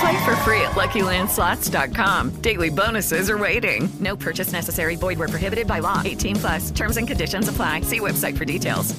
Play 0.00 0.24
for 0.24 0.34
free 0.44 0.60
at 0.62 0.72
LuckyLandSlots.com. 0.76 2.40
Daily 2.40 2.70
bonuses 2.70 3.28
are 3.28 3.36
waiting. 3.38 3.88
No 4.00 4.16
purchase 4.16 4.52
necessary. 4.52 4.96
Void 4.96 5.18
where 5.18 5.28
prohibited 5.28 5.66
by 5.66 5.80
law. 5.80 6.00
18 6.04 6.36
plus. 6.36 6.70
Terms 6.70 6.96
and 6.96 7.06
conditions 7.06 7.48
apply. 7.48 7.82
See 7.82 8.00
website 8.00 8.36
for 8.36 8.44
details. 8.44 8.94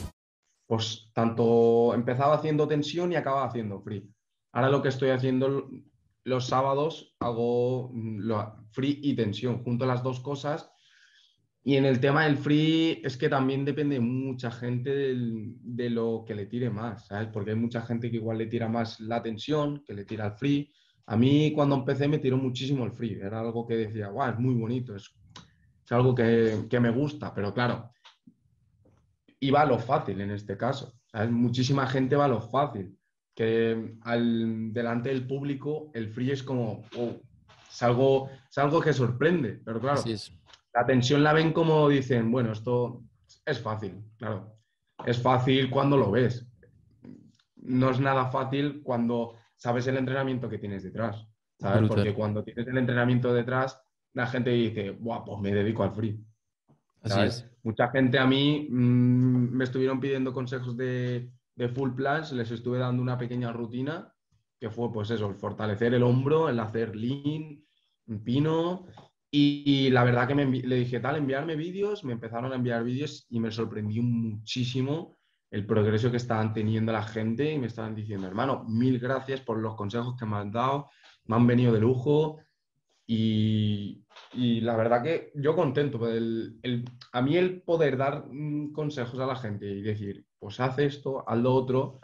pues 0.67 1.09
tanto 1.13 1.93
empezaba 1.93 2.35
haciendo 2.35 2.65
tensión 2.65 3.11
y 3.11 3.15
acababa 3.17 3.45
haciendo 3.45 3.81
free. 3.81 4.09
Ahora 4.53 4.69
lo 4.69 4.81
que 4.81 4.87
estoy 4.87 5.09
haciendo 5.09 5.67
los 6.23 6.47
sábados 6.47 7.13
hago 7.19 7.89
mm, 7.93 8.31
free 8.71 8.97
y 9.03 9.13
tensión, 9.17 9.63
junto 9.65 9.85
las 9.85 10.01
dos 10.01 10.21
cosas. 10.21 10.71
Y 11.63 11.75
en 11.75 11.83
el 11.83 11.99
tema 11.99 12.23
del 12.23 12.37
free 12.37 13.01
es 13.03 13.17
que 13.17 13.27
también 13.27 13.65
depende 13.65 13.99
mucha 13.99 14.49
gente 14.49 14.91
del- 14.95 15.55
de 15.61 15.89
lo 15.89 16.23
que 16.25 16.35
le 16.35 16.45
tire 16.45 16.69
más, 16.69 17.05
¿sabes? 17.07 17.27
Porque 17.33 17.49
hay 17.51 17.57
mucha 17.57 17.81
gente 17.81 18.09
que 18.09 18.15
igual 18.17 18.37
le 18.37 18.45
tira 18.47 18.69
más 18.69 18.97
la 19.01 19.21
tensión, 19.21 19.83
que 19.85 19.93
le 19.93 20.05
tira 20.05 20.27
el 20.27 20.33
free. 20.33 20.71
A 21.11 21.17
mí 21.17 21.51
cuando 21.51 21.75
empecé 21.75 22.07
me 22.07 22.19
tiró 22.19 22.37
muchísimo 22.37 22.85
el 22.85 22.93
free, 22.93 23.19
era 23.21 23.41
algo 23.41 23.67
que 23.67 23.75
decía, 23.75 24.07
guau, 24.07 24.31
es 24.31 24.39
muy 24.39 24.55
bonito, 24.55 24.95
es, 24.95 25.13
es 25.83 25.91
algo 25.91 26.15
que, 26.15 26.67
que 26.69 26.79
me 26.79 26.89
gusta, 26.89 27.33
pero 27.33 27.53
claro, 27.53 27.91
iba 29.41 29.61
a 29.61 29.65
lo 29.65 29.77
fácil 29.77 30.21
en 30.21 30.31
este 30.31 30.55
caso. 30.55 30.93
¿sabes? 31.07 31.29
Muchísima 31.29 31.85
gente 31.85 32.15
va 32.15 32.25
a 32.25 32.29
lo 32.29 32.39
fácil. 32.39 32.97
Que 33.35 33.97
al, 34.03 34.71
delante 34.71 35.09
del 35.09 35.27
público 35.27 35.91
el 35.93 36.07
free 36.07 36.31
es 36.31 36.43
como, 36.43 36.85
es, 37.69 37.83
algo, 37.83 38.29
es 38.49 38.57
algo 38.57 38.79
que 38.79 38.93
sorprende, 38.93 39.59
pero 39.65 39.81
claro, 39.81 40.01
es. 40.05 40.31
la 40.73 40.85
tensión 40.85 41.23
la 41.23 41.33
ven 41.33 41.51
como 41.51 41.89
dicen, 41.89 42.31
bueno, 42.31 42.53
esto 42.53 43.03
es 43.45 43.59
fácil, 43.59 44.01
claro. 44.15 44.55
Es 45.05 45.21
fácil 45.21 45.69
cuando 45.69 45.97
lo 45.97 46.09
ves. 46.09 46.47
No 47.57 47.89
es 47.89 47.99
nada 47.99 48.31
fácil 48.31 48.81
cuando 48.81 49.40
sabes 49.61 49.85
el 49.85 49.97
entrenamiento 49.97 50.49
que 50.49 50.57
tienes 50.57 50.81
detrás. 50.81 51.27
¿sabes? 51.59 51.81
Brutal. 51.81 51.97
Porque 51.97 52.13
cuando 52.15 52.43
tienes 52.43 52.67
el 52.67 52.77
entrenamiento 52.79 53.31
detrás, 53.31 53.79
la 54.13 54.25
gente 54.25 54.49
dice, 54.49 54.91
Buah, 54.91 55.23
pues 55.23 55.39
me 55.39 55.53
dedico 55.53 55.83
al 55.83 55.91
free. 55.91 56.19
Así 57.03 57.13
¿sabes? 57.13 57.35
es. 57.35 57.51
Mucha 57.63 57.89
gente 57.89 58.17
a 58.17 58.25
mí 58.25 58.67
mm, 58.69 59.51
me 59.51 59.63
estuvieron 59.63 59.99
pidiendo 59.99 60.33
consejos 60.33 60.75
de, 60.75 61.31
de 61.55 61.69
full 61.69 61.91
plans, 61.91 62.31
les 62.31 62.49
estuve 62.49 62.79
dando 62.79 63.03
una 63.03 63.19
pequeña 63.19 63.53
rutina 63.53 64.11
que 64.59 64.69
fue 64.69 64.91
pues 64.91 65.09
eso, 65.09 65.27
el 65.27 65.35
fortalecer 65.35 65.93
el 65.93 66.03
hombro, 66.03 66.49
el 66.49 66.59
hacer 66.59 66.95
lean, 66.95 67.63
pino 68.23 68.85
y, 69.31 69.63
y 69.65 69.89
la 69.89 70.03
verdad 70.03 70.27
que 70.27 70.35
me 70.35 70.45
le 70.45 70.75
dije 70.75 70.99
tal, 70.99 71.15
enviarme 71.15 71.55
vídeos, 71.55 72.03
me 72.03 72.13
empezaron 72.13 72.51
a 72.51 72.55
enviar 72.55 72.83
vídeos 72.83 73.25
y 73.29 73.39
me 73.39 73.51
sorprendió 73.51 74.03
muchísimo 74.03 75.17
el 75.51 75.65
progreso 75.65 76.09
que 76.09 76.17
estaban 76.17 76.53
teniendo 76.53 76.91
la 76.91 77.03
gente 77.03 77.51
y 77.53 77.59
me 77.59 77.67
estaban 77.67 77.93
diciendo, 77.93 78.25
hermano, 78.25 78.63
mil 78.67 78.97
gracias 78.99 79.41
por 79.41 79.57
los 79.59 79.75
consejos 79.75 80.15
que 80.17 80.25
me 80.25 80.37
han 80.37 80.51
dado, 80.51 80.89
me 81.25 81.35
han 81.35 81.45
venido 81.45 81.73
de 81.73 81.81
lujo 81.81 82.37
y, 83.07 84.03
y 84.33 84.61
la 84.61 84.75
verdad 84.77 85.03
que 85.03 85.31
yo 85.35 85.55
contento. 85.55 85.99
pues, 85.99 86.15
el- 86.15 86.59
el- 86.63 86.85
a 87.11 87.21
mí 87.21 87.35
el 87.37 87.61
poder 87.61 87.97
dar 87.97 88.25
mm, 88.29 88.71
consejos 88.71 89.19
a 89.19 89.25
la 89.25 89.35
gente 89.35 89.65
y 89.69 89.81
decir, 89.81 90.25
pues 90.39 90.59
haz 90.59 90.79
esto, 90.79 91.27
haz 91.27 91.37
lo 91.37 91.53
otro, 91.53 91.99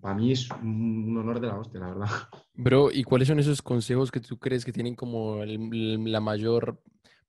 para 0.00 0.14
mí 0.14 0.32
es 0.32 0.48
un 0.62 1.16
honor 1.18 1.40
de 1.40 1.46
la 1.48 1.58
hostia, 1.58 1.80
la 1.80 1.88
verdad. 1.88 2.08
Bro, 2.54 2.90
¿y 2.92 3.04
cuáles 3.04 3.28
son 3.28 3.38
esos 3.38 3.62
consejos 3.62 4.10
que 4.10 4.20
tú 4.20 4.38
crees 4.38 4.64
que 4.64 4.72
tienen 4.72 4.94
como 4.96 5.42
el- 5.42 6.10
la 6.10 6.20
mayor 6.20 6.80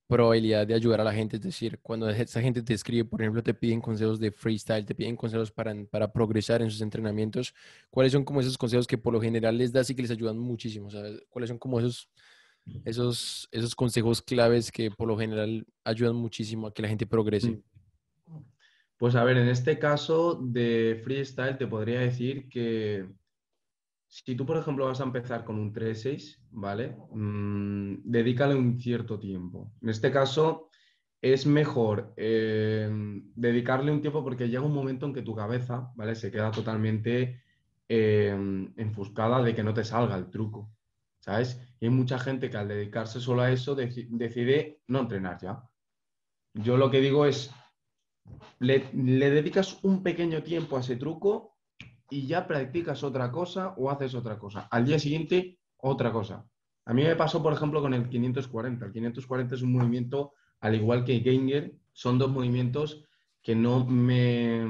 probabilidad 0.10 0.66
de 0.66 0.74
ayudar 0.74 1.02
a 1.02 1.04
la 1.04 1.14
gente? 1.14 1.36
Es 1.36 1.44
decir, 1.44 1.80
cuando 1.84 2.10
esa 2.10 2.42
gente 2.42 2.64
te 2.64 2.74
escribe, 2.74 3.06
por 3.06 3.22
ejemplo, 3.22 3.44
te 3.44 3.54
piden 3.54 3.80
consejos 3.80 4.20
de 4.20 4.32
freestyle, 4.32 4.84
te 4.84 4.96
piden 4.96 5.16
consejos 5.16 5.52
para, 5.52 5.74
para 5.86 6.12
progresar 6.12 6.64
en 6.64 6.72
sus 6.72 6.82
entrenamientos, 6.82 7.54
¿cuáles 7.92 8.12
son 8.12 8.26
como 8.26 8.42
esos 8.42 8.58
consejos 8.58 8.88
que 8.88 8.98
por 8.98 9.14
lo 9.14 9.22
general 9.22 9.56
les 9.56 9.72
das 9.72 9.88
y 9.92 9.96
que 9.96 10.02
les 10.02 10.10
ayudan 10.10 10.40
muchísimo? 10.40 10.90
¿sabes? 10.90 11.22
¿Cuáles 11.30 11.50
son 11.50 11.60
como 11.60 11.80
esos, 11.80 12.10
esos, 12.86 13.48
esos 13.52 13.76
consejos 13.76 14.20
claves 14.24 14.72
que 14.72 14.90
por 14.90 15.08
lo 15.08 15.16
general 15.16 15.68
ayudan 15.84 16.16
muchísimo 16.16 16.66
a 16.66 16.74
que 16.74 16.82
la 16.82 16.88
gente 16.88 17.06
progrese? 17.06 17.62
Pues 18.98 19.14
a 19.14 19.24
ver, 19.24 19.38
en 19.38 19.48
este 19.48 19.78
caso 19.78 20.42
de 20.44 21.02
freestyle 21.04 21.58
te 21.58 21.68
podría 21.68 22.00
decir 22.00 22.50
que 22.50 23.08
si 24.10 24.36
tú, 24.36 24.46
por 24.46 24.58
ejemplo, 24.58 24.86
vas 24.88 25.00
a 25.02 25.04
empezar 25.06 25.46
con 25.46 25.58
un 25.60 25.72
3-6, 25.72 26.42
¿vale? 26.52 26.98
Mm, 27.12 27.98
dedícale 28.04 28.56
un 28.56 28.80
cierto 28.80 29.20
tiempo. 29.20 29.74
En 29.82 29.90
este 29.90 30.12
caso 30.12 30.70
es 31.22 31.46
mejor 31.46 32.14
eh, 32.18 32.90
dedicarle 33.36 33.92
un 33.92 34.02
tiempo 34.02 34.24
porque 34.24 34.48
llega 34.50 34.64
un 34.64 34.74
momento 34.74 35.06
en 35.06 35.14
que 35.14 35.22
tu 35.22 35.36
cabeza, 35.36 35.92
¿vale? 35.96 36.16
Se 36.16 36.32
queda 36.32 36.52
totalmente 36.52 37.42
eh, 37.88 38.30
enfuscada 38.78 39.44
de 39.44 39.54
que 39.56 39.64
no 39.64 39.74
te 39.74 39.84
salga 39.84 40.16
el 40.18 40.30
truco, 40.32 40.72
¿sabes? 41.20 41.62
Y 41.80 41.86
hay 41.86 41.92
mucha 41.92 42.18
gente 42.20 42.50
que 42.50 42.58
al 42.58 42.68
dedicarse 42.68 43.20
solo 43.22 43.44
a 43.44 43.52
eso 43.52 43.76
deci- 43.78 44.08
decide 44.10 44.82
no 44.88 45.02
entrenar 45.02 45.40
ya. 45.42 45.64
Yo 46.56 46.78
lo 46.78 46.92
que 46.92 47.02
digo 47.02 47.26
es, 47.26 47.52
le 48.60 49.30
dedicas 49.30 49.84
un 49.84 50.04
pequeño 50.04 50.44
tiempo 50.44 50.78
a 50.78 50.82
ese 50.82 50.96
truco 50.96 51.59
y 52.10 52.28
ya 52.28 52.48
practicas 52.48 53.04
otra 53.04 53.32
cosa 53.32 53.74
o 53.78 53.90
haces 53.90 54.16
otra 54.16 54.38
cosa. 54.38 54.68
Al 54.72 54.86
día 54.86 55.00
siguiente, 55.00 55.60
otra 55.78 56.12
cosa. 56.12 56.46
A 56.86 56.94
mí 56.94 57.04
me 57.04 57.16
pasó, 57.16 57.42
por 57.44 57.54
ejemplo, 57.54 57.82
con 57.82 57.94
el 57.94 58.10
540. 58.10 58.86
El 58.86 58.92
540 58.92 59.56
es 59.56 59.62
un 59.62 59.74
movimiento, 59.74 60.34
al 60.60 60.76
igual 60.76 61.06
que 61.06 61.20
Ganger, 61.20 61.74
son 61.94 62.18
dos 62.18 62.32
movimientos 62.32 63.06
que 63.42 63.56
no 63.56 63.86
me... 63.86 64.66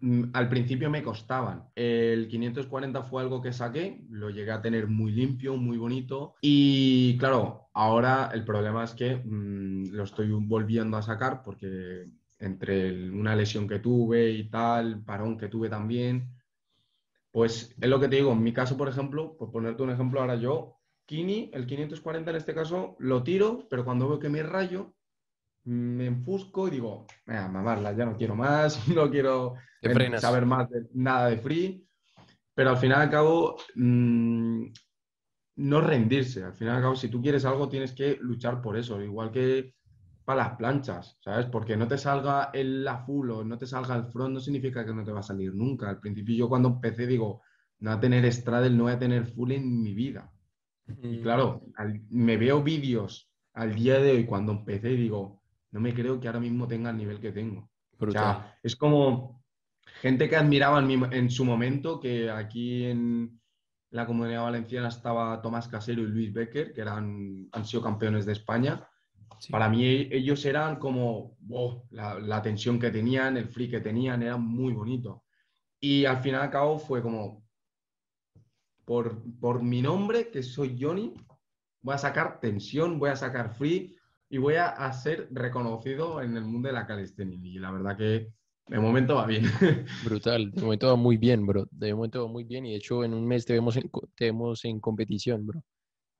mm, 0.00 0.30
Al 0.32 0.48
principio 0.48 0.90
me 0.90 1.02
costaban. 1.02 1.64
El 1.74 2.28
540 2.28 3.02
fue 3.02 3.22
algo 3.22 3.40
que 3.42 3.52
saqué, 3.52 4.04
lo 4.10 4.30
llegué 4.30 4.50
a 4.52 4.62
tener 4.62 4.86
muy 4.88 5.12
limpio, 5.12 5.56
muy 5.56 5.76
bonito. 5.76 6.34
Y 6.40 7.16
claro, 7.18 7.68
ahora 7.74 8.30
el 8.32 8.44
problema 8.44 8.84
es 8.84 8.94
que 8.94 9.16
mm, 9.16 9.90
lo 9.92 10.04
estoy 10.04 10.28
volviendo 10.32 10.96
a 10.96 11.02
sacar 11.02 11.42
porque 11.42 12.06
entre 12.38 13.10
una 13.10 13.34
lesión 13.36 13.66
que 13.68 13.78
tuve 13.80 14.30
y 14.30 14.48
tal, 14.48 15.02
parón 15.04 15.36
que 15.36 15.48
tuve 15.48 15.68
también, 15.68 16.28
pues 17.30 17.74
es 17.80 17.88
lo 17.88 18.00
que 18.00 18.08
te 18.08 18.16
digo, 18.16 18.32
en 18.32 18.42
mi 18.42 18.52
caso, 18.52 18.76
por 18.76 18.88
ejemplo, 18.88 19.36
por 19.36 19.50
ponerte 19.50 19.82
un 19.82 19.90
ejemplo, 19.90 20.20
ahora 20.20 20.36
yo, 20.36 20.76
Kini, 21.06 21.50
el 21.52 21.66
540 21.66 22.30
en 22.30 22.36
este 22.36 22.54
caso, 22.54 22.96
lo 22.98 23.22
tiro, 23.22 23.66
pero 23.70 23.84
cuando 23.84 24.08
veo 24.08 24.18
que 24.18 24.28
me 24.28 24.42
rayo, 24.42 24.94
me 25.64 26.06
enfusco 26.06 26.68
y 26.68 26.72
digo, 26.72 27.06
venga, 27.26 27.48
mamarla, 27.48 27.92
ya 27.92 28.06
no 28.06 28.16
quiero 28.16 28.34
más, 28.34 28.88
no 28.88 29.10
quiero 29.10 29.54
eh, 29.82 30.18
saber 30.18 30.46
más 30.46 30.68
de 30.70 30.86
nada 30.94 31.28
de 31.28 31.38
free, 31.38 31.86
pero 32.54 32.70
al 32.70 32.78
final 32.78 33.00
y 33.00 33.02
al 33.02 33.10
cabo, 33.10 33.56
mm, 33.74 34.64
no 35.56 35.80
rendirse, 35.80 36.44
al 36.44 36.54
final 36.54 36.74
y 36.74 36.76
al 36.76 36.82
cabo, 36.82 36.96
si 36.96 37.08
tú 37.08 37.20
quieres 37.20 37.44
algo, 37.44 37.68
tienes 37.68 37.92
que 37.92 38.16
luchar 38.20 38.62
por 38.62 38.76
eso, 38.76 39.00
igual 39.02 39.30
que 39.30 39.74
para 40.28 40.44
las 40.44 40.56
planchas, 40.58 41.16
¿sabes? 41.24 41.46
Porque 41.46 41.74
no 41.74 41.88
te 41.88 41.96
salga 41.96 42.50
el 42.52 42.84
la 42.84 42.98
full 42.98 43.30
o 43.30 43.44
no 43.44 43.56
te 43.56 43.66
salga 43.66 43.96
el 43.96 44.04
front, 44.12 44.34
no 44.34 44.40
significa 44.40 44.84
que 44.84 44.92
no 44.92 45.02
te 45.02 45.10
va 45.10 45.20
a 45.20 45.22
salir 45.22 45.54
nunca. 45.54 45.88
Al 45.88 46.00
principio 46.00 46.36
yo 46.36 46.48
cuando 46.50 46.68
empecé 46.68 47.06
digo, 47.06 47.40
no 47.78 47.90
voy 47.90 47.96
a 47.96 48.00
tener 48.00 48.30
straddle, 48.30 48.76
no 48.76 48.84
voy 48.84 48.92
a 48.92 48.98
tener 48.98 49.24
full 49.24 49.52
en 49.52 49.82
mi 49.82 49.94
vida. 49.94 50.30
Y 51.02 51.22
claro, 51.22 51.62
al- 51.76 52.02
me 52.10 52.36
veo 52.36 52.62
vídeos 52.62 53.30
al 53.54 53.74
día 53.74 54.00
de 54.00 54.10
hoy 54.12 54.26
cuando 54.26 54.52
empecé 54.52 54.90
y 54.92 54.96
digo, 54.96 55.40
no 55.70 55.80
me 55.80 55.94
creo 55.94 56.20
que 56.20 56.26
ahora 56.28 56.40
mismo 56.40 56.68
tenga 56.68 56.90
el 56.90 56.98
nivel 56.98 57.20
que 57.20 57.32
tengo. 57.32 57.60
O 57.62 57.96
Brutal. 57.98 58.36
sea, 58.36 58.58
es 58.62 58.76
como 58.76 59.42
gente 60.02 60.28
que 60.28 60.36
admiraba 60.36 60.78
en, 60.80 60.86
mi- 60.86 61.08
en 61.10 61.30
su 61.30 61.46
momento, 61.46 62.00
que 62.00 62.30
aquí 62.30 62.84
en 62.84 63.40
la 63.92 64.04
Comunidad 64.04 64.42
Valenciana 64.42 64.88
estaba 64.88 65.40
Tomás 65.40 65.68
Casero 65.68 66.02
y 66.02 66.06
Luis 66.06 66.34
Becker, 66.34 66.74
que 66.74 66.82
eran, 66.82 67.48
han 67.50 67.64
sido 67.64 67.82
campeones 67.82 68.26
de 68.26 68.32
España. 68.32 68.86
Para 69.50 69.68
mí 69.68 69.84
e- 69.84 70.08
ellos 70.16 70.44
eran 70.44 70.76
como, 70.76 71.36
wow, 71.40 71.84
la, 71.90 72.18
la 72.18 72.42
tensión 72.42 72.78
que 72.78 72.90
tenían, 72.90 73.36
el 73.36 73.48
free 73.48 73.70
que 73.70 73.80
tenían, 73.80 74.22
era 74.22 74.36
muy 74.36 74.72
bonito. 74.72 75.24
Y 75.80 76.04
al 76.04 76.18
final 76.18 76.42
al 76.42 76.50
cabo 76.50 76.78
fue 76.78 77.02
como, 77.02 77.44
por, 78.84 79.22
por 79.40 79.62
mi 79.62 79.82
nombre, 79.82 80.30
que 80.30 80.42
soy 80.42 80.76
Johnny, 80.80 81.14
voy 81.82 81.94
a 81.94 81.98
sacar 81.98 82.40
tensión, 82.40 82.98
voy 82.98 83.10
a 83.10 83.16
sacar 83.16 83.54
free 83.54 83.96
y 84.30 84.38
voy 84.38 84.54
a, 84.54 84.68
a 84.68 84.92
ser 84.92 85.28
reconocido 85.30 86.20
en 86.20 86.36
el 86.36 86.44
mundo 86.44 86.68
de 86.68 86.74
la 86.74 86.86
calistenia. 86.86 87.38
Y 87.42 87.58
la 87.58 87.70
verdad 87.70 87.96
que 87.96 88.32
de 88.66 88.78
momento 88.78 89.16
va 89.16 89.26
bien. 89.26 89.44
Brutal, 90.04 90.50
de 90.50 90.62
momento 90.62 90.86
va 90.88 90.96
muy 90.96 91.16
bien, 91.16 91.46
bro. 91.46 91.66
De 91.70 91.94
momento 91.94 92.24
va 92.24 92.30
muy 92.30 92.44
bien 92.44 92.66
y 92.66 92.70
de 92.70 92.76
hecho 92.76 93.04
en 93.04 93.14
un 93.14 93.26
mes 93.26 93.44
te 93.44 93.52
vemos 93.54 93.76
en, 93.76 93.90
te 94.14 94.26
vemos 94.26 94.64
en 94.64 94.80
competición, 94.80 95.46
bro. 95.46 95.62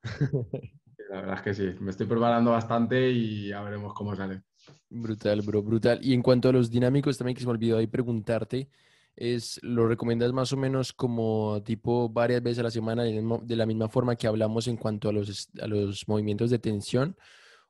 La 1.09 1.21
verdad 1.21 1.35
es 1.37 1.41
que 1.41 1.53
sí, 1.55 1.75
me 1.79 1.89
estoy 1.89 2.05
preparando 2.05 2.51
bastante 2.51 3.09
y 3.09 3.49
ya 3.49 3.61
veremos 3.61 3.93
cómo 3.95 4.15
sale. 4.15 4.43
Brutal, 4.89 5.41
bro, 5.41 5.63
brutal. 5.63 5.99
Y 6.03 6.13
en 6.13 6.21
cuanto 6.21 6.49
a 6.49 6.51
los 6.51 6.69
dinámicos, 6.69 7.17
también 7.17 7.35
que 7.35 7.41
se 7.41 7.47
me 7.47 7.51
olvidó 7.53 7.77
ahí 7.77 7.87
preguntarte, 7.87 8.69
es, 9.15 9.59
¿lo 9.63 9.87
recomiendas 9.87 10.31
más 10.33 10.53
o 10.53 10.57
menos 10.57 10.93
como 10.93 11.63
tipo 11.63 12.09
varias 12.09 12.43
veces 12.43 12.59
a 12.59 12.63
la 12.63 12.71
semana 12.71 13.03
de 13.03 13.55
la 13.55 13.65
misma 13.65 13.89
forma 13.89 14.15
que 14.15 14.27
hablamos 14.27 14.67
en 14.67 14.77
cuanto 14.77 15.09
a 15.09 15.13
los, 15.13 15.49
a 15.59 15.67
los 15.67 16.07
movimientos 16.07 16.51
de 16.51 16.59
tensión? 16.59 17.17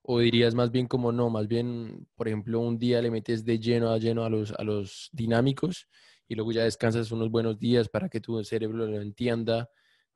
¿O 0.01 0.19
dirías 0.19 0.53
más 0.53 0.69
bien 0.71 0.87
como 0.87 1.11
no, 1.13 1.29
más 1.29 1.47
bien, 1.47 2.07
por 2.15 2.27
ejemplo, 2.27 2.59
un 2.59 2.77
día 2.77 3.01
le 3.01 3.11
metes 3.11 3.45
de 3.45 3.59
lleno 3.59 3.91
a 3.91 3.99
lleno 3.99 4.25
a 4.25 4.29
los, 4.29 4.51
a 4.51 4.63
los 4.63 5.09
dinámicos 5.13 5.87
y 6.27 6.35
luego 6.35 6.51
ya 6.51 6.63
descansas 6.63 7.11
unos 7.11 7.29
buenos 7.29 7.57
días 7.57 7.87
para 7.87 8.09
que 8.09 8.19
tu 8.19 8.43
cerebro 8.43 8.85
lo 8.85 9.01
entienda? 9.01 9.69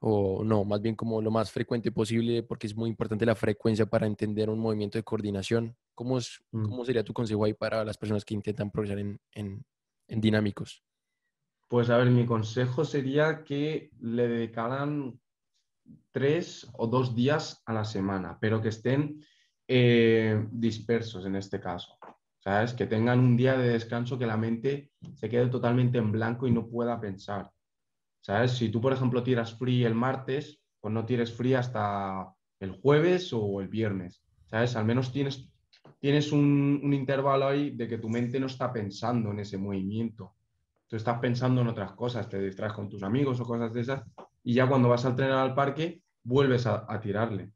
O 0.05 0.43
no, 0.43 0.65
más 0.65 0.81
bien 0.81 0.95
como 0.95 1.21
lo 1.21 1.31
más 1.31 1.49
frecuente 1.49 1.89
posible, 1.91 2.43
porque 2.43 2.67
es 2.67 2.75
muy 2.75 2.89
importante 2.89 3.25
la 3.25 3.35
frecuencia 3.35 3.85
para 3.85 4.05
entender 4.05 4.49
un 4.49 4.59
movimiento 4.59 4.97
de 4.97 5.03
coordinación. 5.03 5.77
¿Cómo, 5.95 6.17
es, 6.17 6.43
Mm. 6.51 6.63
cómo 6.65 6.83
sería 6.83 7.05
tu 7.05 7.13
consejo 7.13 7.45
ahí 7.45 7.53
para 7.53 7.85
las 7.85 7.97
personas 7.97 8.25
que 8.25 8.33
intentan 8.33 8.69
progresar 8.69 8.99
en, 8.99 9.19
en- 9.33 9.63
en 10.09 10.19
dinámicos? 10.19 10.83
Pues 11.69 11.89
a 11.89 11.97
ver, 11.97 12.09
mi 12.09 12.25
consejo 12.25 12.83
sería 12.83 13.45
que 13.45 13.91
le 14.01 14.27
dedicaran 14.27 15.19
tres 16.11 16.67
o 16.73 16.87
dos 16.87 17.15
días 17.15 17.61
a 17.65 17.73
la 17.73 17.85
semana, 17.85 18.37
pero 18.41 18.61
que 18.61 18.69
estén 18.69 19.23
eh, 19.67 20.45
dispersos 20.51 21.25
en 21.25 21.35
este 21.37 21.59
caso. 21.61 21.97
¿Sabes? 22.39 22.73
Que 22.73 22.87
tengan 22.87 23.19
un 23.21 23.37
día 23.37 23.57
de 23.57 23.69
descanso, 23.69 24.19
que 24.19 24.25
la 24.27 24.35
mente 24.35 24.91
se 25.15 25.29
quede 25.29 25.47
totalmente 25.47 25.97
en 25.97 26.11
blanco 26.11 26.45
y 26.45 26.51
no 26.51 26.67
pueda 26.67 26.99
pensar. 26.99 27.49
¿Sabes? 28.23 28.51
Si 28.53 28.69
tú, 28.69 28.79
por 28.79 28.93
ejemplo, 28.93 29.21
tiras 29.21 29.53
free 29.53 29.83
el 29.83 29.95
martes, 29.95 30.61
pues 30.79 30.93
no 30.93 31.05
tires 31.05 31.33
free 31.33 31.55
hasta 31.55 32.33
el 32.61 32.71
jueves 32.71 33.33
o 33.33 33.59
el 33.59 33.67
viernes. 33.67 34.23
¿Sabes? 34.49 34.77
Al 34.77 34.85
menos 34.85 35.11
tienes, 35.11 35.49
tienes 35.99 36.31
un, 36.31 36.79
intervalo 36.93 37.47
ahí 37.47 37.71
de 37.71 37.85
que 37.85 37.97
tu 37.97 38.07
mente 38.07 38.39
no 38.39 38.45
está 38.45 38.71
pensando 38.71 39.31
en 39.31 39.39
ese 39.39 39.57
movimiento. 39.57 40.35
Tú 40.87 40.95
estás 40.95 41.19
pensando 41.19 41.61
en 41.61 41.67
otras 41.67 41.91
cosas, 41.91 42.29
te 42.29 42.39
distraes 42.39 42.71
con 42.71 42.87
tus 42.87 43.03
amigos 43.03 43.41
o 43.41 43.45
cosas 43.45 43.73
de 43.73 43.81
esas, 43.81 44.03
y 44.41 44.53
ya 44.53 44.69
cuando 44.69 44.87
vas 44.87 45.03
a 45.03 45.09
entrenar 45.09 45.39
al 45.39 45.53
parque, 45.53 46.01
vuelves 46.23 46.65
a, 46.65 46.85
a 46.87 47.01
tirarle. 47.01 47.51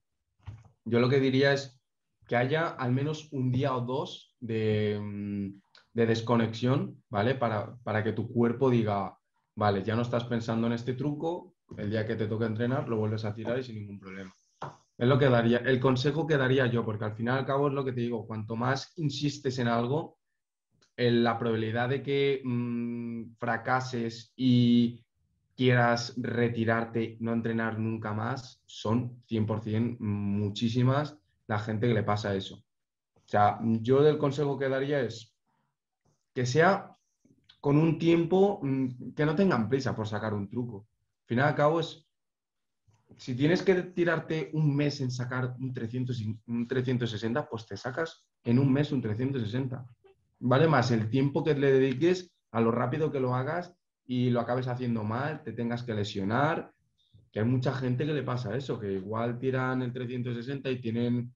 Yo 0.83 0.99
lo 0.99 1.07
que 1.07 1.21
diría 1.21 1.53
es 1.53 1.79
que 2.27 2.35
haya 2.35 2.67
al 2.67 2.91
menos 2.91 3.29
un 3.31 3.53
día 3.53 3.73
o 3.73 3.81
dos 3.81 4.35
de, 4.41 4.99
mm, 5.01 5.61
de 5.93 6.05
desconexión, 6.05 7.01
¿vale? 7.09 7.35
Para, 7.35 7.77
para 7.83 8.03
que 8.03 8.11
tu 8.11 8.27
cuerpo 8.27 8.69
diga, 8.69 9.17
vale, 9.57 9.83
ya 9.83 9.95
no 9.95 10.03
estás 10.03 10.23
pensando 10.25 10.67
en 10.67 10.73
este 10.73 10.93
truco, 10.93 11.55
el 11.77 11.89
día 11.89 12.05
que 12.05 12.15
te 12.15 12.27
toque 12.27 12.45
entrenar 12.45 12.87
lo 12.87 12.97
vuelves 12.97 13.25
a 13.25 13.33
tirar 13.33 13.59
y 13.59 13.63
sin 13.63 13.75
ningún 13.75 13.99
problema. 13.99 14.33
Es 14.97 15.07
lo 15.07 15.19
que 15.19 15.29
daría, 15.29 15.59
el 15.59 15.79
consejo 15.79 16.25
que 16.27 16.37
daría 16.37 16.67
yo, 16.67 16.85
porque 16.85 17.05
al 17.05 17.15
final 17.15 17.39
al 17.39 17.45
cabo 17.45 17.67
es 17.67 17.73
lo 17.73 17.85
que 17.85 17.93
te 17.93 18.01
digo, 18.01 18.25
cuanto 18.27 18.55
más 18.55 18.93
insistes 18.97 19.59
en 19.59 19.67
algo, 19.67 20.17
el- 20.97 21.23
la 21.23 21.37
probabilidad 21.39 21.89
de 21.89 22.03
que 22.03 22.41
mm, 22.43 23.35
fracases 23.39 24.33
y 24.35 25.03
quieras 25.55 26.15
retirarte, 26.17 27.17
no 27.21 27.33
entrenar 27.33 27.79
nunca 27.79 28.13
más, 28.13 28.61
son 28.65 29.23
100% 29.27 29.97
muchísimas 29.99 31.17
la 31.47 31.59
gente 31.59 31.87
que 31.87 31.95
le 31.95 32.03
pasa 32.03 32.35
eso. 32.35 32.55
O 32.57 33.29
sea, 33.29 33.59
yo 33.63 34.03
del 34.03 34.17
consejo 34.19 34.57
que 34.59 34.69
daría 34.69 35.01
es 35.01 35.35
que 36.33 36.45
sea 36.45 36.96
con 37.59 37.77
un 37.77 37.97
tiempo 37.97 38.59
mm, 38.61 39.13
que 39.15 39.25
no 39.25 39.35
tengan 39.35 39.69
prisa 39.69 39.95
por 39.95 40.07
sacar 40.07 40.33
un 40.33 40.49
truco. 40.49 40.87
Al 41.23 41.27
final 41.27 41.45
y 41.45 41.49
al 41.49 41.55
cabo 41.55 41.79
es, 41.79 42.07
si 43.17 43.35
tienes 43.35 43.63
que 43.63 43.73
tirarte 43.83 44.49
un 44.53 44.75
mes 44.75 45.01
en 45.01 45.11
sacar 45.11 45.55
un, 45.59 45.73
300, 45.73 46.19
y- 46.21 46.39
un 46.47 46.67
360, 46.67 47.47
pues 47.49 47.65
te 47.65 47.77
sacas 47.77 48.25
en 48.43 48.59
un 48.59 48.71
mes 48.71 48.91
un 48.91 49.01
360. 49.01 49.85
Vale 50.39 50.67
más 50.67 50.91
el 50.91 51.09
tiempo 51.09 51.43
que 51.43 51.55
le 51.55 51.71
dediques 51.71 52.31
a 52.51 52.61
lo 52.61 52.71
rápido 52.71 53.11
que 53.11 53.19
lo 53.19 53.33
hagas 53.35 53.73
y 54.05 54.29
lo 54.29 54.39
acabes 54.39 54.67
haciendo 54.67 55.03
mal, 55.03 55.43
te 55.43 55.51
tengas 55.51 55.83
que 55.83 55.93
lesionar, 55.93 56.71
que 57.31 57.39
hay 57.39 57.45
mucha 57.45 57.73
gente 57.73 58.05
que 58.05 58.13
le 58.13 58.23
pasa 58.23 58.55
eso, 58.55 58.79
que 58.79 58.93
igual 58.93 59.39
tiran 59.39 59.81
el 59.81 59.91
360 59.91 60.69
y 60.69 60.79
tienen 60.79 61.33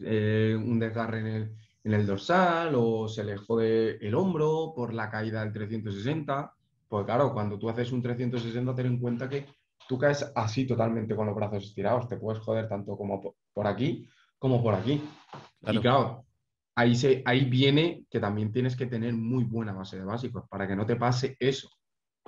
eh, 0.00 0.56
un 0.56 0.78
desgarre 0.78 1.20
en 1.20 1.26
el, 1.26 1.56
en 1.84 1.94
el 1.94 2.06
dorsal 2.06 2.74
o 2.76 3.08
se 3.08 3.24
les 3.24 3.40
jode 3.40 3.96
el 4.06 4.14
hombro 4.14 4.72
por 4.74 4.92
la 4.92 5.10
caída 5.10 5.42
del 5.42 5.52
360. 5.52 6.52
Pues 6.88 7.04
claro, 7.06 7.32
cuando 7.32 7.58
tú 7.58 7.68
haces 7.70 7.92
un 7.92 8.02
360, 8.02 8.74
ten 8.74 8.86
en 8.86 8.98
cuenta 8.98 9.28
que 9.28 9.46
tú 9.88 9.98
caes 9.98 10.30
así 10.34 10.66
totalmente 10.66 11.14
con 11.16 11.26
los 11.26 11.34
brazos 11.36 11.64
estirados. 11.64 12.08
Te 12.08 12.16
puedes 12.16 12.42
joder 12.42 12.68
tanto 12.68 12.96
como 12.96 13.20
po- 13.20 13.36
por 13.52 13.66
aquí 13.66 14.06
como 14.38 14.62
por 14.62 14.74
aquí. 14.74 15.02
Y 15.74 15.78
claro, 15.82 16.24
ahí, 16.74 16.96
se, 16.96 17.22
ahí 17.26 17.44
viene 17.44 18.04
que 18.10 18.20
también 18.20 18.50
tienes 18.52 18.74
que 18.74 18.86
tener 18.86 19.12
muy 19.12 19.44
buena 19.44 19.72
base 19.74 19.98
de 19.98 20.04
básicos 20.04 20.44
para 20.48 20.66
que 20.66 20.74
no 20.74 20.86
te 20.86 20.96
pase 20.96 21.36
eso. 21.38 21.68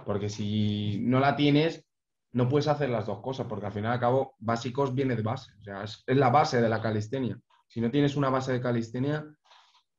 Porque 0.05 0.29
si 0.29 0.99
no 1.03 1.21
la 1.21 1.35
tienes, 1.37 1.85
no 2.33 2.49
puedes 2.49 2.69
hacer 2.69 2.91
las 2.91 3.07
dos 3.07 3.21
cosas, 3.21 3.47
porque 3.47 3.67
al 3.67 3.73
final 3.73 3.93
y 3.93 3.95
al 3.95 4.01
cabo, 4.01 4.35
básicos 4.39 4.95
viene 4.95 5.17
de 5.17 5.23
base. 5.23 5.53
O 5.59 5.63
sea, 5.63 5.85
es, 5.85 6.03
es 6.07 6.17
la 6.17 6.29
base 6.31 6.61
de 6.61 6.69
la 6.69 6.81
calistenia. 6.83 7.39
Si 7.67 7.81
no 7.81 7.91
tienes 7.91 8.15
una 8.17 8.29
base 8.29 8.53
de 8.53 8.61
calistenia, 8.61 9.25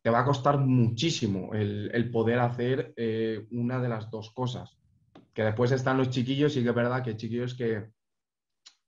te 0.04 0.10
va 0.10 0.20
a 0.20 0.26
costar 0.26 0.60
muchísimo 0.60 1.54
el, 1.54 1.89
el 1.93 2.12
poder 2.12 2.39
hacer 2.39 2.93
eh, 2.97 3.47
una 3.51 3.82
de 3.82 3.88
las 3.89 4.12
dos 4.12 4.32
cosas. 4.32 4.78
Que 5.34 5.43
después 5.43 5.72
están 5.72 5.97
los 5.97 6.10
chiquillos, 6.10 6.56
y 6.58 6.62
que 6.62 6.70
es 6.70 6.76
verdad 6.76 7.01
que 7.01 7.12
hay 7.12 7.18
chiquillos 7.18 7.56
que, 7.56 7.86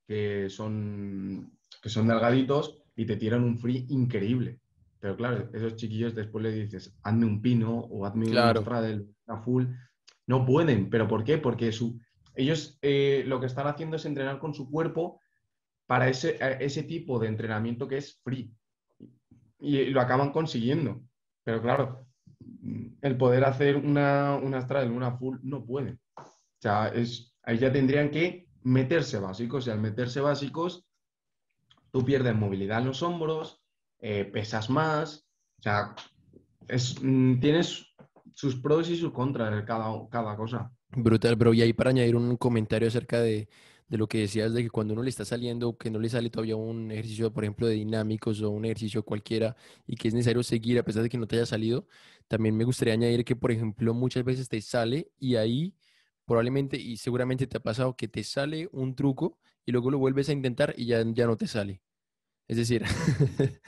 que, 0.06 0.50
son, 0.50 1.58
que 1.82 1.90
son 1.90 2.08
delgaditos 2.08 2.84
y 2.98 3.06
te 3.06 3.16
tiran 3.16 3.44
un 3.44 3.58
free 3.58 3.86
increíble. 3.90 4.60
Pero 5.00 5.16
claro, 5.16 5.50
esos 5.54 5.78
chiquillos 5.78 6.14
después 6.14 6.44
le 6.44 6.52
dices, 6.52 6.94
hazme 7.02 7.26
un 7.26 7.42
pino 7.42 7.80
o 7.80 8.06
hazme 8.06 8.26
Claro. 8.26 8.60
una 8.60 8.66
straddle, 8.66 9.06
una 9.26 9.38
full. 9.42 9.66
No 10.28 10.46
pueden. 10.46 10.90
¿Pero 10.90 11.08
por 11.08 11.24
qué? 11.24 11.38
Porque 11.38 11.72
su, 11.72 11.98
ellos 12.36 12.78
eh, 12.82 13.24
lo 13.26 13.40
que 13.40 13.46
están 13.46 13.68
haciendo 13.68 13.96
es 13.96 14.06
entrenar 14.06 14.40
con 14.40 14.54
su 14.54 14.70
cuerpo 14.70 15.22
para 15.86 16.10
ese, 16.10 16.38
ese 16.60 16.84
tipo 16.84 17.20
de 17.20 17.28
entrenamiento 17.28 17.88
que 17.88 17.98
es 17.98 18.20
free. 18.22 18.52
Y, 19.66 19.86
lo 19.88 20.02
acaban 20.02 20.32
consiguiendo. 20.32 21.02
Pero 21.44 21.62
claro, 21.62 22.08
el 23.02 23.18
poder 23.18 23.44
hacer 23.44 23.78
una, 23.78 24.36
una 24.36 24.62
straddle, 24.62 24.92
una 24.92 25.18
full, 25.18 25.38
no 25.44 25.66
puede. 25.66 25.98
O 26.18 26.62
sea, 26.62 26.88
es, 26.90 27.34
ahí 27.44 27.58
ya 27.58 27.72
tendrían 27.72 28.12
que 28.12 28.48
meterse 28.64 29.20
básicos. 29.20 29.68
Y 29.68 29.72
al 29.72 29.80
meterse 29.80 30.22
básicos, 30.22 30.86
tú 31.92 32.04
pierdes 32.06 32.36
movilidad 32.36 32.80
en 32.80 32.88
los 32.88 33.02
hombros, 33.04 33.62
eh, 34.00 34.26
pesas 34.26 34.70
más. 34.70 35.28
O 35.60 35.62
sea, 35.64 35.96
es, 36.68 36.96
mm, 37.02 37.40
tienes 37.40 37.96
sus 38.34 38.56
pros 38.56 38.90
y 38.90 38.98
sus 38.98 39.12
contras 39.12 39.54
en 39.54 39.66
cada, 39.66 39.92
cada 40.10 40.36
cosa. 40.36 40.72
Brutal, 40.90 41.36
bro. 41.36 41.54
Y 41.54 41.62
ahí 41.62 41.74
para 41.74 41.90
añadir 41.90 42.16
un 42.16 42.38
comentario 42.38 42.88
acerca 42.88 43.20
de, 43.20 43.50
de 43.88 43.98
lo 43.98 44.08
que 44.08 44.20
decías 44.20 44.54
de 44.54 44.64
que 44.64 44.70
cuando 44.70 44.94
uno 44.94 45.04
le 45.04 45.10
está 45.10 45.26
saliendo, 45.26 45.78
que 45.78 45.92
no 45.92 46.00
le 46.00 46.10
sale 46.10 46.30
todavía 46.30 46.56
un 46.56 46.92
ejercicio, 46.92 47.32
por 47.34 47.44
ejemplo, 47.44 47.68
de 47.68 47.76
dinámicos 47.76 48.42
o 48.42 48.50
un 48.50 48.66
ejercicio 48.66 49.04
cualquiera 49.04 49.56
y 49.86 49.96
que 49.96 50.08
es 50.08 50.14
necesario 50.14 50.44
seguir 50.44 50.80
a 50.80 50.84
pesar 50.84 51.04
de 51.04 51.10
que 51.10 51.18
no 51.18 51.28
te 51.28 51.36
haya 51.38 51.46
salido, 51.46 51.88
también 52.28 52.56
me 52.58 52.64
gustaría 52.64 52.94
añadir 52.96 53.24
que, 53.26 53.36
por 53.36 53.52
ejemplo, 53.52 53.94
muchas 53.94 54.24
veces 54.24 54.50
te 54.50 54.62
sale 54.62 55.12
y 55.20 55.36
ahí 55.36 55.76
probablemente 56.26 56.78
y 56.78 56.98
seguramente 56.98 57.48
te 57.48 57.58
ha 57.58 57.60
pasado 57.62 57.96
que 57.96 58.08
te 58.08 58.24
sale 58.24 58.70
un 58.72 58.96
truco 58.96 59.40
y 59.66 59.72
luego 59.72 59.92
lo 59.92 60.00
vuelves 60.00 60.30
a 60.30 60.34
intentar 60.34 60.74
y 60.78 60.88
ya, 60.88 61.04
ya 61.14 61.28
no 61.28 61.38
te 61.38 61.48
sale. 61.48 61.82
Es 62.48 62.58
decir, 62.58 62.84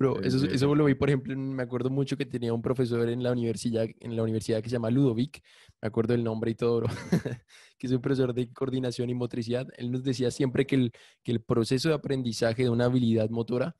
Bro, 0.00 0.22
eso, 0.22 0.46
eso 0.46 0.74
lo 0.74 0.86
vi, 0.86 0.94
por 0.94 1.10
ejemplo, 1.10 1.36
me 1.36 1.62
acuerdo 1.62 1.90
mucho 1.90 2.16
que 2.16 2.24
tenía 2.24 2.54
un 2.54 2.62
profesor 2.62 3.06
en 3.10 3.22
la 3.22 3.32
universidad, 3.32 3.86
en 4.00 4.16
la 4.16 4.22
universidad 4.22 4.62
que 4.62 4.70
se 4.70 4.76
llama 4.76 4.90
Ludovic, 4.90 5.42
me 5.82 5.88
acuerdo 5.88 6.14
del 6.14 6.24
nombre 6.24 6.52
y 6.52 6.54
todo, 6.54 6.78
bro, 6.78 6.88
que 7.78 7.86
es 7.86 7.92
un 7.92 8.00
profesor 8.00 8.32
de 8.32 8.50
coordinación 8.50 9.10
y 9.10 9.14
motricidad. 9.14 9.68
Él 9.76 9.92
nos 9.92 10.02
decía 10.02 10.30
siempre 10.30 10.66
que 10.66 10.76
el, 10.76 10.92
que 11.22 11.32
el 11.32 11.42
proceso 11.42 11.90
de 11.90 11.96
aprendizaje 11.96 12.62
de 12.62 12.70
una 12.70 12.86
habilidad 12.86 13.28
motora 13.28 13.76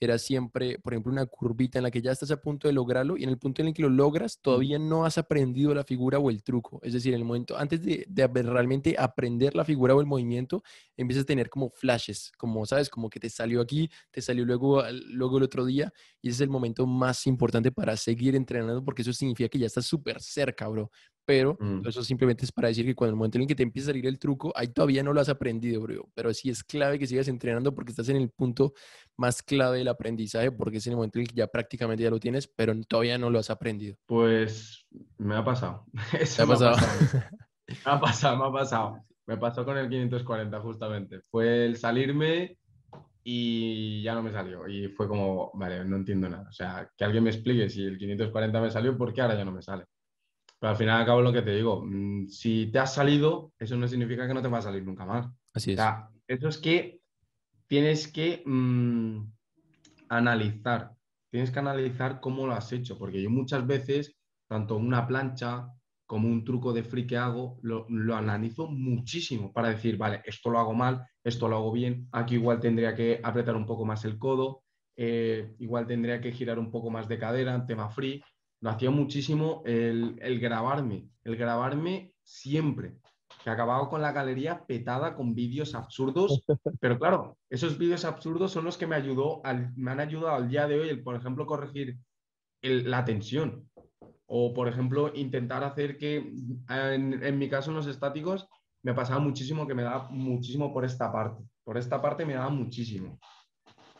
era 0.00 0.18
siempre, 0.18 0.78
por 0.78 0.92
ejemplo, 0.92 1.12
una 1.12 1.26
curvita 1.26 1.78
en 1.78 1.84
la 1.84 1.90
que 1.90 2.02
ya 2.02 2.12
estás 2.12 2.30
a 2.30 2.40
punto 2.40 2.68
de 2.68 2.74
lograrlo 2.74 3.16
y 3.16 3.24
en 3.24 3.30
el 3.30 3.38
punto 3.38 3.62
en 3.62 3.68
el 3.68 3.74
que 3.74 3.82
lo 3.82 3.88
logras 3.88 4.40
todavía 4.40 4.78
no 4.78 5.04
has 5.04 5.18
aprendido 5.18 5.74
la 5.74 5.84
figura 5.84 6.18
o 6.18 6.30
el 6.30 6.42
truco. 6.42 6.80
Es 6.82 6.92
decir, 6.92 7.14
en 7.14 7.20
el 7.20 7.24
momento, 7.24 7.56
antes 7.56 7.82
de, 7.82 8.04
de 8.08 8.26
realmente 8.42 8.96
aprender 8.98 9.54
la 9.54 9.64
figura 9.64 9.94
o 9.94 10.00
el 10.00 10.06
movimiento, 10.06 10.62
empiezas 10.96 11.22
a 11.24 11.26
tener 11.26 11.48
como 11.48 11.70
flashes, 11.70 12.32
como, 12.38 12.66
¿sabes? 12.66 12.90
Como 12.90 13.08
que 13.10 13.20
te 13.20 13.30
salió 13.30 13.60
aquí, 13.60 13.90
te 14.10 14.20
salió 14.20 14.44
luego, 14.44 14.82
luego 15.08 15.38
el 15.38 15.44
otro 15.44 15.64
día 15.64 15.92
y 16.20 16.28
ese 16.28 16.36
es 16.36 16.40
el 16.42 16.50
momento 16.50 16.86
más 16.86 17.26
importante 17.26 17.72
para 17.72 17.96
seguir 17.96 18.36
entrenando 18.36 18.84
porque 18.84 19.02
eso 19.02 19.12
significa 19.12 19.48
que 19.48 19.58
ya 19.58 19.66
estás 19.66 19.86
súper 19.86 20.20
cerca, 20.20 20.68
bro 20.68 20.90
pero 21.24 21.56
mm. 21.58 21.86
eso 21.86 22.02
simplemente 22.02 22.44
es 22.44 22.52
para 22.52 22.68
decir 22.68 22.84
que 22.84 22.94
cuando 22.94 23.10
el 23.10 23.16
momento 23.16 23.38
en 23.38 23.46
que 23.46 23.54
te 23.54 23.62
empieza 23.62 23.90
a 23.90 23.92
salir 23.92 24.06
el 24.06 24.18
truco, 24.18 24.52
ahí 24.54 24.68
todavía 24.68 25.02
no 25.02 25.12
lo 25.12 25.20
has 25.20 25.28
aprendido, 25.28 25.80
bro. 25.82 26.08
Pero 26.14 26.32
sí 26.34 26.50
es 26.50 26.62
clave 26.62 26.98
que 26.98 27.06
sigas 27.06 27.28
entrenando 27.28 27.74
porque 27.74 27.90
estás 27.90 28.08
en 28.08 28.16
el 28.16 28.30
punto 28.30 28.74
más 29.16 29.42
clave 29.42 29.78
del 29.78 29.88
aprendizaje, 29.88 30.52
porque 30.52 30.78
es 30.78 30.86
en 30.86 30.92
el 30.92 30.96
momento 30.96 31.18
en 31.18 31.26
que 31.26 31.34
ya 31.34 31.46
prácticamente 31.46 32.02
ya 32.02 32.10
lo 32.10 32.20
tienes, 32.20 32.46
pero 32.48 32.74
todavía 32.86 33.18
no 33.18 33.30
lo 33.30 33.38
has 33.38 33.50
aprendido. 33.50 33.96
Pues 34.06 34.86
me 35.18 35.36
ha 35.36 35.44
pasado. 35.44 35.84
Eso 36.20 36.42
ha 36.42 36.46
pasado? 36.46 36.76
Me 37.66 37.92
ha 37.92 37.98
pasado, 37.98 38.36
me 38.36 38.44
ha 38.44 38.52
pasado. 38.52 39.04
Me 39.26 39.38
pasó 39.38 39.64
con 39.64 39.78
el 39.78 39.88
540 39.88 40.60
justamente. 40.60 41.20
Fue 41.22 41.64
el 41.64 41.78
salirme 41.78 42.58
y 43.22 44.02
ya 44.02 44.14
no 44.14 44.22
me 44.22 44.30
salió. 44.30 44.68
Y 44.68 44.88
fue 44.88 45.08
como, 45.08 45.50
vale, 45.54 45.82
no 45.84 45.96
entiendo 45.96 46.28
nada. 46.28 46.46
O 46.48 46.52
sea, 46.52 46.90
que 46.94 47.04
alguien 47.04 47.24
me 47.24 47.30
explique 47.30 47.70
si 47.70 47.82
el 47.82 47.96
540 47.96 48.60
me 48.60 48.70
salió, 48.70 48.96
¿por 48.98 49.14
qué 49.14 49.22
ahora 49.22 49.36
ya 49.36 49.46
no 49.46 49.52
me 49.52 49.62
sale? 49.62 49.84
Pero 50.64 50.70
al 50.70 50.78
final 50.78 51.02
acabo 51.02 51.20
lo 51.20 51.30
que 51.30 51.42
te 51.42 51.54
digo, 51.54 51.84
mm, 51.84 52.26
si 52.28 52.70
te 52.72 52.78
has 52.78 52.94
salido, 52.94 53.52
eso 53.58 53.76
no 53.76 53.86
significa 53.86 54.26
que 54.26 54.32
no 54.32 54.40
te 54.40 54.48
va 54.48 54.60
a 54.60 54.62
salir 54.62 54.82
nunca 54.82 55.04
más. 55.04 55.28
Así 55.52 55.72
es. 55.72 55.78
O 55.78 55.82
sea, 55.82 56.08
eso 56.26 56.48
es 56.48 56.56
que 56.56 57.00
tienes 57.66 58.08
que 58.08 58.42
mm, 58.46 59.30
analizar, 60.08 60.92
tienes 61.30 61.50
que 61.50 61.58
analizar 61.58 62.18
cómo 62.18 62.46
lo 62.46 62.54
has 62.54 62.72
hecho, 62.72 62.96
porque 62.96 63.20
yo 63.20 63.28
muchas 63.28 63.66
veces, 63.66 64.16
tanto 64.48 64.76
una 64.76 65.06
plancha 65.06 65.68
como 66.06 66.28
un 66.28 66.46
truco 66.46 66.72
de 66.72 66.82
free 66.82 67.06
que 67.06 67.18
hago, 67.18 67.58
lo, 67.60 67.86
analizo 68.16 68.66
muchísimo 68.66 69.52
para 69.52 69.68
decir, 69.68 69.98
vale, 69.98 70.22
esto 70.24 70.48
lo 70.48 70.58
hago 70.58 70.72
mal, 70.72 71.06
esto 71.22 71.46
lo 71.46 71.56
hago 71.56 71.72
bien, 71.72 72.08
aquí 72.10 72.36
igual 72.36 72.60
tendría 72.60 72.94
que 72.94 73.20
apretar 73.22 73.54
un 73.54 73.66
poco 73.66 73.84
más 73.84 74.06
el 74.06 74.18
codo, 74.18 74.62
eh, 74.96 75.56
igual 75.58 75.86
tendría 75.86 76.22
que 76.22 76.32
girar 76.32 76.58
un 76.58 76.70
poco 76.70 76.88
más 76.88 77.06
de 77.06 77.18
cadera 77.18 77.54
en 77.54 77.66
tema 77.66 77.90
free 77.90 78.22
lo 78.64 78.70
hacía 78.70 78.90
muchísimo 78.90 79.62
el, 79.66 80.40
grabarme, 80.40 81.10
el 81.22 81.36
grabarme 81.36 82.14
siempre. 82.22 82.94
Que 83.44 83.50
acababa 83.50 83.90
con 83.90 84.00
la 84.00 84.12
galería 84.12 84.64
petada 84.64 85.14
con 85.14 85.34
vídeos 85.34 85.74
absurdos, 85.74 86.42
pero 86.80 86.98
claro, 86.98 87.36
esos 87.50 87.76
vídeos 87.76 88.06
absurdos 88.06 88.52
son 88.52 88.64
los 88.64 88.78
que 88.78 88.86
me, 88.86 88.96
ayudó 88.96 89.42
me 89.76 89.90
han 89.90 90.00
ayudado 90.00 90.36
al 90.36 90.48
día 90.48 90.66
de 90.66 90.80
hoy, 90.80 90.88
el, 90.88 91.02
por 91.02 91.14
ejemplo, 91.14 91.44
corregir 91.44 91.98
la 92.62 93.04
tensión. 93.04 93.68
O, 94.24 94.54
por 94.54 94.66
ejemplo, 94.66 95.12
intentar 95.14 95.62
hacer 95.62 95.98
que, 95.98 96.32
en, 96.70 97.22
en 97.22 97.38
mi 97.38 97.50
caso, 97.50 97.70
en 97.70 97.76
los 97.76 97.86
estáticos, 97.86 98.48
me 98.82 98.94
pasaba 98.94 99.20
muchísimo 99.20 99.66
que 99.66 99.74
me 99.74 99.82
daba 99.82 100.08
muchísimo 100.08 100.72
por 100.72 100.86
esta 100.86 101.12
parte. 101.12 101.44
Por 101.64 101.76
esta 101.76 102.00
parte 102.00 102.24
me 102.24 102.32
daba 102.32 102.48
muchísimo. 102.48 103.18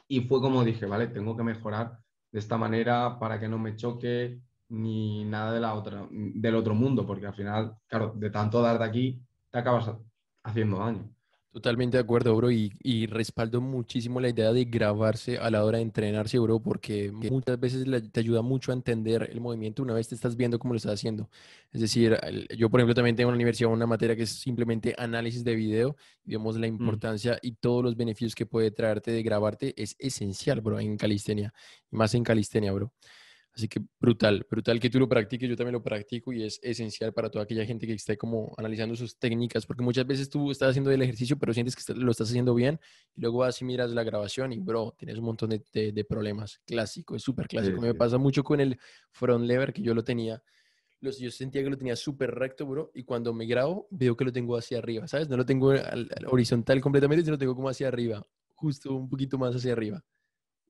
Y 0.09 0.23
fue 0.23 0.41
como 0.41 0.65
dije, 0.65 0.87
vale, 0.87 1.09
tengo 1.09 1.37
que 1.37 1.43
mejorar 1.43 1.99
de 2.33 2.39
esta 2.39 2.57
manera 2.57 3.19
para 3.19 3.39
que 3.39 3.47
no 3.47 3.59
me 3.59 3.77
choque, 3.77 4.41
ni 4.69 5.25
nada 5.25 5.53
de 5.53 5.61
la 5.61 5.75
otra, 5.75 6.07
del 6.11 6.55
otro 6.57 6.75
mundo, 6.75 7.07
porque 7.07 7.27
al 7.27 7.35
final, 7.35 7.77
claro, 7.87 8.13
de 8.17 8.31
tanto 8.31 8.63
dar 8.63 8.79
de 8.79 8.85
aquí, 8.85 9.23
te 9.51 9.59
acabas 9.59 9.91
haciendo 10.43 10.79
daño. 10.79 11.15
Totalmente 11.55 11.97
de 11.97 12.03
acuerdo, 12.03 12.35
bro, 12.35 12.51
y, 12.51 12.73
y, 12.83 13.07
respaldo 13.07 13.61
muchísimo 13.61 14.19
la 14.19 14.29
idea 14.29 14.53
de 14.53 14.65
grabarse 14.65 15.39
a 15.39 15.49
la 15.53 15.65
hora 15.65 15.79
de 15.79 15.85
entrenarse, 15.85 16.37
bro, 16.41 16.59
porque 16.61 17.13
muchas 17.13 17.61
veces 17.61 17.87
te 18.11 18.19
ayuda 18.19 18.43
mucho 18.43 18.73
a 18.73 18.75
entender 18.75 19.29
el 19.31 19.41
movimiento 19.41 19.81
una 19.85 19.95
vez 19.95 20.09
te 20.09 20.17
estás 20.17 20.35
viendo 20.35 20.59
cómo 20.59 20.75
lo 20.75 20.79
estás 20.79 20.95
haciendo. 20.95 21.31
Es 21.71 21.81
decir, 21.81 22.19
yo, 22.59 22.69
por 22.71 22.81
ejemplo, 22.81 22.97
también 22.97 23.15
tengo 23.15 23.31
en 23.31 23.35
la 23.35 23.37
universidad 23.37 23.71
una 23.71 23.87
materia 23.87 24.17
que 24.17 24.25
es 24.25 24.31
simplemente 24.31 24.97
análisis 24.99 25.45
de 25.45 25.55
video, 25.55 25.95
digamos, 26.25 26.57
la 26.57 26.67
mm. 26.67 26.71
importancia 26.71 27.39
y 27.41 27.53
todos 27.53 27.85
los 27.85 27.97
beneficios 27.97 28.35
que 28.35 28.47
puede 28.47 28.73
traerte 28.73 29.13
de 29.13 29.23
grabarte 29.23 29.81
es 29.81 29.95
esencial, 30.01 30.61
bro, 30.61 30.81
en 30.81 30.97
calistenia, 30.97 31.55
más 31.93 32.17
en 32.17 32.25
calistenia, 32.25 32.73
bro. 32.73 32.93
Así 33.55 33.69
que 33.69 33.81
brutal, 34.01 34.45
brutal 34.51 34.81
que 34.81 34.91
tú 34.91 34.99
lo 34.99 35.09
practiques, 35.09 35.49
yo 35.49 35.57
también 35.57 35.75
lo 35.75 35.83
practico 35.83 36.33
y 36.33 36.43
es 36.43 36.59
esencial 36.61 37.13
para 37.13 37.31
toda 37.31 37.45
aquella 37.45 37.65
gente 37.65 37.87
que 37.87 37.93
esté 37.93 38.19
como 38.19 38.53
analizando 38.59 38.97
sus 38.97 39.17
técnicas, 39.17 39.65
porque 39.65 39.85
muchas 39.85 40.05
veces 40.05 40.29
tú 40.29 40.51
estás 40.51 40.71
haciendo 40.71 40.91
el 40.91 41.01
ejercicio, 41.03 41.39
pero 41.39 41.55
sientes 41.55 41.77
que 41.77 41.95
lo 41.95 42.11
estás 42.11 42.31
haciendo 42.31 42.53
bien 42.55 42.81
y 43.15 43.21
luego 43.21 43.39
vas 43.39 43.63
y 43.63 43.65
miras 43.65 43.91
la 43.93 44.03
grabación 44.03 44.53
y, 44.53 44.59
bro, 44.59 44.97
tienes 44.99 45.19
un 45.19 45.27
montón 45.27 45.51
de, 45.51 45.93
de, 45.93 46.05
problemas. 46.05 46.61
Clásico, 46.67 47.15
es 47.15 47.23
súper 47.23 47.47
clásico. 47.47 47.81
Me 47.81 47.95
pasa 47.95 48.19
mucho 48.19 48.43
con 48.43 48.61
el 48.61 48.77
front 49.13 49.45
lever, 49.45 49.73
que 49.73 49.83
yo 49.83 49.95
lo 49.95 50.03
tenía, 50.03 50.43
los, 50.99 51.21
yo 51.21 51.31
sentía 51.31 51.63
que 51.63 51.71
lo 51.71 51.79
tenía 51.79 51.95
súper 51.95 52.35
recto, 52.35 52.67
bro, 52.67 52.91
y 52.93 53.05
cuando 53.05 53.33
me 53.33 53.47
grabo 53.47 53.87
veo 53.93 54.17
que 54.17 54.25
lo 54.25 54.33
tengo 54.33 54.57
hacia 54.57 54.79
arriba, 54.79 55.07
¿sabes? 55.07 55.29
No 55.29 55.37
lo 55.37 55.47
tengo 55.47 55.73
horizontal 56.27 56.81
completamente, 56.81 57.23
sino 57.23 57.35
lo 57.35 57.39
tengo 57.39 57.55
como 57.55 57.69
hacia 57.69 57.87
arriba, 57.87 58.27
justo 58.55 58.93
un 58.95 59.09
poquito 59.09 59.39
más 59.39 59.55
hacia 59.55 59.71
arriba 59.71 60.05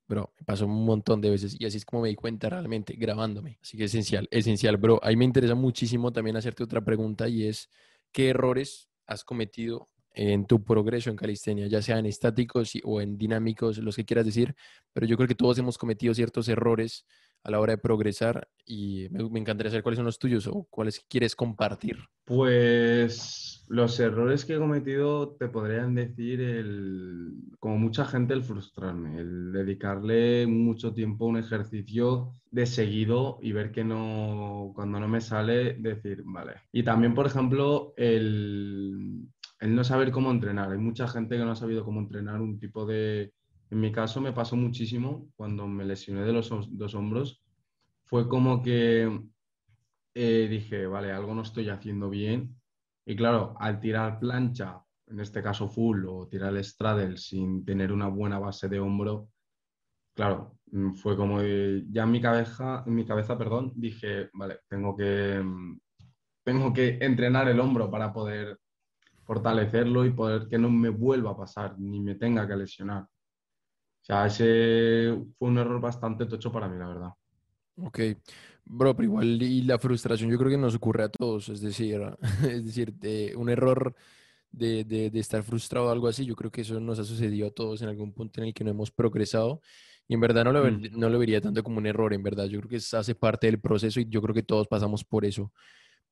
bro, 0.06 0.32
me 0.38 0.44
pasó 0.44 0.66
un 0.66 0.84
montón 0.84 1.20
de 1.20 1.30
veces 1.30 1.56
y 1.58 1.64
así 1.66 1.78
es 1.78 1.84
como 1.84 2.02
me 2.02 2.08
di 2.08 2.14
cuenta 2.14 2.48
realmente 2.48 2.94
grabándome. 2.94 3.58
Así 3.62 3.76
que 3.76 3.84
esencial, 3.84 4.28
esencial, 4.30 4.76
bro. 4.76 5.00
Ahí 5.02 5.16
me 5.16 5.24
interesa 5.24 5.54
muchísimo 5.54 6.12
también 6.12 6.36
hacerte 6.36 6.62
otra 6.62 6.84
pregunta 6.84 7.28
y 7.28 7.44
es, 7.46 7.70
¿qué 8.12 8.30
errores 8.30 8.88
has 9.06 9.24
cometido 9.24 9.88
en 10.12 10.46
tu 10.46 10.62
progreso 10.62 11.10
en 11.10 11.16
calistenia, 11.16 11.66
ya 11.66 11.82
sean 11.82 12.06
estáticos 12.06 12.72
o 12.84 13.00
en 13.00 13.18
dinámicos, 13.18 13.78
los 13.78 13.96
que 13.96 14.04
quieras 14.04 14.26
decir? 14.26 14.54
Pero 14.92 15.06
yo 15.06 15.16
creo 15.16 15.28
que 15.28 15.34
todos 15.34 15.58
hemos 15.58 15.78
cometido 15.78 16.14
ciertos 16.14 16.48
errores 16.48 17.06
a 17.44 17.50
la 17.50 17.60
hora 17.60 17.72
de 17.72 17.78
progresar 17.78 18.48
y 18.66 19.06
me, 19.10 19.38
encantaría 19.38 19.70
saber 19.70 19.82
cuáles 19.82 19.98
son 19.98 20.06
los 20.06 20.18
tuyos 20.18 20.46
o 20.46 20.66
cuáles 20.70 21.04
quieres 21.08 21.36
compartir. 21.36 21.98
Pues 22.24 23.64
los 23.68 24.00
errores 24.00 24.46
que 24.46 24.54
he 24.54 24.58
cometido 24.58 25.36
te 25.38 25.48
podrían 25.48 25.94
decir, 25.94 26.40
el, 26.40 27.34
como 27.60 27.76
mucha 27.76 28.06
gente, 28.06 28.32
el 28.32 28.42
frustrarme, 28.42 29.18
el 29.20 29.52
dedicarle 29.52 30.46
mucho 30.46 30.94
tiempo 30.94 31.26
a 31.26 31.28
un 31.28 31.36
ejercicio 31.36 32.32
de 32.50 32.64
seguido 32.64 33.38
y 33.42 33.52
ver 33.52 33.70
que 33.70 33.84
no, 33.84 34.72
cuando 34.74 34.98
no 34.98 35.06
me 35.06 35.20
sale, 35.20 35.74
decir, 35.74 36.22
vale. 36.24 36.54
Y 36.72 36.82
también, 36.82 37.14
por 37.14 37.26
ejemplo, 37.26 37.92
el, 37.98 39.28
el 39.60 39.74
no 39.74 39.84
saber 39.84 40.10
cómo 40.10 40.30
entrenar. 40.30 40.72
Hay 40.72 40.78
mucha 40.78 41.06
gente 41.08 41.36
que 41.36 41.44
no 41.44 41.52
ha 41.52 41.56
sabido 41.56 41.84
cómo 41.84 42.00
entrenar 42.00 42.40
un 42.40 42.58
tipo 42.58 42.86
de 42.86 43.34
en 43.74 43.80
mi 43.80 43.90
caso 43.90 44.20
me 44.20 44.32
pasó 44.32 44.54
muchísimo 44.54 45.32
cuando 45.34 45.66
me 45.66 45.84
lesioné 45.84 46.22
de 46.22 46.32
los 46.32 46.48
dos 46.78 46.94
hombros. 46.94 47.42
Fue 48.04 48.28
como 48.28 48.62
que 48.62 49.20
eh, 50.14 50.46
dije, 50.48 50.86
vale, 50.86 51.10
algo 51.10 51.34
no 51.34 51.42
estoy 51.42 51.68
haciendo 51.68 52.08
bien. 52.08 52.54
Y 53.04 53.16
claro, 53.16 53.56
al 53.58 53.80
tirar 53.80 54.20
plancha, 54.20 54.80
en 55.08 55.18
este 55.18 55.42
caso 55.42 55.68
full, 55.68 56.06
o 56.06 56.28
tirar 56.28 56.54
el 56.54 56.62
straddle 56.62 57.16
sin 57.16 57.64
tener 57.64 57.90
una 57.90 58.06
buena 58.06 58.38
base 58.38 58.68
de 58.68 58.78
hombro, 58.78 59.30
claro, 60.14 60.56
mm, 60.70 60.92
fue 60.94 61.16
como 61.16 61.42
ya 61.42 62.04
en 62.04 62.10
mi 62.12 62.20
cabeza, 62.20 62.84
en 62.86 62.94
mi 62.94 63.04
cabeza, 63.04 63.36
perdón, 63.36 63.72
dije, 63.74 64.30
vale, 64.34 64.60
tengo 64.68 64.96
que, 64.96 65.42
mm, 65.44 65.80
tengo 66.44 66.72
que 66.72 66.98
entrenar 67.00 67.48
el 67.48 67.58
hombro 67.58 67.90
para 67.90 68.12
poder 68.12 68.56
fortalecerlo 69.24 70.04
y 70.04 70.12
poder 70.12 70.46
que 70.48 70.58
no 70.58 70.70
me 70.70 70.90
vuelva 70.90 71.32
a 71.32 71.36
pasar 71.36 71.76
ni 71.76 72.00
me 72.00 72.14
tenga 72.14 72.46
que 72.46 72.54
lesionar. 72.54 73.08
O 74.04 74.06
sea, 74.06 74.26
ese 74.26 75.14
fue 75.38 75.48
un 75.48 75.58
error 75.58 75.80
bastante 75.80 76.26
tocho 76.26 76.52
para 76.52 76.68
mí, 76.68 76.78
la 76.78 76.88
verdad. 76.88 77.10
Ok, 77.76 77.98
bro, 78.64 78.94
pero 78.94 79.04
igual 79.04 79.42
y 79.42 79.62
la 79.62 79.78
frustración 79.80 80.30
yo 80.30 80.38
creo 80.38 80.50
que 80.50 80.56
nos 80.58 80.76
ocurre 80.76 81.02
a 81.04 81.08
todos, 81.08 81.48
es 81.48 81.60
decir, 81.60 82.00
es 82.48 82.64
decir, 82.64 82.94
de 82.94 83.34
un 83.36 83.48
error 83.50 83.94
de, 84.52 84.84
de, 84.84 85.10
de 85.10 85.20
estar 85.20 85.42
frustrado 85.42 85.88
o 85.88 85.90
algo 85.90 86.08
así, 86.08 86.24
yo 86.26 86.36
creo 86.36 86.50
que 86.52 86.62
eso 86.62 86.80
nos 86.80 86.98
ha 87.00 87.04
sucedido 87.04 87.48
a 87.48 87.50
todos 87.52 87.82
en 87.82 87.88
algún 87.88 88.12
punto 88.14 88.40
en 88.40 88.48
el 88.48 88.54
que 88.54 88.64
no 88.64 88.70
hemos 88.70 88.90
progresado 88.92 89.60
y 90.08 90.14
en 90.14 90.20
verdad 90.20 90.44
no 90.44 90.52
lo, 90.52 90.62
ver- 90.62 90.92
no 90.92 91.08
lo 91.10 91.18
vería 91.18 91.40
tanto 91.40 91.62
como 91.64 91.78
un 91.78 91.86
error, 91.86 92.14
en 92.14 92.22
verdad, 92.22 92.46
yo 92.46 92.60
creo 92.60 92.70
que 92.70 92.76
es- 92.76 92.94
hace 92.94 93.14
parte 93.16 93.46
del 93.48 93.60
proceso 93.60 94.00
y 94.00 94.08
yo 94.08 94.22
creo 94.22 94.34
que 94.34 94.42
todos 94.44 94.68
pasamos 94.68 95.04
por 95.04 95.24
eso. 95.24 95.52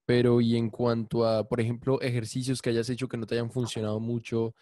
Pero 0.05 0.41
y 0.41 0.57
en 0.57 0.71
cuanto 0.71 1.27
a, 1.27 1.49
por 1.49 1.61
ejemplo, 1.61 2.01
ejercicios 2.01 2.61
que 2.63 2.71
hayas 2.71 2.91
hecho 2.91 3.09
que 3.09 3.17
no 3.17 3.27
te 3.27 3.35
hayan 3.37 3.51
funcionado 3.51 4.01
mucho, 4.01 4.55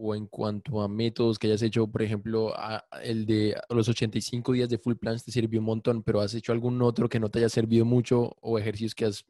o 0.00 0.14
en 0.14 0.26
cuanto 0.28 0.80
a 0.80 0.88
métodos 0.88 1.38
que 1.38 1.48
hayas 1.48 1.62
hecho, 1.62 1.88
por 1.88 2.02
ejemplo, 2.02 2.54
el 3.02 3.26
de 3.26 3.60
los 3.68 3.88
85 3.88 4.52
días 4.52 4.68
de 4.68 4.78
full 4.78 4.94
plans 4.94 5.24
te 5.24 5.32
sirvió 5.32 5.58
un 5.58 5.66
montón, 5.66 6.04
pero 6.04 6.20
has 6.20 6.34
hecho 6.34 6.52
algún 6.52 6.80
otro 6.82 7.08
que 7.08 7.18
no 7.18 7.28
te 7.28 7.40
haya 7.40 7.48
servido 7.48 7.84
mucho, 7.84 8.32
o 8.40 8.58
ejercicios 8.58 8.94
que 8.94 9.06
has 9.06 9.26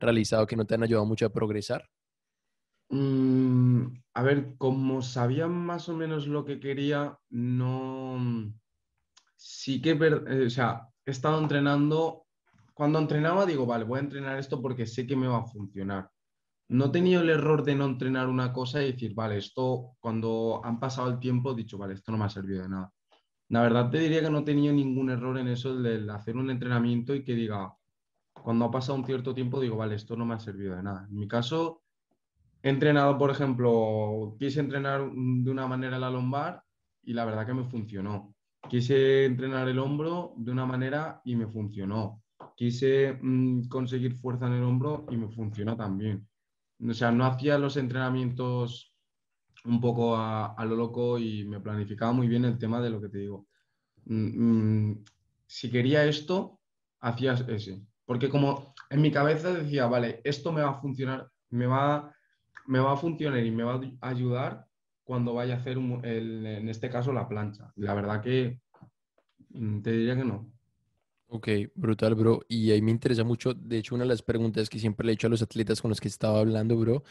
realizado 0.00 0.46
que 0.46 0.56
no 0.56 0.66
te 0.66 0.74
han 0.74 0.82
ayudado 0.82 1.06
mucho 1.06 1.24
a 1.24 1.32
progresar. 1.32 1.88
Mm, 2.88 3.86
a 4.14 4.22
ver, 4.22 4.56
como 4.58 5.02
sabía 5.02 5.46
más 5.46 5.88
o 5.88 5.94
menos 5.94 6.26
lo 6.26 6.44
que 6.44 6.58
quería, 6.58 7.16
no. 7.30 8.52
Sí 9.36 9.80
que, 9.80 9.90
eh, 9.92 10.46
o 10.46 10.50
sea, 10.50 10.88
he 11.06 11.12
estado 11.12 11.40
entrenando. 11.40 12.26
Cuando 12.74 12.98
entrenaba, 12.98 13.46
digo, 13.46 13.66
vale, 13.66 13.84
voy 13.84 13.98
a 13.98 14.02
entrenar 14.02 14.38
esto 14.38 14.60
porque 14.60 14.86
sé 14.86 15.06
que 15.06 15.14
me 15.14 15.28
va 15.28 15.38
a 15.38 15.46
funcionar. 15.46 16.10
No 16.72 16.86
he 16.86 16.90
tenido 16.90 17.22
el 17.22 17.30
error 17.30 17.62
de 17.64 17.74
no 17.74 17.86
entrenar 17.86 18.28
una 18.28 18.52
cosa 18.52 18.82
y 18.82 18.92
decir, 18.92 19.14
vale, 19.14 19.38
esto 19.38 19.92
cuando 20.00 20.60
han 20.64 20.80
pasado 20.80 21.10
el 21.10 21.18
tiempo, 21.18 21.52
he 21.52 21.56
dicho, 21.56 21.78
vale, 21.78 21.94
esto 21.94 22.12
no 22.12 22.18
me 22.18 22.24
ha 22.24 22.30
servido 22.30 22.62
de 22.62 22.68
nada. 22.68 22.92
La 23.48 23.62
verdad 23.62 23.90
te 23.90 23.98
diría 23.98 24.22
que 24.22 24.30
no 24.30 24.38
he 24.38 24.44
tenido 24.44 24.72
ningún 24.72 25.10
error 25.10 25.38
en 25.38 25.48
eso 25.48 25.76
del 25.76 26.08
hacer 26.10 26.36
un 26.36 26.50
entrenamiento 26.50 27.14
y 27.14 27.24
que 27.24 27.34
diga, 27.34 27.74
cuando 28.32 28.64
ha 28.64 28.70
pasado 28.70 28.98
un 28.98 29.04
cierto 29.04 29.34
tiempo, 29.34 29.60
digo, 29.60 29.76
vale, 29.76 29.94
esto 29.96 30.16
no 30.16 30.24
me 30.24 30.34
ha 30.34 30.40
servido 30.40 30.74
de 30.74 30.82
nada. 30.82 31.06
En 31.08 31.16
mi 31.16 31.28
caso, 31.28 31.82
He 32.62 32.68
entrenado, 32.68 33.18
por 33.18 33.30
ejemplo, 33.30 34.36
quise 34.38 34.60
entrenar 34.60 35.10
de 35.10 35.50
una 35.50 35.66
manera 35.66 35.98
la 35.98 36.10
lumbar 36.10 36.62
y 37.02 37.12
la 37.12 37.24
verdad 37.24 37.44
que 37.44 37.54
me 37.54 37.64
funcionó. 37.64 38.36
Quise 38.68 39.24
entrenar 39.24 39.68
el 39.68 39.80
hombro 39.80 40.34
de 40.36 40.52
una 40.52 40.64
manera 40.64 41.20
y 41.24 41.34
me 41.34 41.48
funcionó. 41.48 42.22
Quise 42.56 43.18
mm, 43.20 43.66
conseguir 43.66 44.14
fuerza 44.14 44.46
en 44.46 44.52
el 44.52 44.62
hombro 44.62 45.06
y 45.10 45.16
me 45.16 45.28
funcionó 45.28 45.76
también. 45.76 46.28
O 46.88 46.94
sea, 46.94 47.12
no 47.12 47.24
hacía 47.26 47.58
los 47.58 47.76
entrenamientos 47.76 48.94
un 49.64 49.80
poco 49.80 50.16
a, 50.16 50.64
lo 50.64 50.74
loco 50.76 51.18
y 51.18 51.44
me 51.44 51.60
planificaba 51.60 52.12
muy 52.12 52.26
bien 52.26 52.44
el 52.44 52.58
tema 52.58 52.80
de 52.80 52.90
lo 52.90 53.00
que 53.00 53.08
te 53.08 53.18
digo. 53.18 53.46
Mm, 54.06 54.90
mm, 54.90 55.04
si 55.46 55.70
quería 55.70 56.04
esto, 56.04 56.60
hacías 57.00 57.44
ese. 57.48 57.80
Porque 58.04 58.28
como 58.28 58.74
en 58.90 59.00
mi 59.00 59.12
cabeza 59.12 59.52
decía, 59.52 59.86
vale, 59.86 60.20
esto 60.24 60.52
me 60.52 60.62
va 60.62 60.70
a 60.70 60.80
funcionar, 60.80 61.30
me 61.50 61.66
va, 61.66 62.12
me 62.66 62.80
va 62.80 62.92
a 62.92 62.96
funcionar 62.96 63.44
y 63.44 63.50
me 63.50 63.62
va 63.62 63.80
a 64.00 64.08
ayudar 64.08 64.66
cuando 65.04 65.34
vaya 65.34 65.54
a 65.54 65.58
hacer, 65.58 65.78
en 65.78 66.68
este 66.68 66.90
caso, 66.90 67.12
la 67.12 67.28
plancha. 67.28 67.72
La 67.76 67.94
verdad 67.94 68.22
que 68.22 68.60
mm, 69.50 69.82
te 69.82 69.92
diría 69.92 70.16
que 70.16 70.24
no. 70.24 70.50
Ok, 71.34 71.48
brutal, 71.74 72.14
bro. 72.14 72.40
Y 72.46 72.70
ahí 72.72 72.82
me 72.82 72.90
interesa 72.90 73.24
mucho, 73.24 73.54
de 73.54 73.78
hecho, 73.78 73.94
una 73.94 74.04
de 74.04 74.08
las 74.08 74.20
preguntas 74.22 74.68
que 74.68 74.78
siempre 74.78 75.06
le 75.06 75.12
he 75.12 75.14
hecho 75.14 75.28
a 75.28 75.30
los 75.30 75.40
atletas 75.40 75.80
con 75.80 75.88
los 75.88 75.98
que 76.00 76.08
estaba 76.08 76.38
hablando, 76.40 76.76
bro, 76.76 77.04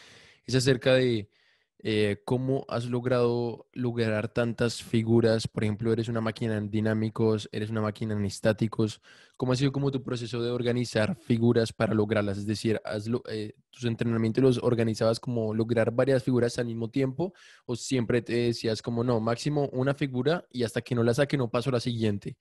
es 0.46 0.54
acerca 0.54 0.94
de 0.94 1.32
eh, 1.80 2.22
cómo 2.24 2.64
has 2.70 2.86
logrado 2.86 3.68
lograr 3.74 4.28
tantas 4.32 4.84
figuras. 4.84 5.48
Por 5.48 5.64
ejemplo, 5.64 5.92
eres 5.92 6.08
una 6.08 6.22
máquina 6.22 6.56
en 6.58 6.70
dinámicos, 6.70 7.50
eres 7.52 7.72
una 7.72 7.82
máquina 7.82 8.14
en 8.14 8.24
estáticos. 8.26 9.02
¿Cómo 9.38 9.54
ha 9.54 9.56
sido 9.56 9.72
como 9.72 9.90
tu 9.92 10.04
proceso 10.04 10.40
de 10.44 10.52
organizar 10.52 11.16
figuras 11.16 11.74
para 11.74 11.96
lograrlas? 11.96 12.38
Es 12.38 12.46
decir, 12.46 12.80
has 12.86 13.08
lo- 13.08 13.24
eh, 13.28 13.56
tus 13.72 13.86
entrenamientos 13.86 14.44
los 14.44 14.60
organizabas 14.64 15.20
como 15.20 15.52
lograr 15.56 15.92
varias 15.92 16.24
figuras 16.24 16.60
al 16.60 16.68
mismo 16.68 16.90
tiempo 16.92 17.34
o 17.66 17.76
siempre 17.76 18.22
te 18.22 18.34
decías 18.34 18.82
como 18.84 19.04
no, 19.04 19.20
máximo 19.20 19.68
una 19.74 19.96
figura 19.96 20.46
y 20.52 20.62
hasta 20.64 20.82
que 20.84 20.94
no 20.94 21.02
la 21.04 21.14
saque 21.16 21.38
no 21.38 21.50
paso 21.50 21.70
a 21.72 21.74
la 21.74 21.80
siguiente. 21.80 22.38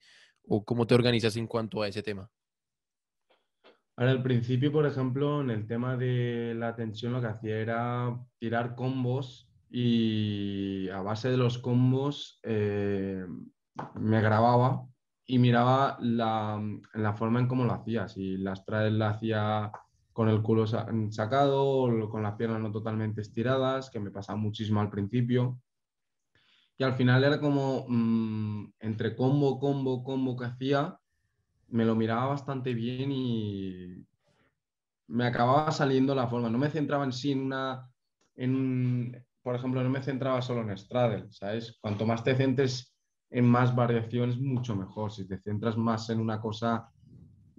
¿O 0.47 0.63
cómo 0.63 0.85
te 0.85 0.95
organizas 0.95 1.35
en 1.37 1.47
cuanto 1.47 1.81
a 1.81 1.87
ese 1.87 2.03
tema? 2.03 2.29
Ahora, 3.95 4.11
al 4.11 4.23
principio, 4.23 4.71
por 4.71 4.85
ejemplo, 4.85 5.41
en 5.41 5.49
el 5.51 5.67
tema 5.67 5.97
de 5.97 6.53
la 6.55 6.75
tensión, 6.75 7.13
lo 7.13 7.21
que 7.21 7.27
hacía 7.27 7.57
era 7.57 8.17
tirar 8.39 8.75
combos 8.75 9.49
y 9.69 10.89
a 10.89 11.01
base 11.01 11.29
de 11.29 11.37
los 11.37 11.59
combos 11.59 12.39
eh, 12.43 13.25
me 13.95 14.21
grababa 14.21 14.85
y 15.25 15.37
miraba 15.39 15.97
la, 16.01 16.61
la 16.93 17.13
forma 17.13 17.39
en 17.39 17.47
cómo 17.47 17.63
lo 17.65 17.73
hacía. 17.73 18.07
Si 18.07 18.37
las 18.37 18.65
traes 18.65 18.91
la 18.93 19.11
hacía 19.11 19.71
con 20.13 20.29
el 20.29 20.41
culo 20.41 20.67
sa- 20.67 20.87
sacado 21.11 21.63
o 21.65 22.09
con 22.09 22.23
las 22.23 22.35
piernas 22.35 22.59
no 22.61 22.71
totalmente 22.71 23.21
estiradas, 23.21 23.89
que 23.91 23.99
me 23.99 24.11
pasaba 24.11 24.37
muchísimo 24.37 24.81
al 24.81 24.89
principio. 24.89 25.59
Y 26.77 26.83
al 26.83 26.95
final 26.95 27.23
era 27.23 27.39
como 27.39 27.85
mm, 27.87 28.73
entre 28.79 29.15
combo, 29.15 29.59
combo, 29.59 30.03
combo 30.03 30.35
que 30.35 30.45
hacía, 30.45 30.97
me 31.67 31.85
lo 31.85 31.95
miraba 31.95 32.27
bastante 32.27 32.73
bien 32.73 33.11
y 33.11 34.05
me 35.07 35.25
acababa 35.25 35.71
saliendo 35.71 36.15
la 36.15 36.27
forma. 36.27 36.49
No 36.49 36.57
me 36.57 36.69
centraba 36.69 37.03
en 37.03 37.11
sí 37.11 37.31
en 37.31 37.41
una, 37.41 37.89
en, 38.35 39.25
por 39.41 39.55
ejemplo, 39.55 39.83
no 39.83 39.89
me 39.89 40.01
centraba 40.01 40.41
solo 40.41 40.61
en 40.61 40.77
straddle, 40.77 41.27
¿sabes? 41.31 41.77
Cuanto 41.81 42.05
más 42.05 42.23
te 42.23 42.35
centres 42.35 42.95
en 43.29 43.45
más 43.45 43.75
variaciones, 43.75 44.37
mucho 44.37 44.75
mejor. 44.75 45.11
Si 45.11 45.27
te 45.27 45.39
centras 45.39 45.77
más 45.77 46.09
en 46.09 46.19
una 46.19 46.39
cosa, 46.39 46.89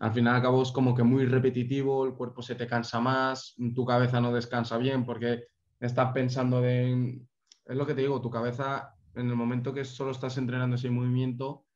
al 0.01 0.13
final 0.13 0.37
al 0.37 0.43
cabo 0.43 0.63
es 0.63 0.73
como 0.73 0.95
que 0.95 1.03
muy 1.03 1.27
repetitivo, 1.27 2.05
el 2.05 2.15
cuerpo 2.15 2.43
se 2.43 2.55
te 2.55 2.67
cansa 2.67 3.01
más, 3.01 3.55
tu 3.75 3.85
cabeza 3.85 4.21
no 4.21 4.33
descansa 4.33 4.77
bien 4.77 5.05
porque 5.05 5.45
estás 5.81 6.13
pensando 6.13 6.61
de... 6.61 7.21
Es 7.65 7.77
lo 7.77 7.87
que 7.87 7.95
te 7.95 8.03
digo, 8.03 8.21
tu 8.21 8.31
cabeza 8.31 8.95
en 9.15 9.29
el 9.29 9.37
momento 9.37 9.73
que 9.75 9.85
solo 9.85 10.11
estás 10.13 10.37
entrenando 10.39 10.77
ese 10.77 10.91
movimiento, 10.91 11.67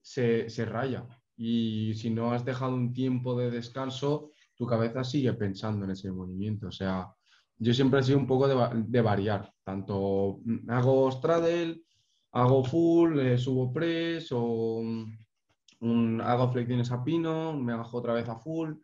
se, 0.00 0.48
se 0.50 0.64
raya. 0.64 1.06
Y 1.36 1.94
si 1.94 2.10
no 2.10 2.32
has 2.32 2.44
dejado 2.44 2.74
un 2.74 2.92
tiempo 2.92 3.36
de 3.38 3.50
descanso, 3.50 4.30
tu 4.54 4.66
cabeza 4.66 5.04
sigue 5.04 5.32
pensando 5.34 5.84
en 5.84 5.90
ese 5.92 6.10
movimiento. 6.10 6.68
O 6.68 6.72
sea, 6.72 7.08
yo 7.58 7.74
siempre 7.74 8.00
he 8.00 8.02
sido 8.02 8.18
un 8.18 8.26
poco 8.26 8.48
de, 8.48 8.54
va- 8.54 8.72
de 8.74 9.00
variar. 9.02 9.52
Tanto 9.64 10.40
mm, 10.44 10.70
hago 10.70 11.10
straddle, 11.12 11.82
hago 12.32 12.64
full, 12.64 13.18
eh, 13.18 13.38
subo 13.38 13.72
press 13.72 14.32
o 14.32 14.82
un- 15.80 16.20
hago 16.20 16.50
flexiones 16.52 16.90
a 16.90 17.02
pino, 17.04 17.52
me 17.54 17.74
bajo 17.74 17.98
otra 17.98 18.14
vez 18.14 18.28
a 18.28 18.36
full. 18.36 18.74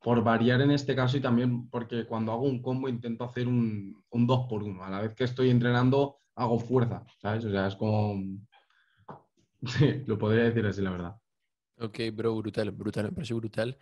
Por 0.00 0.22
variar 0.22 0.60
en 0.60 0.70
este 0.70 0.94
caso 0.94 1.16
y 1.16 1.20
también 1.20 1.68
porque 1.68 2.06
cuando 2.06 2.30
hago 2.30 2.44
un 2.44 2.62
combo 2.62 2.88
intento 2.88 3.24
hacer 3.24 3.48
un, 3.48 4.00
un 4.10 4.26
2 4.28 4.46
por 4.48 4.62
1 4.62 4.84
A 4.84 4.90
la 4.90 5.00
vez 5.00 5.14
que 5.14 5.24
estoy 5.24 5.50
entrenando, 5.50 6.18
hago 6.38 6.58
fuerza, 6.58 7.04
¿sabes? 7.20 7.44
O 7.44 7.50
sea, 7.50 7.66
es 7.66 7.76
como... 7.76 8.14
Sí, 9.66 10.04
lo 10.06 10.16
podría 10.16 10.44
decir 10.44 10.64
así, 10.66 10.80
la 10.80 10.92
verdad. 10.92 11.16
Ok, 11.80 11.98
bro, 12.12 12.36
brutal, 12.36 12.70
brutal, 12.70 13.06
me 13.06 13.12
parece 13.12 13.34
brutal. 13.34 13.76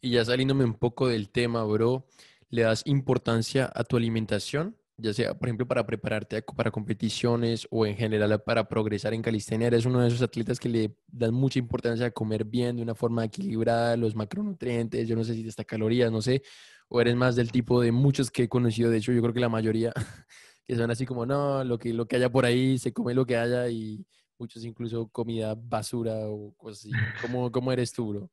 Y 0.00 0.12
ya 0.12 0.24
saliéndome 0.24 0.64
un 0.64 0.72
poco 0.72 1.06
del 1.06 1.28
tema, 1.28 1.62
bro, 1.64 2.06
¿le 2.48 2.62
das 2.62 2.82
importancia 2.86 3.70
a 3.74 3.84
tu 3.84 3.98
alimentación? 3.98 4.74
Ya 4.96 5.12
sea, 5.12 5.34
por 5.34 5.48
ejemplo, 5.48 5.68
para 5.68 5.84
prepararte 5.84 6.42
para 6.42 6.70
competiciones 6.70 7.68
o 7.70 7.84
en 7.84 7.94
general 7.94 8.42
para 8.42 8.68
progresar 8.68 9.12
en 9.12 9.20
calistenia, 9.20 9.66
¿eres 9.66 9.84
uno 9.84 10.00
de 10.00 10.08
esos 10.08 10.22
atletas 10.22 10.58
que 10.58 10.70
le 10.70 10.96
dan 11.06 11.34
mucha 11.34 11.58
importancia 11.58 12.06
a 12.06 12.10
comer 12.10 12.44
bien 12.44 12.76
de 12.76 12.82
una 12.82 12.94
forma 12.94 13.26
equilibrada, 13.26 13.98
los 13.98 14.14
macronutrientes, 14.14 15.06
yo 15.06 15.14
no 15.14 15.24
sé 15.24 15.34
si 15.34 15.42
te 15.42 15.50
está 15.50 15.62
calorías, 15.62 16.10
no 16.10 16.22
sé, 16.22 16.42
o 16.88 17.02
eres 17.02 17.14
más 17.16 17.36
del 17.36 17.52
tipo 17.52 17.82
de 17.82 17.92
muchos 17.92 18.30
que 18.30 18.44
he 18.44 18.48
conocido, 18.48 18.90
de 18.90 18.96
hecho, 18.96 19.12
yo 19.12 19.20
creo 19.20 19.34
que 19.34 19.40
la 19.40 19.50
mayoría 19.50 19.92
que 20.68 20.76
son 20.76 20.90
así 20.90 21.06
como, 21.06 21.24
no, 21.24 21.64
lo 21.64 21.78
que, 21.78 21.94
lo 21.94 22.06
que 22.06 22.16
haya 22.16 22.30
por 22.30 22.44
ahí, 22.44 22.76
se 22.76 22.92
come 22.92 23.14
lo 23.14 23.24
que 23.24 23.38
haya 23.38 23.70
y 23.70 24.04
muchos 24.38 24.66
incluso 24.66 25.08
comida 25.08 25.54
basura 25.56 26.28
o 26.28 26.52
cosas 26.58 26.80
así. 26.80 26.90
¿Cómo, 27.22 27.50
cómo 27.50 27.72
eres 27.72 27.90
tú, 27.90 28.10
bro? 28.10 28.30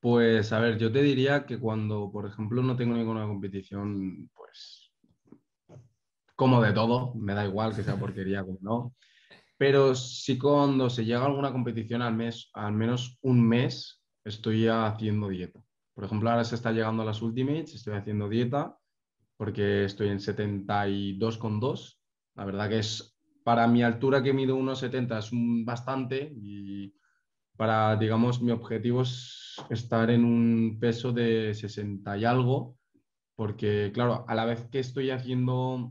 Pues 0.00 0.52
a 0.52 0.58
ver, 0.58 0.76
yo 0.76 0.90
te 0.90 1.00
diría 1.02 1.46
que 1.46 1.60
cuando, 1.60 2.10
por 2.10 2.26
ejemplo, 2.26 2.62
no 2.64 2.74
tengo 2.74 2.96
ninguna 2.96 3.28
competición, 3.28 4.28
pues 4.34 4.92
como 6.34 6.60
de 6.60 6.72
todo, 6.72 7.14
me 7.14 7.34
da 7.34 7.46
igual 7.46 7.76
que 7.76 7.84
sea 7.84 7.96
porquería 7.96 8.42
como 8.42 8.58
no. 8.60 8.96
Pero 9.56 9.94
sí 9.94 10.36
cuando 10.36 10.90
se 10.90 11.04
llega 11.04 11.20
a 11.20 11.26
alguna 11.26 11.52
competición 11.52 12.02
al 12.02 12.16
mes, 12.16 12.50
al 12.54 12.72
menos 12.72 13.18
un 13.20 13.46
mes, 13.46 14.02
estoy 14.24 14.66
haciendo 14.66 15.28
dieta. 15.28 15.62
Por 15.94 16.06
ejemplo, 16.06 16.28
ahora 16.28 16.42
se 16.42 16.56
está 16.56 16.72
llegando 16.72 17.02
a 17.02 17.06
las 17.06 17.22
Ultimates, 17.22 17.74
estoy 17.74 17.94
haciendo 17.94 18.28
dieta 18.28 18.79
porque 19.40 19.84
estoy 19.86 20.08
en 20.08 20.18
72,2. 20.18 21.98
La 22.34 22.44
verdad 22.44 22.68
que 22.68 22.80
es, 22.80 23.18
para 23.42 23.66
mi 23.66 23.82
altura 23.82 24.22
que 24.22 24.34
mido 24.34 24.54
1,70 24.58 25.18
es 25.18 25.32
un 25.32 25.64
bastante 25.64 26.30
y 26.36 26.94
para, 27.56 27.96
digamos, 27.96 28.42
mi 28.42 28.50
objetivo 28.50 29.00
es 29.00 29.56
estar 29.70 30.10
en 30.10 30.26
un 30.26 30.76
peso 30.78 31.10
de 31.12 31.54
60 31.54 32.18
y 32.18 32.26
algo 32.26 32.76
porque 33.34 33.90
claro, 33.94 34.26
a 34.28 34.34
la 34.34 34.44
vez 34.44 34.68
que 34.68 34.78
estoy 34.78 35.08
haciendo 35.08 35.90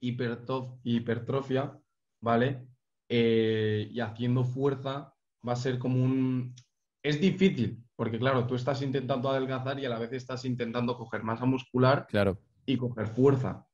hipertrofia, 0.00 1.78
¿vale? 2.22 2.66
Eh, 3.06 3.86
y 3.90 4.00
haciendo 4.00 4.44
fuerza, 4.44 5.12
va 5.46 5.52
a 5.52 5.56
ser 5.56 5.78
como 5.78 6.02
un... 6.02 6.54
Es 7.02 7.20
difícil, 7.20 7.84
porque 7.96 8.18
claro, 8.18 8.46
tú 8.46 8.54
estás 8.54 8.80
intentando 8.80 9.28
adelgazar 9.28 9.78
y 9.78 9.84
a 9.84 9.90
la 9.90 9.98
vez 9.98 10.14
estás 10.14 10.46
intentando 10.46 10.96
coger 10.96 11.22
masa 11.22 11.44
muscular 11.44 12.06
Claro. 12.06 12.38
Y 12.66 12.76
coger 12.76 13.06
fuerza. 13.08 13.66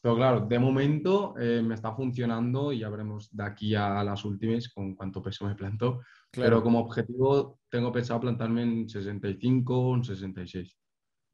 Pero 0.00 0.16
claro, 0.16 0.40
de 0.40 0.58
momento 0.58 1.34
eh, 1.38 1.62
me 1.62 1.74
está 1.74 1.94
funcionando 1.94 2.72
y 2.72 2.80
ya 2.80 2.90
veremos 2.90 3.34
de 3.34 3.42
aquí 3.42 3.74
a 3.74 4.04
las 4.04 4.22
últimas 4.26 4.68
con 4.68 4.94
cuánto 4.94 5.22
peso 5.22 5.46
me 5.46 5.54
planto. 5.54 6.00
Claro. 6.30 6.50
Pero 6.50 6.62
como 6.62 6.80
objetivo 6.80 7.58
tengo 7.70 7.90
pensado 7.90 8.20
plantarme 8.20 8.64
en 8.64 8.88
65 8.88 9.80
o 9.80 9.94
en 9.94 10.04
66. 10.04 10.76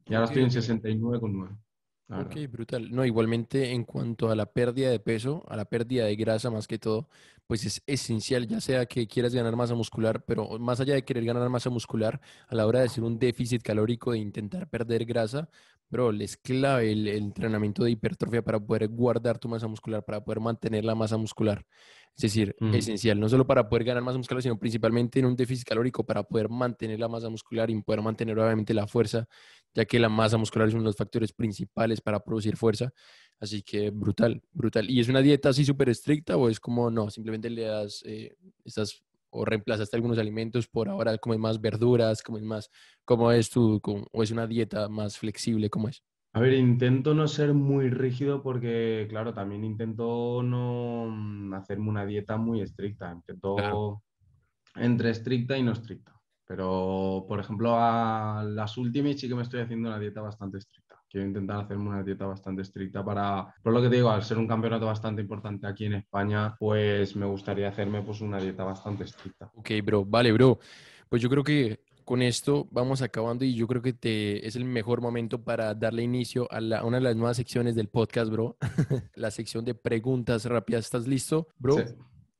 Y 0.05 0.13
ahora 0.13 0.27
estoy 0.27 0.43
en 0.43 0.47
ok. 0.47 0.55
69,9. 0.55 1.57
la 2.07 2.19
Ok, 2.21 2.35
brutal. 2.49 2.89
No, 2.91 3.05
igualmente 3.05 3.71
en 3.71 3.83
cuanto 3.83 4.29
a 4.29 4.35
la 4.35 4.45
pérdida 4.45 4.89
de 4.89 4.99
peso, 4.99 5.43
a 5.49 5.57
la 5.57 5.65
pérdida 5.65 6.05
de 6.05 6.15
grasa 6.15 6.49
más 6.49 6.65
que 6.65 6.79
todo, 6.79 7.09
pues 7.47 7.65
es 7.65 7.83
esencial, 7.85 8.47
ya 8.47 8.61
sea 8.61 8.85
que 8.85 9.07
quieras 9.07 9.35
ganar 9.35 9.57
masa 9.57 9.75
muscular, 9.75 10.23
pero 10.25 10.57
más 10.59 10.79
allá 10.79 10.93
de 10.93 11.03
querer 11.03 11.25
ganar 11.25 11.49
masa 11.49 11.69
muscular, 11.69 12.21
a 12.47 12.55
la 12.55 12.65
hora 12.65 12.79
de 12.79 12.85
hacer 12.85 13.03
un 13.03 13.19
déficit 13.19 13.61
calórico, 13.61 14.13
de 14.13 14.19
intentar 14.19 14.69
perder 14.69 15.03
grasa, 15.03 15.49
bro, 15.91 16.11
es 16.13 16.37
clave 16.37 16.91
el, 16.91 17.07
el 17.07 17.17
entrenamiento 17.17 17.83
de 17.83 17.91
hipertrofia 17.91 18.41
para 18.41 18.59
poder 18.59 18.87
guardar 18.87 19.37
tu 19.37 19.49
masa 19.49 19.67
muscular, 19.67 20.03
para 20.03 20.23
poder 20.23 20.39
mantener 20.39 20.85
la 20.85 20.95
masa 20.95 21.17
muscular. 21.17 21.65
Es 22.15 22.23
decir, 22.23 22.55
esencial, 22.73 23.19
no 23.19 23.29
solo 23.29 23.47
para 23.47 23.67
poder 23.67 23.85
ganar 23.85 24.03
masa 24.03 24.17
muscular, 24.17 24.43
sino 24.43 24.59
principalmente 24.59 25.19
en 25.19 25.25
un 25.25 25.35
déficit 25.35 25.65
calórico 25.65 26.05
para 26.05 26.23
poder 26.23 26.49
mantener 26.49 26.99
la 26.99 27.07
masa 27.07 27.29
muscular 27.29 27.69
y 27.69 27.81
poder 27.81 28.01
mantener 28.01 28.37
obviamente 28.37 28.73
la 28.73 28.85
fuerza, 28.85 29.27
ya 29.73 29.85
que 29.85 29.97
la 29.97 30.09
masa 30.09 30.37
muscular 30.37 30.67
es 30.67 30.73
uno 30.73 30.83
de 30.83 30.89
los 30.89 30.97
factores 30.97 31.31
principales 31.31 32.01
para 32.01 32.19
producir 32.19 32.57
fuerza. 32.57 32.91
Así 33.39 33.63
que 33.63 33.89
brutal, 33.89 34.41
brutal. 34.51 34.89
¿Y 34.89 34.99
es 34.99 35.07
una 35.07 35.21
dieta 35.21 35.49
así 35.49 35.65
súper 35.65 35.89
estricta 35.89 36.37
o 36.37 36.49
es 36.49 36.59
como 36.59 36.91
no? 36.91 37.09
Simplemente 37.09 37.49
le 37.49 37.63
das, 37.63 38.03
eh, 38.05 38.35
estás 38.65 39.01
o 39.31 39.45
reemplazaste 39.45 39.95
algunos 39.97 40.19
alimentos 40.19 40.67
por 40.67 40.89
ahora, 40.89 41.17
comes 41.17 41.39
más 41.39 41.61
verduras, 41.61 42.21
comes 42.23 42.43
más, 42.43 42.69
¿cómo 43.05 43.31
es 43.31 43.49
tu, 43.49 43.79
cómo- 43.81 44.05
o 44.11 44.23
es 44.23 44.31
una 44.31 44.47
dieta 44.47 44.89
más 44.89 45.17
flexible? 45.17 45.69
¿Cómo 45.69 45.89
es? 45.89 46.03
A 46.33 46.39
ver, 46.39 46.53
intento 46.53 47.13
no 47.13 47.27
ser 47.27 47.53
muy 47.53 47.89
rígido 47.89 48.41
porque, 48.41 49.05
claro, 49.09 49.33
también 49.33 49.65
intento 49.65 50.41
no 50.43 51.07
mm, 51.09 51.53
hacerme 51.53 51.89
una 51.89 52.05
dieta 52.05 52.37
muy 52.37 52.61
estricta. 52.61 53.11
Intento 53.11 53.55
Claro. 53.55 53.81
entre 54.75 55.11
estricta 55.11 55.57
y 55.57 55.63
no 55.63 55.73
estricta. 55.73 56.19
Pero, 56.45 57.25
por 57.27 57.39
ejemplo, 57.39 57.75
a 57.77 58.43
las 58.45 58.77
últimas 58.77 59.19
sí 59.19 59.27
que 59.29 59.35
me 59.35 59.43
estoy 59.43 59.61
haciendo 59.61 59.89
una 59.89 59.99
dieta 59.99 60.21
bastante 60.21 60.59
estricta. 60.59 60.80
Quiero 61.11 61.27
intentar 61.27 61.65
hacerme 61.65 61.89
una 61.89 62.03
dieta 62.03 62.25
bastante 62.25 62.61
estricta 62.61 63.03
para, 63.03 63.53
por 63.61 63.73
lo 63.73 63.81
que 63.81 63.89
te 63.89 63.95
digo, 63.97 64.09
al 64.09 64.23
ser 64.23 64.37
un 64.37 64.47
campeonato 64.47 64.85
bastante 64.85 65.21
importante 65.21 65.67
aquí 65.67 65.85
en 65.85 65.95
España, 65.95 66.55
pues 66.57 67.15
me 67.17 67.25
gustaría 67.25 67.67
hacerme 67.67 68.01
pues 68.01 68.21
una 68.21 68.39
dieta 68.39 68.63
bastante 68.63 69.03
estricta. 69.03 69.51
Ok, 69.55 69.69
bro, 69.83 70.05
vale, 70.05 70.31
bro. 70.31 70.57
Pues 71.09 71.21
yo 71.21 71.29
creo 71.29 71.43
que 71.43 71.81
con 72.05 72.21
esto 72.21 72.67
vamos 72.71 73.01
acabando 73.01 73.43
y 73.43 73.53
yo 73.55 73.67
creo 73.67 73.81
que 73.81 73.91
te, 73.93 74.45
es 74.47 74.55
el 74.55 74.63
mejor 74.65 75.01
momento 75.01 75.43
para 75.43 75.73
darle 75.75 76.03
inicio 76.03 76.47
a, 76.51 76.61
la- 76.61 76.79
a 76.79 76.85
una 76.85 76.97
de 76.97 77.03
las 77.03 77.15
nuevas 77.17 77.35
secciones 77.37 77.75
del 77.75 77.89
podcast, 77.89 78.31
bro. 78.31 78.57
la 79.15 79.31
sección 79.31 79.65
de 79.65 79.75
preguntas 79.75 80.45
rápidas. 80.45 80.85
¿Estás 80.85 81.07
listo, 81.07 81.47
bro? 81.57 81.77
Sí. 81.77 81.83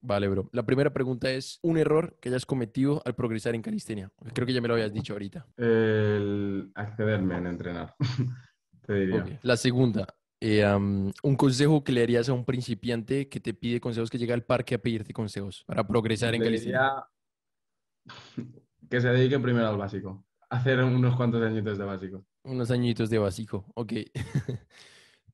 Vale, 0.03 0.27
bro. 0.29 0.49
La 0.51 0.63
primera 0.63 0.91
pregunta 0.91 1.29
es 1.29 1.59
un 1.61 1.77
error 1.77 2.17
que 2.19 2.29
hayas 2.29 2.45
cometido 2.47 3.03
al 3.05 3.13
progresar 3.13 3.53
en 3.53 3.61
calistenia. 3.61 4.09
Creo 4.33 4.47
que 4.47 4.53
ya 4.53 4.59
me 4.61 4.67
lo 4.67 4.73
habías 4.73 4.91
dicho 4.91 5.13
ahorita. 5.13 5.45
El 5.57 6.71
accederme 6.73 7.37
en 7.37 7.45
entrenar, 7.45 7.93
te 8.85 8.93
diría. 8.93 9.39
La 9.43 9.57
segunda, 9.57 10.07
eh, 10.39 10.65
un 10.65 11.35
consejo 11.37 11.83
que 11.83 11.91
le 11.91 12.01
harías 12.01 12.27
a 12.27 12.33
un 12.33 12.45
principiante 12.45 13.29
que 13.29 13.39
te 13.39 13.53
pide 13.53 13.79
consejos, 13.79 14.09
que 14.09 14.17
llega 14.17 14.33
al 14.33 14.43
parque 14.43 14.75
a 14.75 14.79
pedirte 14.79 15.13
consejos 15.13 15.63
para 15.67 15.87
progresar 15.87 16.33
en 16.33 16.41
diría 16.41 17.05
que 18.89 19.01
se 19.01 19.07
dedique 19.09 19.39
primero 19.39 19.67
al 19.67 19.77
básico. 19.77 20.25
Hacer 20.49 20.83
unos 20.83 21.15
cuantos 21.15 21.41
añitos 21.43 21.77
de 21.77 21.85
básico. 21.85 22.25
Unos 22.43 22.71
añitos 22.71 23.09
de 23.09 23.19
básico, 23.19 23.71
ok. 23.75 23.93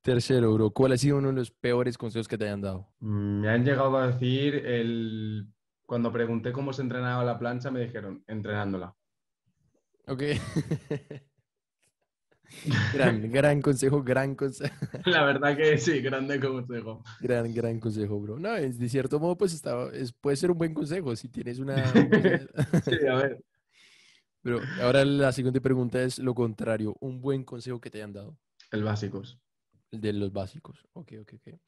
Tercero, 0.02 0.54
bro, 0.54 0.72
¿cuál 0.72 0.91
ha 0.91 0.98
sido 0.98 1.18
uno 1.18 1.30
de 1.30 1.34
los 1.36 1.52
peores 1.52 1.98
consejos 1.98 2.28
que 2.28 2.38
te 2.38 2.45
hayan 2.45 2.62
dado? 2.62 2.93
Mm, 3.00 3.41
Me 3.41 3.50
han 3.50 3.66
llegado 3.66 3.98
a 3.98 4.08
decir 4.08 4.56
el... 4.66 5.48
Cuando 5.86 6.12
pregunté 6.12 6.52
cómo 6.52 6.74
se 6.74 6.82
entrenaba 6.82 7.24
la 7.24 7.39
plancha, 7.39 7.72
me 7.72 7.80
dijeron, 7.80 8.24
entrenándola. 8.28 8.93
Ok. 10.06 10.22
gran, 12.93 13.32
gran 13.32 13.62
consejo, 13.62 14.04
gran 14.04 14.36
consejo. 14.36 14.74
La 15.06 15.24
verdad 15.24 15.56
que 15.56 15.78
sí, 15.78 16.02
grande 16.02 16.39
consejo. 16.39 17.04
Gran, 17.20 17.54
gran 17.54 17.80
consejo, 17.80 18.20
bro. 18.20 18.39
No, 18.39 18.56
es, 18.56 18.80
de 18.80 18.89
cierto 18.89 19.20
modo, 19.20 19.38
pues 19.38 19.54
está, 19.54 19.89
es, 19.93 20.14
puede 20.14 20.38
ser 20.38 20.52
un 20.52 20.58
buen 20.58 20.74
consejo 20.74 21.16
si 21.16 21.30
tienes 21.30 21.60
una... 21.60 21.76
Sí, 22.86 23.08
a 23.10 23.16
ver. 23.16 23.43
Pero 24.41 24.62
ahora 24.82 25.04
la 25.04 25.32
siguiente 25.34 25.60
pregunta 25.60 26.02
es 26.02 26.20
lo 26.20 26.34
contrario, 26.34 26.95
un 27.02 27.20
buen 27.20 27.43
consejo 27.43 27.82
que 27.82 27.89
te 27.89 27.98
hayan 27.98 28.14
dado. 28.14 28.38
El 28.72 28.84
básicos. 28.84 29.39
El 29.91 30.00
de 30.00 30.14
los 30.14 30.32
básicos. 30.32 30.86
Ok, 30.93 31.14
ok, 31.22 31.34
ok. 31.34 31.60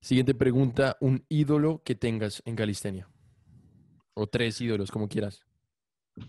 Siguiente 0.00 0.34
pregunta, 0.34 0.96
un 1.00 1.24
ídolo 1.28 1.82
que 1.84 1.94
tengas 1.94 2.42
en 2.44 2.56
calistenia. 2.56 3.08
O 4.14 4.26
tres 4.26 4.60
ídolos, 4.60 4.90
como 4.90 5.08
quieras. 5.08 5.44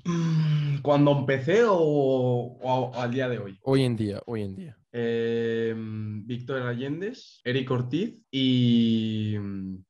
Mm, 0.05 0.77
¿Cuando 0.81 1.11
empecé 1.11 1.63
o, 1.65 1.75
o 1.75 2.95
al 2.95 3.11
día 3.11 3.27
de 3.27 3.39
hoy? 3.39 3.59
Hoy 3.63 3.83
en 3.83 3.95
día, 3.95 4.21
hoy 4.25 4.43
en 4.43 4.55
día. 4.55 4.77
Eh, 4.91 5.73
Víctor 5.75 6.61
Allendez, 6.61 7.41
Eric 7.43 7.69
Ortiz 7.71 8.21
y 8.31 9.35
mm, 9.39 9.83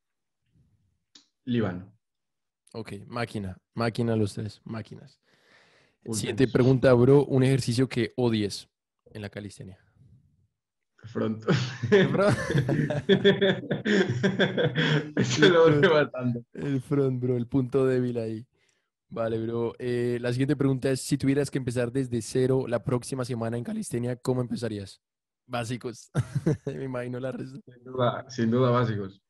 Líbano. 1.46 1.94
Ok, 2.74 2.94
máquina, 3.08 3.58
máquina 3.74 4.16
los 4.16 4.34
tres, 4.34 4.62
máquinas. 4.64 5.20
Últimos. 6.00 6.20
Siguiente 6.20 6.48
pregunta, 6.48 6.94
bro, 6.94 7.26
un 7.26 7.44
ejercicio 7.44 7.88
que 7.88 8.14
odies 8.16 8.70
en 9.06 9.22
la 9.22 9.30
calistenia. 9.30 9.80
Front. 11.06 11.46
Bro. 12.12 12.30
Eso 15.18 15.50
lo 15.50 15.66
odio 15.66 15.94
bastante. 15.94 16.46
El 16.54 16.82
front, 16.82 17.22
bro, 17.22 17.36
el 17.36 17.48
punto 17.48 17.86
débil 17.86 18.18
ahí. 18.18 18.48
Vale, 19.14 19.38
bro. 19.38 19.76
Eh, 19.78 20.18
la 20.20 20.32
siguiente 20.32 20.55
pregunta 20.55 20.89
es, 20.89 20.99
si 21.01 21.20
tuvieras 21.20 21.51
que 21.51 21.59
empezar 21.59 21.91
desde 21.91 22.20
cero 22.24 22.66
la 22.68 22.84
próxima 22.84 23.24
semana 23.24 23.57
en 23.57 23.64
calistenia, 23.64 24.16
¿cómo 24.16 24.41
empezarías? 24.41 25.03
Básicos. 25.45 26.09
Me 26.66 26.86
imagino 26.86 27.20
la 27.20 27.32
respuesta. 27.32 27.74
Sin 27.74 27.84
duda, 27.84 28.26
sin 28.30 28.49
duda 28.49 28.72
básicos. 28.72 29.22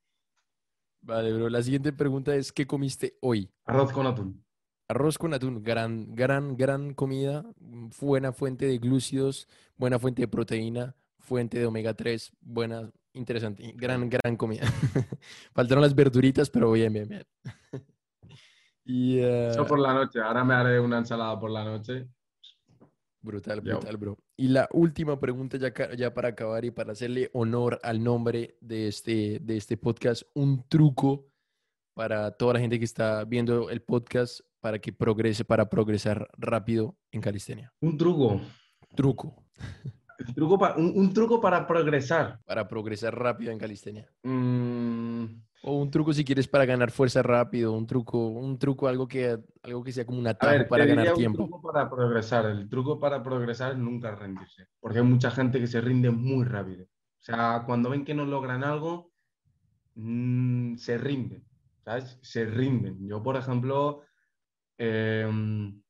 Vale, 1.01 1.33
bro. 1.33 1.49
La 1.49 1.61
siguiente 1.61 1.91
pregunta 1.91 2.33
es, 2.33 2.53
¿qué 2.53 2.65
comiste 2.65 3.17
hoy? 3.19 3.51
Arroz 3.65 3.91
con 3.91 4.07
atún. 4.07 4.45
Arroz 4.87 5.17
con 5.17 5.33
atún, 5.33 5.61
gran, 5.61 6.15
gran, 6.15 6.55
gran 6.55 6.93
comida, 6.93 7.43
mm, 7.59 7.89
buena 7.99 8.31
fuente 8.31 8.65
de 8.65 8.77
glúcidos, 8.77 9.49
buena 9.75 9.99
fuente 9.99 10.21
de 10.21 10.29
proteína, 10.29 10.95
fuente 11.19 11.59
de 11.59 11.65
omega 11.65 11.93
3, 11.93 12.31
buena, 12.39 12.89
interesante, 13.11 13.73
gran, 13.75 14.09
gran 14.09 14.37
comida. 14.37 14.61
Faltaron 15.53 15.81
las 15.81 15.93
verduritas, 15.93 16.49
pero 16.49 16.71
bien, 16.71 16.93
bien, 16.93 17.09
bien. 17.09 17.23
y 18.85 19.19
eh, 19.19 19.49
Eso 19.49 19.65
por 19.65 19.79
la 19.79 19.93
noche. 19.93 20.19
Ahora 20.21 20.43
me 20.43 20.53
haré 20.53 20.79
una 20.79 20.97
ensalada 20.99 21.39
por 21.39 21.51
la 21.51 21.63
noche. 21.63 22.07
brutal, 23.21 23.61
Yo. 23.63 23.77
brutal, 23.77 23.97
bro. 23.97 24.17
Y 24.35 24.47
la 24.49 24.67
última 24.73 25.19
pregunta 25.19 25.57
ya, 25.57 25.71
ya 25.95 26.13
para 26.13 26.29
acabar 26.29 26.65
y 26.65 26.71
para 26.71 26.91
hacerle 26.91 27.29
honor 27.33 27.79
al 27.83 28.03
nombre 28.03 28.57
de 28.61 28.87
este, 28.87 29.39
de 29.39 29.57
este 29.57 29.77
podcast, 29.77 30.23
un 30.33 30.67
truco 30.67 31.27
para 31.93 32.31
toda 32.31 32.53
la 32.55 32.59
gente 32.59 32.79
que 32.79 32.85
está 32.85 33.23
viendo 33.25 33.69
el 33.69 33.81
podcast 33.81 34.41
para 34.59 34.79
que 34.79 34.91
progrese, 34.91 35.45
para 35.45 35.69
progresar 35.69 36.27
rápido 36.37 36.97
en 37.11 37.21
calistenia. 37.21 37.71
Un 37.81 37.97
truco. 37.97 38.41
Truco. 38.95 39.43
El 40.17 40.33
truco 40.33 40.57
pa- 40.57 40.75
un, 40.77 40.93
un 40.95 41.13
truco 41.13 41.39
para 41.41 41.65
progresar. 41.67 42.39
Para 42.45 42.67
progresar 42.67 43.17
rápido 43.17 43.51
en 43.51 43.57
calistenia. 43.59 44.09
Mm, 44.23 45.25
O 45.65 45.77
un 45.77 45.89
truco 45.89 46.11
si 46.11 46.25
quieres 46.25 46.49
para 46.49 46.65
ganar 46.65 46.91
fuerza 46.91 47.23
rápido, 47.23 47.71
un 47.71 47.87
truco, 47.87 48.27
un 48.27 48.59
truco, 48.59 48.89
algo 48.89 49.07
que, 49.07 49.39
algo 49.61 49.81
que 49.81 49.93
sea 49.93 50.05
como 50.05 50.19
un 50.19 50.27
atajo 50.27 50.51
ver, 50.51 50.67
para 50.67 50.85
ganar 50.85 51.11
un 51.11 51.15
tiempo. 51.15 51.37
truco 51.45 51.61
para 51.61 51.89
progresar. 51.89 52.47
El 52.47 52.67
truco 52.67 52.99
para 52.99 53.23
progresar 53.23 53.71
es 53.71 53.77
nunca 53.77 54.13
rendirse. 54.13 54.67
Porque 54.81 54.99
hay 54.99 55.05
mucha 55.05 55.31
gente 55.31 55.61
que 55.61 55.67
se 55.67 55.79
rinde 55.79 56.11
muy 56.11 56.43
rápido. 56.43 56.83
O 56.83 57.23
sea, 57.23 57.63
cuando 57.65 57.89
ven 57.89 58.03
que 58.03 58.13
no 58.13 58.25
logran 58.25 58.65
algo, 58.65 59.13
mm, 59.95 60.75
se 60.75 60.97
rinden. 60.97 61.45
¿Sabes? 61.85 62.19
Se 62.21 62.43
rinden. 62.45 63.07
Yo, 63.07 63.23
por 63.23 63.37
ejemplo, 63.37 64.01
em, 64.77 65.81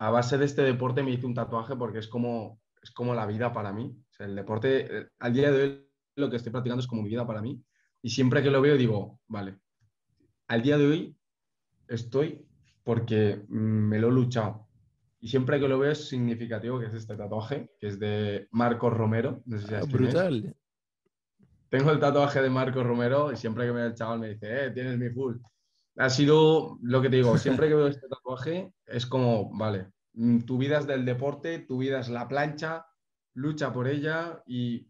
a 0.00 0.10
base 0.10 0.38
de 0.38 0.44
este 0.44 0.62
deporte 0.62 1.04
me 1.04 1.12
hice 1.12 1.24
un 1.24 1.34
tatuaje 1.34 1.76
porque 1.76 2.00
es 2.00 2.08
como, 2.08 2.60
es 2.82 2.90
como 2.90 3.14
la 3.14 3.26
vida 3.26 3.52
para 3.52 3.72
mí. 3.72 3.96
O 4.10 4.12
sea, 4.12 4.26
el 4.26 4.34
deporte, 4.34 4.98
eh, 4.98 5.08
al 5.20 5.32
día 5.32 5.52
de 5.52 5.62
hoy, 5.62 5.88
lo 6.16 6.28
que 6.28 6.36
estoy 6.36 6.50
practicando 6.50 6.80
es 6.80 6.88
como 6.88 7.02
mi 7.02 7.10
vida 7.10 7.24
para 7.24 7.40
mí. 7.40 7.62
Y 8.02 8.10
siempre 8.10 8.42
que 8.42 8.50
lo 8.50 8.60
veo 8.60 8.76
digo, 8.76 9.20
vale, 9.26 9.58
al 10.46 10.62
día 10.62 10.78
de 10.78 10.86
hoy 10.86 11.16
estoy 11.88 12.46
porque 12.84 13.44
mm, 13.48 13.54
me 13.88 13.98
lo 13.98 14.08
he 14.08 14.12
luchado. 14.12 14.66
Y 15.20 15.28
siempre 15.28 15.58
que 15.58 15.68
lo 15.68 15.78
veo 15.78 15.90
es 15.90 16.08
significativo, 16.08 16.78
que 16.78 16.86
es 16.86 16.94
este 16.94 17.16
tatuaje, 17.16 17.72
que 17.80 17.88
es 17.88 17.98
de 17.98 18.46
Marcos 18.52 18.92
Romero. 18.92 19.42
No 19.46 19.58
sé 19.58 19.66
si 19.66 19.74
Ah, 19.74 19.80
es. 19.80 19.88
brutal. 19.92 20.54
Tengo 21.68 21.90
el 21.90 21.98
tatuaje 21.98 22.40
de 22.40 22.48
Marcos 22.50 22.86
Romero 22.86 23.32
y 23.32 23.36
siempre 23.36 23.66
que 23.66 23.72
me 23.72 23.80
ve 23.80 23.86
el 23.88 23.94
chaval 23.94 24.20
me 24.20 24.28
dice, 24.30 24.66
eh, 24.66 24.70
tienes 24.70 24.96
mi 24.96 25.10
full. 25.10 25.36
Ha 25.96 26.08
sido 26.08 26.78
lo 26.82 27.02
que 27.02 27.10
te 27.10 27.16
digo, 27.16 27.36
siempre 27.36 27.68
que 27.68 27.74
veo 27.74 27.88
este 27.88 28.08
tatuaje 28.08 28.72
es 28.86 29.04
como, 29.06 29.50
vale, 29.52 29.88
mm, 30.14 30.40
tu 30.42 30.56
vida 30.56 30.78
es 30.78 30.86
del 30.86 31.04
deporte, 31.04 31.58
tu 31.58 31.78
vida 31.78 31.98
es 32.00 32.08
la 32.08 32.28
plancha, 32.28 32.86
lucha 33.34 33.72
por 33.72 33.88
ella 33.88 34.42
y 34.46 34.88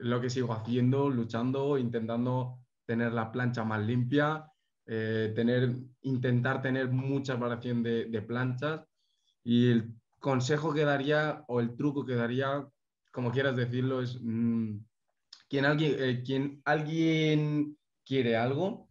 lo 0.00 0.20
que 0.20 0.30
sigo 0.30 0.52
haciendo, 0.52 1.08
luchando, 1.10 1.78
intentando 1.78 2.58
tener 2.86 3.12
la 3.12 3.30
plancha 3.30 3.64
más 3.64 3.80
limpia, 3.80 4.46
eh, 4.86 5.32
tener, 5.34 5.76
intentar 6.02 6.60
tener 6.62 6.90
mucha 6.90 7.36
variación 7.36 7.82
de, 7.82 8.06
de 8.06 8.22
planchas 8.22 8.82
y 9.44 9.70
el 9.70 9.94
consejo 10.18 10.72
que 10.72 10.84
daría 10.84 11.44
o 11.48 11.60
el 11.60 11.76
truco 11.76 12.04
que 12.04 12.14
daría, 12.14 12.66
como 13.12 13.30
quieras 13.32 13.56
decirlo, 13.56 14.02
es 14.02 14.18
mm, 14.20 14.78
quien, 15.48 15.64
alguien, 15.64 15.94
eh, 15.98 16.22
quien 16.24 16.62
alguien 16.64 17.76
quiere 18.04 18.36
algo, 18.36 18.88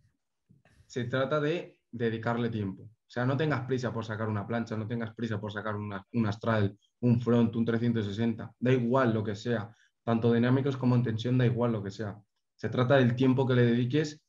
se 0.86 1.05
trata 1.05 1.39
de 1.39 1.80
dedicarle 1.91 2.49
tiempo. 2.49 2.84
O 2.84 3.12
sea, 3.12 3.26
no 3.26 3.36
tengas 3.36 3.66
prisa 3.66 3.91
por 3.91 4.05
sacar 4.05 4.28
una 4.28 4.45
plancha, 4.45 4.78
no 4.78 4.88
tengas 4.88 5.16
prisa 5.16 5.39
por 5.39 5.51
sacar 5.51 5.76
una, 5.76 6.05
un 6.14 6.28
astral, 6.28 6.78
un 6.99 7.20
front, 7.20 7.55
un 7.55 7.66
360. 7.66 8.53
Da 8.60 8.72
igual 8.72 9.14
lo 9.14 9.24
que 9.24 9.36
sea. 9.36 9.74
Tanto 10.04 10.34
dinámicos 10.34 10.78
como 10.78 10.95
en 10.95 11.04
tensión, 11.04 11.38
da 11.38 11.45
igual 11.45 11.72
lo 11.72 11.84
que 11.84 11.91
sea. 11.91 12.22
Se 12.56 12.70
trata 12.70 12.95
del 12.95 13.16
tiempo 13.16 13.47
que 13.47 13.56
le 13.56 13.66
dediques. 13.66 14.22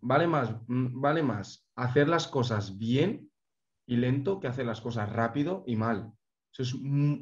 Vale 0.00 0.26
más, 0.26 0.54
mm, 0.66 1.00
vale 1.00 1.22
más 1.22 1.66
hacer 1.74 2.08
las 2.08 2.28
cosas 2.28 2.78
bien 2.78 3.30
y 3.86 3.96
lento 3.96 4.40
que 4.40 4.48
hacer 4.48 4.66
las 4.66 4.80
cosas 4.80 5.10
rápido 5.12 5.64
y 5.66 5.76
mal. 5.76 6.12
Eso 6.52 6.62
es, 6.62 6.74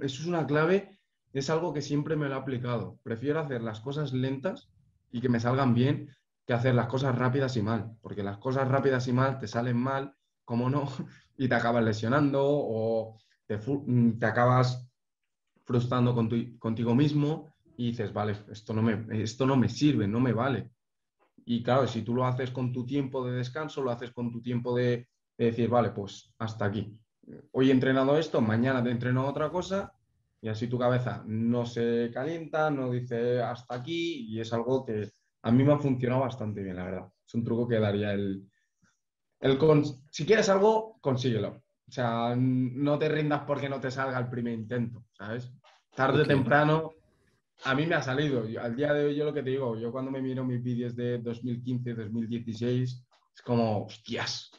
eso 0.03 0.23
es 0.23 0.27
una 0.27 0.47
clave, 0.47 0.99
es 1.33 1.51
algo 1.51 1.73
que 1.73 1.83
siempre 1.83 2.17
me 2.17 2.29
lo 2.29 2.35
he 2.35 2.39
aplicado. 2.39 2.99
Prefiero 3.03 3.41
hacer 3.41 3.63
las 3.63 3.81
cosas 3.81 4.13
lentas 4.13 4.71
y 5.11 5.21
que 5.21 5.29
me 5.29 5.41
salgan 5.41 5.75
bien 5.75 6.11
que 6.47 6.55
hacer 6.55 6.75
las 6.75 6.87
cosas 6.87 7.17
rápidas 7.17 7.57
y 7.57 7.63
mal, 7.63 7.97
porque 8.01 8.23
las 8.23 8.39
cosas 8.39 8.69
rápidas 8.69 9.07
y 9.09 9.13
mal 9.13 9.39
te 9.39 9.47
salen 9.47 9.77
mal, 9.77 10.15
como 10.45 10.71
no, 10.71 10.89
y 11.37 11.49
te 11.49 11.55
acabas 11.55 11.85
lesionando 11.85 12.43
o 12.43 13.19
te, 13.47 13.59
mm, 13.59 14.19
te 14.19 14.27
acabas 14.27 14.89
frustrando 15.65 16.15
contigo 16.59 16.95
mismo 16.95 17.53
y 17.79 17.91
dices, 17.93 18.13
vale, 18.13 18.37
esto 18.51 18.75
no, 18.75 18.83
me, 18.83 19.23
esto 19.23 19.47
no 19.47 19.57
me 19.57 19.69
sirve, 19.69 20.09
no 20.09 20.19
me 20.19 20.33
vale. 20.33 20.73
Y 21.47 21.63
claro, 21.63 21.87
si 21.87 22.03
tú 22.03 22.13
lo 22.13 22.27
haces 22.27 22.51
con 22.51 22.73
tu 22.73 22.85
tiempo 22.85 23.25
de 23.25 23.37
descanso, 23.37 23.83
lo 23.83 23.93
haces 23.93 24.11
con 24.11 24.33
tu 24.33 24.43
tiempo 24.43 24.77
de, 24.77 25.09
de 25.39 25.45
decir, 25.45 25.71
vale, 25.71 25.91
pues 25.91 26.35
hasta 26.39 26.65
aquí. 26.65 26.99
Hoy 27.53 27.69
he 27.69 27.73
entrenado 27.73 28.19
esto, 28.19 28.41
mañana 28.41 28.83
te 28.83 28.91
entreno 28.91 29.27
otra 29.29 29.49
cosa 29.51 29.93
y 30.43 30.49
así 30.49 30.67
tu 30.67 30.77
cabeza 30.77 31.23
no 31.27 31.65
se 31.65 32.11
calienta, 32.13 32.69
no 32.69 32.91
dice 32.91 33.41
hasta 33.41 33.77
aquí 33.77 34.27
y 34.29 34.41
es 34.41 34.53
algo 34.53 34.85
que 34.85 35.09
a 35.43 35.53
mí 35.53 35.63
me 35.63 35.73
ha 35.73 35.79
funcionado 35.79 36.23
bastante 36.23 36.63
bien, 36.65 36.77
la 36.77 36.85
verdad. 36.85 37.09
Es 37.25 37.35
un 37.35 37.45
truco 37.45 37.69
que 37.69 37.79
daría 37.79 38.13
el... 38.13 38.51
el 39.39 39.57
con- 39.57 39.85
si 40.11 40.27
quieres 40.27 40.49
algo, 40.49 40.99
consíguelo. 41.01 41.63
O 41.87 41.93
sea, 41.93 42.35
no 42.37 42.99
te 42.99 43.09
rindas 43.09 43.43
porque 43.47 43.69
no 43.69 43.79
te 43.81 43.93
salga 43.93 44.19
el 44.19 44.29
primer 44.29 44.55
intento, 44.55 45.05
¿sabes? 45.13 45.53
Tarde 45.95 46.23
o 46.23 46.27
temprano, 46.27 46.91
a 47.65 47.75
mí 47.75 47.87
me 47.87 47.95
ha 47.95 48.03
salido. 48.03 48.45
Al 48.61 48.77
día 48.77 48.93
de 48.93 49.07
hoy, 49.07 49.17
yo 49.17 49.25
lo 49.25 49.35
que 49.35 49.43
te 49.43 49.51
digo, 49.51 49.77
yo 49.77 49.91
cuando 49.91 50.11
me 50.11 50.23
miro 50.23 50.45
mis 50.45 50.63
vídeos 50.63 50.95
de 50.95 51.19
2015, 51.19 51.95
2016, 51.95 53.05
es 53.35 53.43
como, 53.43 53.85
hostias, 53.85 54.51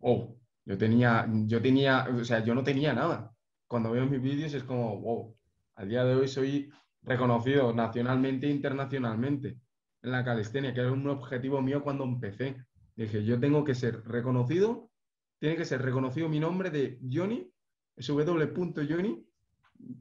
oh, 0.00 0.36
yo 0.64 0.76
tenía, 0.76 1.26
yo 1.46 1.60
tenía, 1.62 2.08
o 2.08 2.24
sea, 2.24 2.44
yo 2.44 2.54
no 2.54 2.62
tenía 2.62 2.92
nada. 2.92 3.32
Cuando 3.66 3.90
veo 3.90 4.06
mis 4.06 4.20
vídeos 4.20 4.54
es 4.54 4.64
como, 4.64 5.00
wow, 5.00 5.36
al 5.76 5.88
día 5.88 6.04
de 6.04 6.14
hoy 6.14 6.28
soy 6.28 6.70
reconocido 7.02 7.72
nacionalmente 7.72 8.46
e 8.46 8.50
internacionalmente 8.50 9.58
en 10.02 10.10
la 10.10 10.24
calistenia, 10.24 10.74
que 10.74 10.80
era 10.80 10.92
un 10.92 11.08
objetivo 11.08 11.62
mío 11.62 11.82
cuando 11.82 12.04
empecé. 12.04 12.56
Dije, 12.96 13.24
yo 13.24 13.38
tengo 13.38 13.64
que 13.64 13.74
ser 13.74 14.02
reconocido, 14.06 14.90
tiene 15.38 15.56
que 15.56 15.64
ser 15.64 15.82
reconocido 15.82 16.28
mi 16.28 16.40
nombre 16.40 16.70
de 16.70 16.98
Johnny, 17.10 17.50
sw.johnny, 17.96 19.26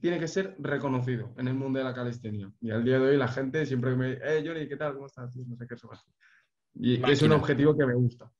tiene 0.01 0.19
que 0.19 0.27
ser 0.27 0.55
reconocido 0.59 1.33
en 1.37 1.47
el 1.47 1.53
mundo 1.55 1.79
de 1.79 1.85
la 1.85 1.93
calistenia. 1.93 2.51
Y 2.61 2.71
al 2.71 2.83
día 2.83 2.99
de 2.99 3.07
hoy 3.09 3.17
la 3.17 3.27
gente 3.27 3.65
siempre 3.65 3.95
me 3.95 4.11
dice, 4.15 4.21
eh, 4.23 4.43
Johnny, 4.45 4.67
¿qué 4.67 4.77
tal? 4.77 4.93
¿Cómo 4.93 5.05
estás? 5.07 5.35
No 5.35 5.55
sé 5.55 5.67
qué, 5.67 5.73
eso 5.75 5.89
Y 6.75 7.03
es 7.11 7.21
un 7.21 7.31
objetivo 7.31 7.77
que 7.77 7.85
me 7.85 7.95
gusta. 7.95 8.31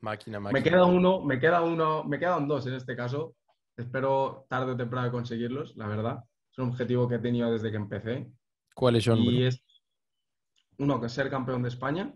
Máquina, 0.00 0.40
Me 0.40 0.52
máquina. 0.52 0.62
queda 0.64 0.84
uno, 0.84 1.22
me 1.22 1.38
queda 1.38 1.62
uno, 1.62 2.04
me 2.04 2.18
quedan 2.18 2.48
dos 2.48 2.66
en 2.66 2.74
este 2.74 2.96
caso. 2.96 3.36
Espero 3.76 4.46
tarde 4.48 4.72
o 4.72 4.76
temprano 4.76 5.10
conseguirlos, 5.12 5.76
la 5.76 5.86
verdad. 5.86 6.24
Es 6.50 6.58
un 6.58 6.68
objetivo 6.70 7.08
que 7.08 7.14
he 7.16 7.18
tenido 7.20 7.50
desde 7.50 7.70
que 7.70 7.76
empecé. 7.76 8.30
¿Cuáles 8.74 9.04
son, 9.04 9.18
Y 9.18 9.38
bro? 9.38 9.48
es 9.48 9.62
uno 10.78 11.00
que 11.00 11.06
es 11.06 11.12
ser 11.12 11.30
campeón 11.30 11.62
de 11.62 11.68
España 11.68 12.12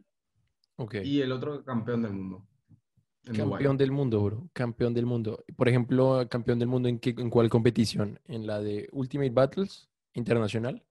y 1.05 1.21
el 1.21 1.33
otro 1.33 1.65
campeón 1.65 2.03
del 2.03 2.13
mundo. 2.13 2.47
Campeón 3.35 3.77
del 3.77 3.91
mundo, 3.91 4.23
bro. 4.23 4.49
Campeón 4.53 4.95
del 4.95 5.07
mundo. 5.07 5.45
Por 5.57 5.69
ejemplo, 5.69 6.27
campeón 6.31 6.59
del 6.59 6.69
mundo 6.69 6.89
en, 6.89 6.99
qué, 6.99 7.11
en 7.19 7.29
cuál 7.31 7.49
competición? 7.49 8.21
¿En 8.27 8.47
la 8.47 8.61
de 8.61 8.89
Ultimate 8.93 9.31
Battles 9.31 9.89
Internacional? 10.15 10.85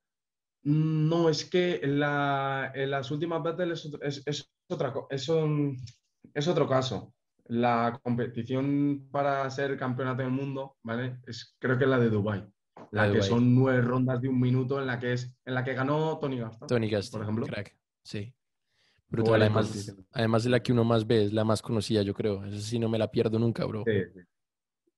No, 0.64 1.30
es 1.30 1.46
que 1.46 1.80
en, 1.84 2.00
la- 2.00 2.72
en 2.74 2.92
las 2.92 3.12
últimas 3.12 3.42
battles 3.44 3.80
es, 3.80 3.86
otro- 3.86 4.02
es- 4.02 4.24
es 4.26 4.52
otra, 4.70 4.94
es, 5.10 5.30
un- 5.30 5.78
es 6.34 6.48
otro 6.48 6.68
caso. 6.68 7.14
La 7.48 8.00
competición 8.04 9.08
para 9.12 9.48
ser 9.52 9.78
campeonato 9.78 10.24
del 10.24 10.32
mundo, 10.32 10.76
¿vale? 10.84 11.20
Es, 11.28 11.56
creo 11.60 11.78
que 11.78 11.84
es 11.84 11.90
la 11.90 12.00
de 12.00 12.10
Dubai. 12.10 12.40
La, 12.92 13.04
La 13.04 13.08
de 13.10 13.14
que 13.16 13.22
son 13.22 13.54
nueve 13.56 13.82
rondas 13.82 14.20
de 14.22 14.28
un 14.28 14.40
minuto 14.40 14.80
en 14.82 14.88
la 14.88 15.00
que 15.00 15.14
es 15.14 15.34
en 15.46 15.54
la 15.54 15.64
que 15.64 15.74
ganó 15.76 16.18
Tony 16.20 16.40
Gaston. 16.40 16.68
Tony 16.68 16.90
Gaston, 16.90 17.20
por 17.20 17.24
ejemplo. 17.26 17.46
crack. 17.46 17.78
Sí. 18.04 18.34
Brutal. 19.24 19.42
Además, 19.42 19.96
además 20.12 20.44
de 20.44 20.50
la 20.50 20.62
que 20.62 20.72
uno 20.72 20.84
más 20.84 21.06
ve, 21.08 21.26
es 21.26 21.34
la 21.34 21.44
más 21.44 21.62
conocida, 21.62 22.02
yo 22.02 22.14
creo. 22.14 22.44
Eso 22.46 22.60
sí, 22.60 22.80
no 22.80 22.90
me 22.90 22.98
la 22.98 23.10
pierdo 23.10 23.40
nunca, 23.40 23.66
bro. 23.66 23.84
Sí, 23.86 23.92
sí. 24.14 24.20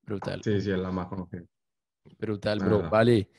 Brutal. 0.04 0.42
Sí, 0.44 0.62
sí, 0.62 0.72
es 0.72 0.78
la 0.80 0.92
más 0.92 1.08
conocida. 1.08 1.44
Brutal, 2.18 2.60
bro. 2.60 2.78
verdad. 2.78 2.90
Vale. 2.92 3.30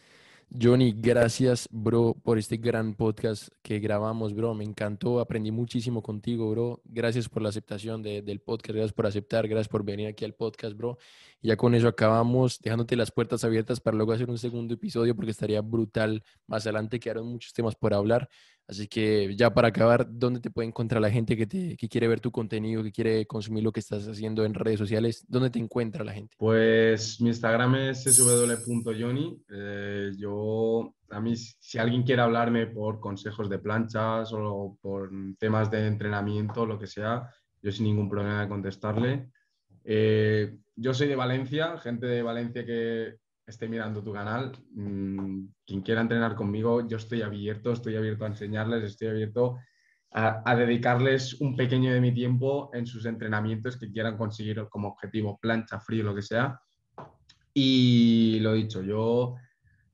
Johnny, 0.50 0.94
gracias, 0.96 1.68
bro, 1.70 2.14
por 2.22 2.38
este 2.38 2.56
gran 2.56 2.94
podcast 2.94 3.48
que 3.60 3.80
grabamos, 3.80 4.34
bro. 4.34 4.54
Me 4.54 4.64
encantó, 4.64 5.20
aprendí 5.20 5.50
muchísimo 5.50 6.02
contigo, 6.02 6.50
bro. 6.50 6.80
Gracias 6.84 7.28
por 7.28 7.42
la 7.42 7.50
aceptación 7.50 8.02
de- 8.02 8.22
del 8.22 8.40
podcast, 8.40 8.74
gracias 8.74 8.94
por 8.94 9.04
aceptar, 9.06 9.46
gracias 9.46 9.68
por 9.68 9.84
venir 9.84 10.06
aquí 10.08 10.24
al 10.24 10.32
podcast, 10.32 10.74
bro. 10.74 10.96
Y 11.42 11.48
ya 11.48 11.56
con 11.58 11.74
eso 11.74 11.86
acabamos, 11.86 12.60
dejándote 12.60 12.96
las 12.96 13.10
puertas 13.10 13.44
abiertas 13.44 13.78
para 13.78 13.94
luego 13.98 14.12
hacer 14.12 14.30
un 14.30 14.38
segundo 14.38 14.72
episodio 14.72 15.14
porque 15.14 15.32
estaría 15.32 15.60
brutal. 15.60 16.22
Más 16.46 16.64
adelante 16.64 16.98
quedaron 16.98 17.26
muchos 17.26 17.52
temas 17.52 17.74
por 17.74 17.92
hablar. 17.92 18.26
Así 18.68 18.86
que 18.86 19.34
ya 19.34 19.54
para 19.54 19.68
acabar, 19.68 20.06
¿dónde 20.10 20.40
te 20.40 20.50
puede 20.50 20.68
encontrar 20.68 21.00
la 21.00 21.10
gente 21.10 21.38
que, 21.38 21.46
te, 21.46 21.74
que 21.74 21.88
quiere 21.88 22.06
ver 22.06 22.20
tu 22.20 22.30
contenido, 22.30 22.82
que 22.82 22.92
quiere 22.92 23.26
consumir 23.26 23.64
lo 23.64 23.72
que 23.72 23.80
estás 23.80 24.06
haciendo 24.06 24.44
en 24.44 24.52
redes 24.52 24.78
sociales? 24.78 25.24
¿Dónde 25.26 25.48
te 25.48 25.58
encuentra 25.58 26.04
la 26.04 26.12
gente? 26.12 26.36
Pues 26.38 27.18
mi 27.22 27.30
Instagram 27.30 27.76
es 27.76 28.04
sw.johnny. 28.04 29.42
Eh, 29.50 30.10
yo, 30.18 30.94
a 31.08 31.18
mí, 31.18 31.34
si 31.34 31.78
alguien 31.78 32.02
quiere 32.02 32.20
hablarme 32.20 32.66
por 32.66 33.00
consejos 33.00 33.48
de 33.48 33.58
planchas 33.58 34.34
o 34.34 34.76
por 34.82 35.10
temas 35.38 35.70
de 35.70 35.86
entrenamiento, 35.86 36.66
lo 36.66 36.78
que 36.78 36.86
sea, 36.86 37.26
yo 37.62 37.72
sin 37.72 37.86
ningún 37.86 38.10
problema 38.10 38.42
de 38.42 38.48
contestarle. 38.48 39.30
Eh, 39.82 40.58
yo 40.76 40.92
soy 40.92 41.08
de 41.08 41.16
Valencia, 41.16 41.78
gente 41.78 42.06
de 42.06 42.22
Valencia 42.22 42.66
que 42.66 43.16
esté 43.48 43.66
mirando 43.66 44.02
tu 44.02 44.12
canal, 44.12 44.52
mm, 44.74 45.46
quien 45.66 45.80
quiera 45.80 46.02
entrenar 46.02 46.34
conmigo, 46.34 46.86
yo 46.86 46.98
estoy 46.98 47.22
abierto, 47.22 47.72
estoy 47.72 47.96
abierto 47.96 48.24
a 48.24 48.28
enseñarles, 48.28 48.84
estoy 48.84 49.08
abierto 49.08 49.58
a, 50.12 50.42
a 50.44 50.54
dedicarles 50.54 51.40
un 51.40 51.56
pequeño 51.56 51.92
de 51.92 52.00
mi 52.00 52.12
tiempo 52.12 52.70
en 52.74 52.86
sus 52.86 53.06
entrenamientos 53.06 53.76
que 53.76 53.90
quieran 53.90 54.16
conseguir 54.16 54.66
como 54.68 54.88
objetivo 54.88 55.38
plancha, 55.38 55.80
frío, 55.80 56.04
lo 56.04 56.14
que 56.14 56.22
sea. 56.22 56.60
Y 57.54 58.38
lo 58.40 58.52
dicho, 58.52 58.82
yo 58.82 59.36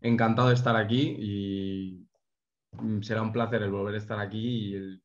encantado 0.01 0.49
de 0.49 0.55
estar 0.55 0.77
aquí 0.77 1.17
y 1.19 2.07
mm, 2.73 3.03
será 3.03 3.23
un 3.23 3.33
placer 3.33 3.63
el 3.63 3.71
volver 3.71 3.95
a 3.95 3.99
estar 3.99 4.19
aquí 4.19 4.47
y 4.47 4.75
el 4.75 5.03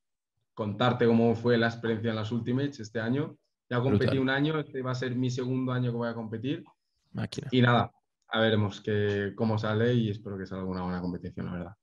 contarte 0.53 1.05
cómo 1.05 1.35
fue 1.35 1.57
la 1.57 1.67
experiencia 1.67 2.09
en 2.09 2.17
las 2.17 2.31
Ultimates 2.31 2.79
este 2.81 2.99
año. 2.99 3.37
Ya 3.69 3.79
competí 3.79 4.17
Brutal. 4.17 4.19
un 4.19 4.29
año, 4.29 4.59
este 4.59 4.81
va 4.81 4.91
a 4.91 4.95
ser 4.95 5.15
mi 5.15 5.29
segundo 5.29 5.71
año 5.71 5.91
que 5.91 5.97
voy 5.97 6.09
a 6.09 6.13
competir. 6.15 6.65
Máquina. 7.13 7.47
Y 7.51 7.61
nada, 7.61 7.91
a 8.31 8.39
veremos 8.39 8.81
que, 8.81 9.33
cómo 9.35 9.57
sale 9.57 9.93
y 9.93 10.09
espero 10.09 10.37
que 10.37 10.45
salga 10.45 10.65
una 10.65 10.83
buena 10.83 11.01
competición, 11.01 11.47
la 11.47 11.51
verdad. 11.53 11.75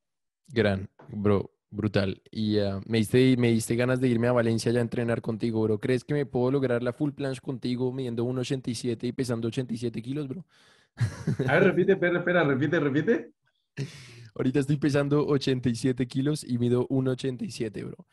Gran, 0.49 0.89
bro, 1.09 1.51
brutal. 1.71 2.23
Y 2.31 2.59
ah, 2.59 2.81
me 2.87 2.99
diste, 2.99 3.37
me 3.37 3.51
diste 3.51 3.75
ganas 3.77 4.01
de 4.01 4.09
irme 4.09 4.29
a 4.29 4.33
Valencia 4.33 4.71
ya 4.73 4.79
a 4.79 4.83
entrenar 4.83 5.21
contigo, 5.23 5.63
bro. 5.63 5.79
¿Crees 5.79 6.05
que 6.05 6.15
me 6.15 6.27
puedo 6.27 6.51
lograr 6.51 6.83
la 6.83 6.93
full 6.93 7.13
planche 7.13 7.41
contigo 7.41 7.93
midiendo 7.93 8.25
1,87 8.25 9.09
y 9.09 9.13
pesando 9.13 9.49
87 9.49 10.01
kilos, 10.03 10.29
bro? 10.29 10.47
A 11.49 11.55
ver, 11.55 11.65
repite, 11.65 11.93
espera, 11.93 12.19
espera, 12.19 12.45
repite, 12.45 12.81
repite. 12.81 13.33
Ahorita 14.35 14.61
estoy 14.61 14.77
pesando 14.77 15.27
87 15.27 16.07
kilos 16.07 16.45
y 16.45 16.59
mido 16.59 16.87
1,87, 16.89 17.85
bro. 17.85 18.07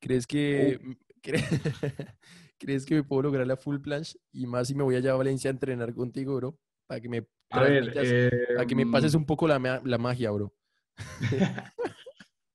¿Crees 0.00 0.26
que, 0.26 0.78
cre- 1.22 1.42
¿Crees 2.58 2.84
que 2.84 2.96
me 2.96 3.02
puedo 3.04 3.22
lograr 3.22 3.46
la 3.46 3.56
full 3.56 3.78
planche? 3.78 4.18
Y 4.32 4.46
más 4.46 4.68
si 4.68 4.74
me 4.74 4.82
voy 4.82 4.96
allá 4.96 5.12
a 5.12 5.16
Valencia 5.16 5.50
a 5.50 5.52
entrenar 5.52 5.94
contigo, 5.94 6.36
bro. 6.36 6.58
Para 6.88 7.00
que 7.00 7.08
me 7.08 7.26
A 7.50 7.62
ver, 7.62 7.92
transmitas- 7.94 8.54
para 8.56 8.66
que 8.66 8.74
me 8.74 8.86
pases 8.86 9.14
em, 9.14 9.20
un 9.20 9.26
poco 9.26 9.46
la, 9.46 9.80
la 9.84 9.98
magia, 9.98 10.30
bro. 10.32 10.52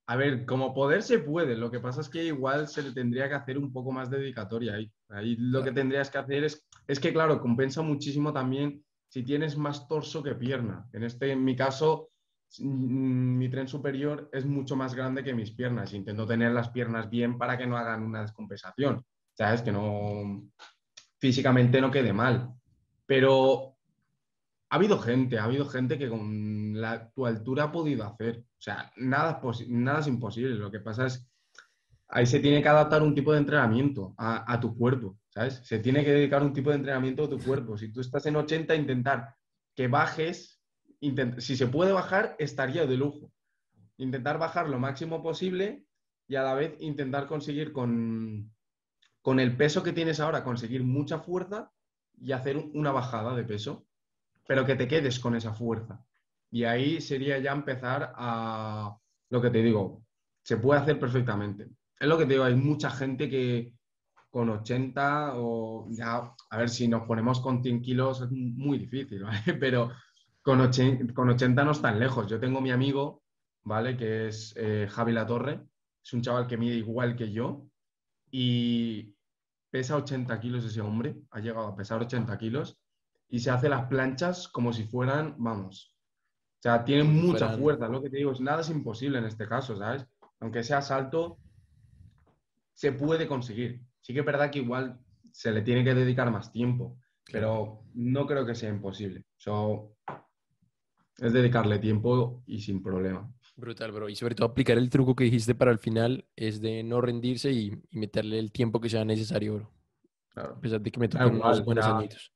A 0.06 0.18
ver, 0.18 0.46
como 0.46 0.74
poder 0.74 1.02
se 1.02 1.20
puede, 1.20 1.56
lo 1.56 1.72
que 1.72 1.80
pasa 1.80 2.02
es 2.02 2.10
que 2.10 2.26
igual 2.26 2.68
se 2.68 2.84
le 2.84 2.92
tendría 2.92 3.30
que 3.30 3.36
hacer 3.36 3.58
un 3.58 3.72
poco 3.72 3.94
más 3.94 4.10
dedicatoria 4.10 4.74
ahí. 4.74 4.92
Ahí 5.08 5.38
lo 5.38 5.64
que 5.64 5.72
tendrías 5.72 6.10
que 6.10 6.18
hacer 6.18 6.44
es, 6.44 6.68
es 6.88 7.00
que 7.00 7.14
claro, 7.14 7.40
compensa 7.40 7.82
muchísimo 7.82 8.34
también 8.34 8.84
si 9.08 9.24
tienes 9.24 9.56
más 9.56 9.88
torso 9.88 10.22
que 10.22 10.36
pierna. 10.36 10.86
En 10.92 11.04
este, 11.04 11.32
en 11.32 11.42
mi 11.46 11.56
caso, 11.56 12.10
mm, 12.60 13.38
mi 13.38 13.48
tren 13.50 13.70
superior 13.70 14.30
es 14.34 14.46
mucho 14.46 14.76
más 14.76 14.94
grande 14.94 15.24
que 15.24 15.34
mis 15.34 15.52
piernas. 15.52 15.94
Intento 15.94 16.28
tener 16.28 16.52
las 16.52 16.70
piernas 16.70 17.10
bien 17.10 17.38
para 17.38 17.58
que 17.58 17.66
no 17.66 17.78
hagan 17.78 18.04
una 18.04 18.24
descompensación. 18.24 19.06
¿Sabes? 19.36 19.62
Que 19.62 19.72
no, 19.72 20.44
físicamente 21.18 21.80
no 21.80 21.90
quede 21.92 22.12
mal. 22.12 22.50
Pero 23.06 23.73
ha 24.74 24.78
habido 24.78 24.98
gente, 24.98 25.38
ha 25.38 25.44
habido 25.44 25.68
gente 25.68 26.00
que 26.00 26.10
con 26.10 26.82
la, 26.82 27.08
tu 27.12 27.28
altura 27.28 27.66
ha 27.66 27.72
podido 27.72 28.06
hacer. 28.06 28.40
O 28.40 28.62
sea, 28.62 28.92
nada, 28.98 29.40
nada 29.68 30.00
es 30.00 30.08
imposible. 30.08 30.56
Lo 30.56 30.72
que 30.72 30.80
pasa 30.80 31.06
es, 31.06 31.30
ahí 32.08 32.26
se 32.26 32.40
tiene 32.40 32.60
que 32.64 32.70
adaptar 32.70 33.04
un 33.04 33.14
tipo 33.14 33.32
de 33.32 33.38
entrenamiento 33.38 34.16
a, 34.18 34.60
tu 34.60 34.76
cuerpo, 34.76 35.20
¿sabes? 35.30 35.62
Se 35.64 35.78
tiene 35.78 36.04
que 36.04 36.14
dedicar 36.14 36.42
un 36.42 36.54
tipo 36.54 36.72
de 36.72 36.78
entrenamiento 36.78 37.26
a 37.26 37.30
tu 37.30 37.38
cuerpo. 37.38 37.78
Si 37.78 37.94
tú 37.94 38.02
estás 38.02 38.26
en 38.26 38.36
80, 38.36 38.74
intentar 38.74 39.36
que 39.76 39.88
bajes, 39.88 40.60
si 41.38 41.56
se 41.56 41.68
puede 41.68 41.92
bajar, 41.92 42.36
estaría 42.40 42.88
de 42.88 42.98
lujo. 42.98 43.32
Intentar 43.98 44.40
bajar 44.40 44.70
lo 44.70 44.80
máximo 44.80 45.22
posible 45.22 45.86
y 46.28 46.34
a 46.36 46.42
la 46.42 46.56
vez 46.56 46.76
intentar 46.80 47.28
conseguir 47.28 47.74
con, 47.74 48.52
con 49.22 49.40
el 49.40 49.56
peso 49.56 49.84
que 49.84 49.94
tienes 49.94 50.20
ahora, 50.20 50.44
conseguir 50.44 50.84
mucha 50.84 51.20
fuerza 51.20 51.72
y 52.20 52.32
hacer 52.32 52.58
un- 52.58 52.72
una 52.74 52.92
bajada 52.92 53.36
de 53.36 53.44
peso 53.44 53.86
pero 54.48 54.66
que 54.66 54.76
te 54.76 54.88
quedes 54.88 55.20
con 55.20 55.36
esa 55.36 55.54
fuerza. 55.54 56.04
Y 56.52 56.64
ahí 56.66 57.02
sería 57.02 57.40
ya 57.40 57.52
empezar 57.52 58.14
a 58.16 58.96
lo 59.30 59.42
que 59.42 59.50
te 59.50 59.64
digo, 59.64 60.06
se 60.44 60.58
puede 60.58 60.82
hacer 60.82 61.00
perfectamente. 61.00 61.70
Es 62.00 62.08
lo 62.08 62.18
que 62.18 62.26
te 62.26 62.34
digo, 62.34 62.44
hay 62.44 62.56
mucha 62.56 62.92
gente 62.92 63.30
que 63.30 63.74
con 64.30 64.50
80 64.50 65.34
o 65.36 65.88
ya, 65.92 66.34
a 66.50 66.58
ver 66.58 66.70
si 66.70 66.88
nos 66.88 67.08
ponemos 67.08 67.40
con 67.40 67.62
100 67.64 67.82
kilos 67.82 68.22
es 68.22 68.32
muy 68.32 68.78
difícil, 68.78 69.24
¿vale? 69.24 69.54
Pero 69.60 69.92
con 70.42 70.60
80, 70.60 71.14
con 71.14 71.30
80 71.30 71.64
no 71.64 71.72
es 71.72 71.82
tan 71.82 72.00
lejos. 72.00 72.28
Yo 72.28 72.40
tengo 72.40 72.62
mi 72.62 72.72
amigo, 72.72 73.24
¿vale? 73.64 73.96
Que 73.96 74.28
es 74.28 74.54
eh, 74.58 74.88
Javi 74.90 75.14
Latorre, 75.14 75.62
es 76.04 76.14
un 76.14 76.22
chaval 76.22 76.48
que 76.48 76.58
mide 76.58 76.76
igual 76.76 77.16
que 77.16 77.32
yo 77.32 77.66
y 78.30 79.16
pesa 79.70 79.96
80 79.96 80.40
kilos 80.40 80.66
ese 80.66 80.82
hombre, 80.82 81.16
ha 81.32 81.40
llegado 81.40 81.68
a 81.68 81.76
pesar 81.76 82.02
80 82.02 82.38
kilos 82.38 82.78
y 83.34 83.40
se 83.40 83.50
hace 83.50 83.68
las 83.68 83.88
planchas 83.88 84.48
como 84.48 84.72
si 84.72 84.84
fueran, 84.84 85.34
vamos, 85.40 85.96
o 86.60 86.62
sea, 86.62 86.86
tiene 86.86 87.04
mucha 87.04 87.48
fueran- 87.48 87.60
fuerza, 87.60 87.88
lo 87.88 88.00
que 88.04 88.12
te 88.12 88.18
digo, 88.18 88.32
es 88.32 88.40
nada 88.40 88.62
es 88.62 88.70
imposible 88.70 89.18
en 89.18 89.26
este 89.26 89.48
caso, 89.48 89.76
¿sabes? 89.76 90.06
Aunque 90.40 90.62
sea 90.62 90.84
salto, 90.84 91.40
se 92.74 92.92
puede 92.92 93.28
conseguir. 93.28 93.82
Sí 94.02 94.14
que 94.14 94.20
es 94.20 94.26
verdad 94.26 94.52
que 94.52 94.60
igual 94.60 95.00
se 95.32 95.52
le 95.52 95.64
tiene 95.64 95.84
que 95.84 95.96
dedicar 95.96 96.30
más 96.30 96.52
tiempo, 96.52 97.00
pero 97.32 97.82
no 97.96 98.28
creo 98.28 98.46
que 98.46 98.54
sea 98.54 98.70
imposible. 98.70 99.26
So, 99.38 99.96
es 101.18 101.34
dedicarle 101.34 101.80
tiempo 101.80 102.44
y 102.46 102.62
sin 102.62 102.84
problema. 102.84 103.34
Brutal, 103.56 103.92
bro. 103.94 104.10
Y 104.10 104.16
sobre 104.16 104.36
todo 104.36 104.46
aplicar 104.48 104.78
el 104.78 104.92
truco 104.92 105.16
que 105.16 105.24
dijiste 105.24 105.56
para 105.56 105.72
el 105.72 105.80
final 105.80 106.24
es 106.36 106.62
de 106.62 106.84
no 106.84 107.02
rendirse 107.02 107.52
y, 107.52 107.82
y 107.90 107.98
meterle 107.98 108.38
el 108.38 108.52
tiempo 108.52 108.80
que 108.80 108.90
sea 108.90 109.04
necesario, 109.06 109.56
bro. 109.56 109.72
Claro. 110.30 110.54
A 110.58 110.62
pesar 110.62 110.82
de 110.82 110.92
que 110.92 111.00
me 111.00 111.08
igual, 111.08 111.32
unos 111.32 111.66
buenos 111.66 111.86
añitos. 111.88 112.32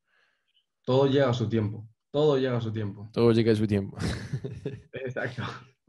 Todo 0.87 1.05
llega 1.05 1.29
a 1.29 1.33
su 1.33 1.49
tiempo, 1.49 1.85
todo 2.11 2.37
llega 2.37 2.55
a 2.55 2.61
su 2.61 2.71
tiempo. 2.71 3.09
Todo 3.11 3.33
llega 3.33 3.51
a 3.51 3.55
su 3.57 3.67
tiempo. 3.67 3.97
Exacto. 4.93 5.43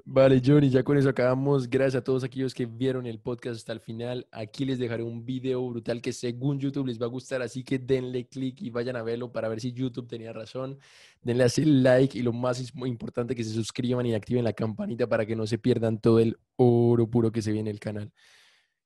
Vale, 0.04 0.42
Johnny, 0.44 0.70
ya 0.70 0.82
con 0.82 0.98
eso 0.98 1.08
acabamos. 1.08 1.70
Gracias 1.70 2.00
a 2.00 2.02
todos 2.02 2.24
aquellos 2.24 2.52
que 2.52 2.66
vieron 2.66 3.06
el 3.06 3.20
podcast 3.20 3.58
hasta 3.58 3.72
el 3.72 3.78
final. 3.78 4.26
Aquí 4.32 4.64
les 4.64 4.80
dejaré 4.80 5.04
un 5.04 5.24
video 5.24 5.68
brutal 5.68 6.02
que 6.02 6.12
según 6.12 6.58
YouTube 6.58 6.88
les 6.88 7.00
va 7.00 7.06
a 7.06 7.10
gustar, 7.10 7.42
así 7.42 7.62
que 7.62 7.78
denle 7.78 8.26
click 8.26 8.60
y 8.60 8.70
vayan 8.70 8.96
a 8.96 9.04
verlo 9.04 9.30
para 9.30 9.48
ver 9.48 9.60
si 9.60 9.72
YouTube 9.72 10.08
tenía 10.08 10.32
razón. 10.32 10.80
Denle 11.22 11.44
así 11.44 11.64
like 11.64 12.18
y 12.18 12.22
lo 12.22 12.32
más 12.32 12.60
importante 12.74 13.36
que 13.36 13.44
se 13.44 13.54
suscriban 13.54 14.04
y 14.04 14.14
activen 14.14 14.42
la 14.42 14.52
campanita 14.52 15.06
para 15.06 15.24
que 15.24 15.36
no 15.36 15.46
se 15.46 15.58
pierdan 15.58 16.00
todo 16.00 16.18
el 16.18 16.36
oro 16.56 17.08
puro 17.08 17.30
que 17.30 17.40
se 17.40 17.52
ve 17.52 17.60
en 17.60 17.68
el 17.68 17.78
canal. 17.78 18.10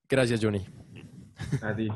Gracias, 0.07 0.45
Johnny. 0.45 0.61
A 1.63 1.75
ti. 1.75 1.89